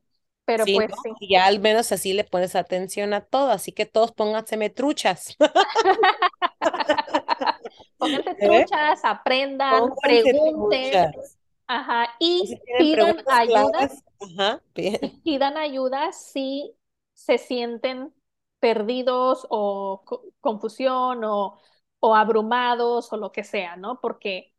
pero 0.46 0.66
Sí, 0.66 0.80
¿no? 0.80 0.88
pues 0.88 1.00
sí. 1.04 1.12
Y 1.20 1.34
ya 1.34 1.46
al 1.46 1.60
menos 1.60 1.92
así 1.92 2.14
le 2.14 2.24
pones 2.24 2.56
atención 2.56 3.14
a 3.14 3.22
todo, 3.22 3.52
así 3.52 3.72
que 3.72 3.86
todos 3.86 4.12
pónganse 4.12 4.70
truchas. 4.70 5.36
Pónganse 7.98 8.36
¿Eh? 8.42 8.66
truchas, 8.66 9.04
aprendan, 9.04 9.80
Pónganse 9.80 10.02
pregunten, 10.02 10.34
truchas. 10.34 11.38
Ajá, 11.70 12.10
Y 12.40 12.62
pidan 12.78 13.16
ayuda, 13.30 13.90
ajá, 14.20 14.62
bien. 14.76 15.00
y 15.02 15.22
pidan 15.24 15.58
ayuda 15.58 16.12
si 16.12 16.76
se 17.14 17.38
sienten 17.38 18.14
perdidos 18.60 19.46
o 19.50 20.04
co- 20.06 20.24
confusión 20.42 21.24
o, 21.24 21.60
o 22.00 22.16
abrumados 22.16 23.12
o 23.14 23.18
lo 23.18 23.32
que 23.32 23.44
sea, 23.44 23.76
¿no? 23.78 24.00
Porque 24.02 24.54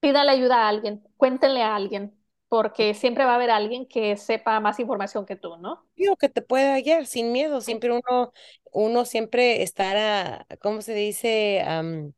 Pídale 0.00 0.32
ayuda 0.32 0.64
a 0.66 0.68
alguien, 0.68 1.02
cuéntenle 1.16 1.62
a 1.62 1.76
alguien, 1.76 2.18
porque 2.48 2.94
siempre 2.94 3.24
va 3.24 3.32
a 3.32 3.36
haber 3.36 3.50
alguien 3.50 3.88
que 3.88 4.16
sepa 4.16 4.60
más 4.60 4.80
información 4.80 5.26
que 5.26 5.36
tú, 5.36 5.56
¿no? 5.58 5.88
Digo 5.96 6.16
que 6.16 6.28
te 6.30 6.40
puede 6.42 6.72
hallar 6.72 7.06
sin 7.06 7.30
miedo, 7.32 7.60
siempre 7.60 7.90
uno, 7.92 8.32
uno 8.72 9.04
siempre 9.04 9.62
estará, 9.62 10.46
¿cómo 10.62 10.80
se 10.82 10.94
dice? 10.94 11.60
Am, 11.66 12.14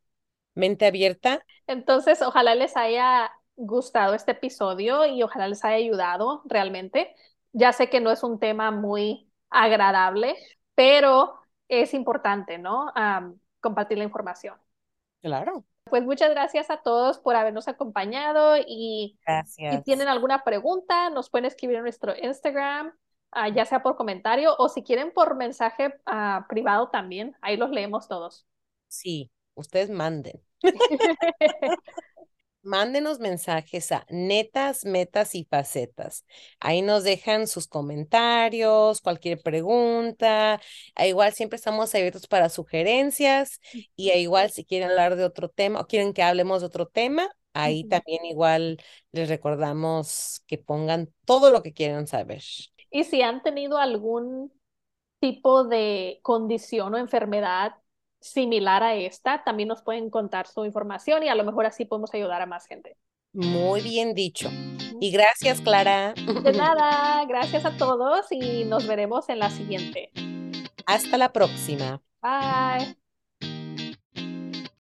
mente 0.54 0.86
abierta. 0.86 1.44
Entonces, 1.66 2.22
ojalá 2.22 2.54
les 2.54 2.76
haya 2.76 3.30
gustado 3.62 4.14
este 4.14 4.32
episodio 4.32 5.06
y 5.06 5.22
ojalá 5.22 5.48
les 5.48 5.64
haya 5.64 5.76
ayudado 5.76 6.42
realmente. 6.44 7.14
Ya 7.52 7.72
sé 7.72 7.88
que 7.88 8.00
no 8.00 8.10
es 8.10 8.22
un 8.22 8.38
tema 8.38 8.70
muy 8.70 9.30
agradable, 9.50 10.36
pero 10.74 11.34
es 11.68 11.94
importante, 11.94 12.58
¿no? 12.58 12.92
Compartir 13.60 13.98
la 13.98 14.04
información. 14.04 14.56
Claro. 15.20 15.64
Pues 15.84 16.04
muchas 16.04 16.30
gracias 16.30 16.70
a 16.70 16.82
todos 16.82 17.18
por 17.18 17.36
habernos 17.36 17.68
acompañado 17.68 18.56
y 18.66 19.18
si 19.46 19.82
tienen 19.84 20.08
alguna 20.08 20.42
pregunta, 20.42 21.10
nos 21.10 21.30
pueden 21.30 21.44
escribir 21.46 21.76
en 21.76 21.82
nuestro 21.82 22.14
Instagram, 22.16 22.92
ah, 23.30 23.48
ya 23.48 23.64
sea 23.64 23.82
por 23.82 23.96
comentario 23.96 24.54
o 24.58 24.68
si 24.68 24.82
quieren 24.82 25.12
por 25.12 25.36
mensaje 25.36 25.94
ah, 26.06 26.46
privado 26.48 26.88
también, 26.88 27.36
ahí 27.42 27.56
los 27.56 27.70
leemos 27.70 28.08
todos. 28.08 28.46
Sí, 28.88 29.30
ustedes 29.54 29.90
manden. 29.90 30.40
Mándenos 32.64 33.18
mensajes 33.18 33.90
a 33.90 34.06
netas, 34.08 34.84
metas 34.84 35.34
y 35.34 35.44
facetas. 35.44 36.24
Ahí 36.60 36.80
nos 36.80 37.02
dejan 37.02 37.48
sus 37.48 37.66
comentarios, 37.66 39.00
cualquier 39.00 39.42
pregunta. 39.42 40.60
A 40.94 41.06
igual 41.06 41.32
siempre 41.32 41.56
estamos 41.56 41.92
abiertos 41.94 42.28
para 42.28 42.48
sugerencias 42.48 43.60
y 43.96 44.10
a 44.10 44.16
igual 44.16 44.50
si 44.52 44.64
quieren 44.64 44.90
hablar 44.90 45.16
de 45.16 45.24
otro 45.24 45.48
tema 45.48 45.80
o 45.80 45.86
quieren 45.88 46.12
que 46.12 46.22
hablemos 46.22 46.60
de 46.60 46.66
otro 46.68 46.86
tema, 46.86 47.28
ahí 47.52 47.82
también 47.84 48.24
igual 48.26 48.78
les 49.10 49.28
recordamos 49.28 50.42
que 50.46 50.58
pongan 50.58 51.12
todo 51.24 51.50
lo 51.50 51.64
que 51.64 51.72
quieran 51.72 52.06
saber. 52.06 52.42
Y 52.90 53.02
si 53.04 53.22
han 53.22 53.42
tenido 53.42 53.78
algún 53.78 54.52
tipo 55.18 55.64
de 55.64 56.20
condición 56.22 56.94
o 56.94 56.98
enfermedad 56.98 57.74
similar 58.22 58.82
a 58.82 58.94
esta, 58.94 59.44
también 59.44 59.68
nos 59.68 59.82
pueden 59.82 60.10
contar 60.10 60.46
su 60.46 60.64
información 60.64 61.22
y 61.22 61.28
a 61.28 61.34
lo 61.34 61.44
mejor 61.44 61.66
así 61.66 61.84
podemos 61.84 62.12
ayudar 62.14 62.42
a 62.42 62.46
más 62.46 62.66
gente. 62.66 62.96
Muy 63.32 63.80
bien 63.80 64.14
dicho. 64.14 64.50
Y 65.00 65.10
gracias, 65.10 65.60
Clara. 65.60 66.14
De 66.14 66.52
nada, 66.52 67.24
gracias 67.26 67.64
a 67.64 67.76
todos 67.76 68.30
y 68.30 68.64
nos 68.64 68.86
veremos 68.86 69.28
en 69.28 69.38
la 69.38 69.50
siguiente. 69.50 70.10
Hasta 70.86 71.16
la 71.18 71.32
próxima. 71.32 72.02
Bye. 72.22 73.01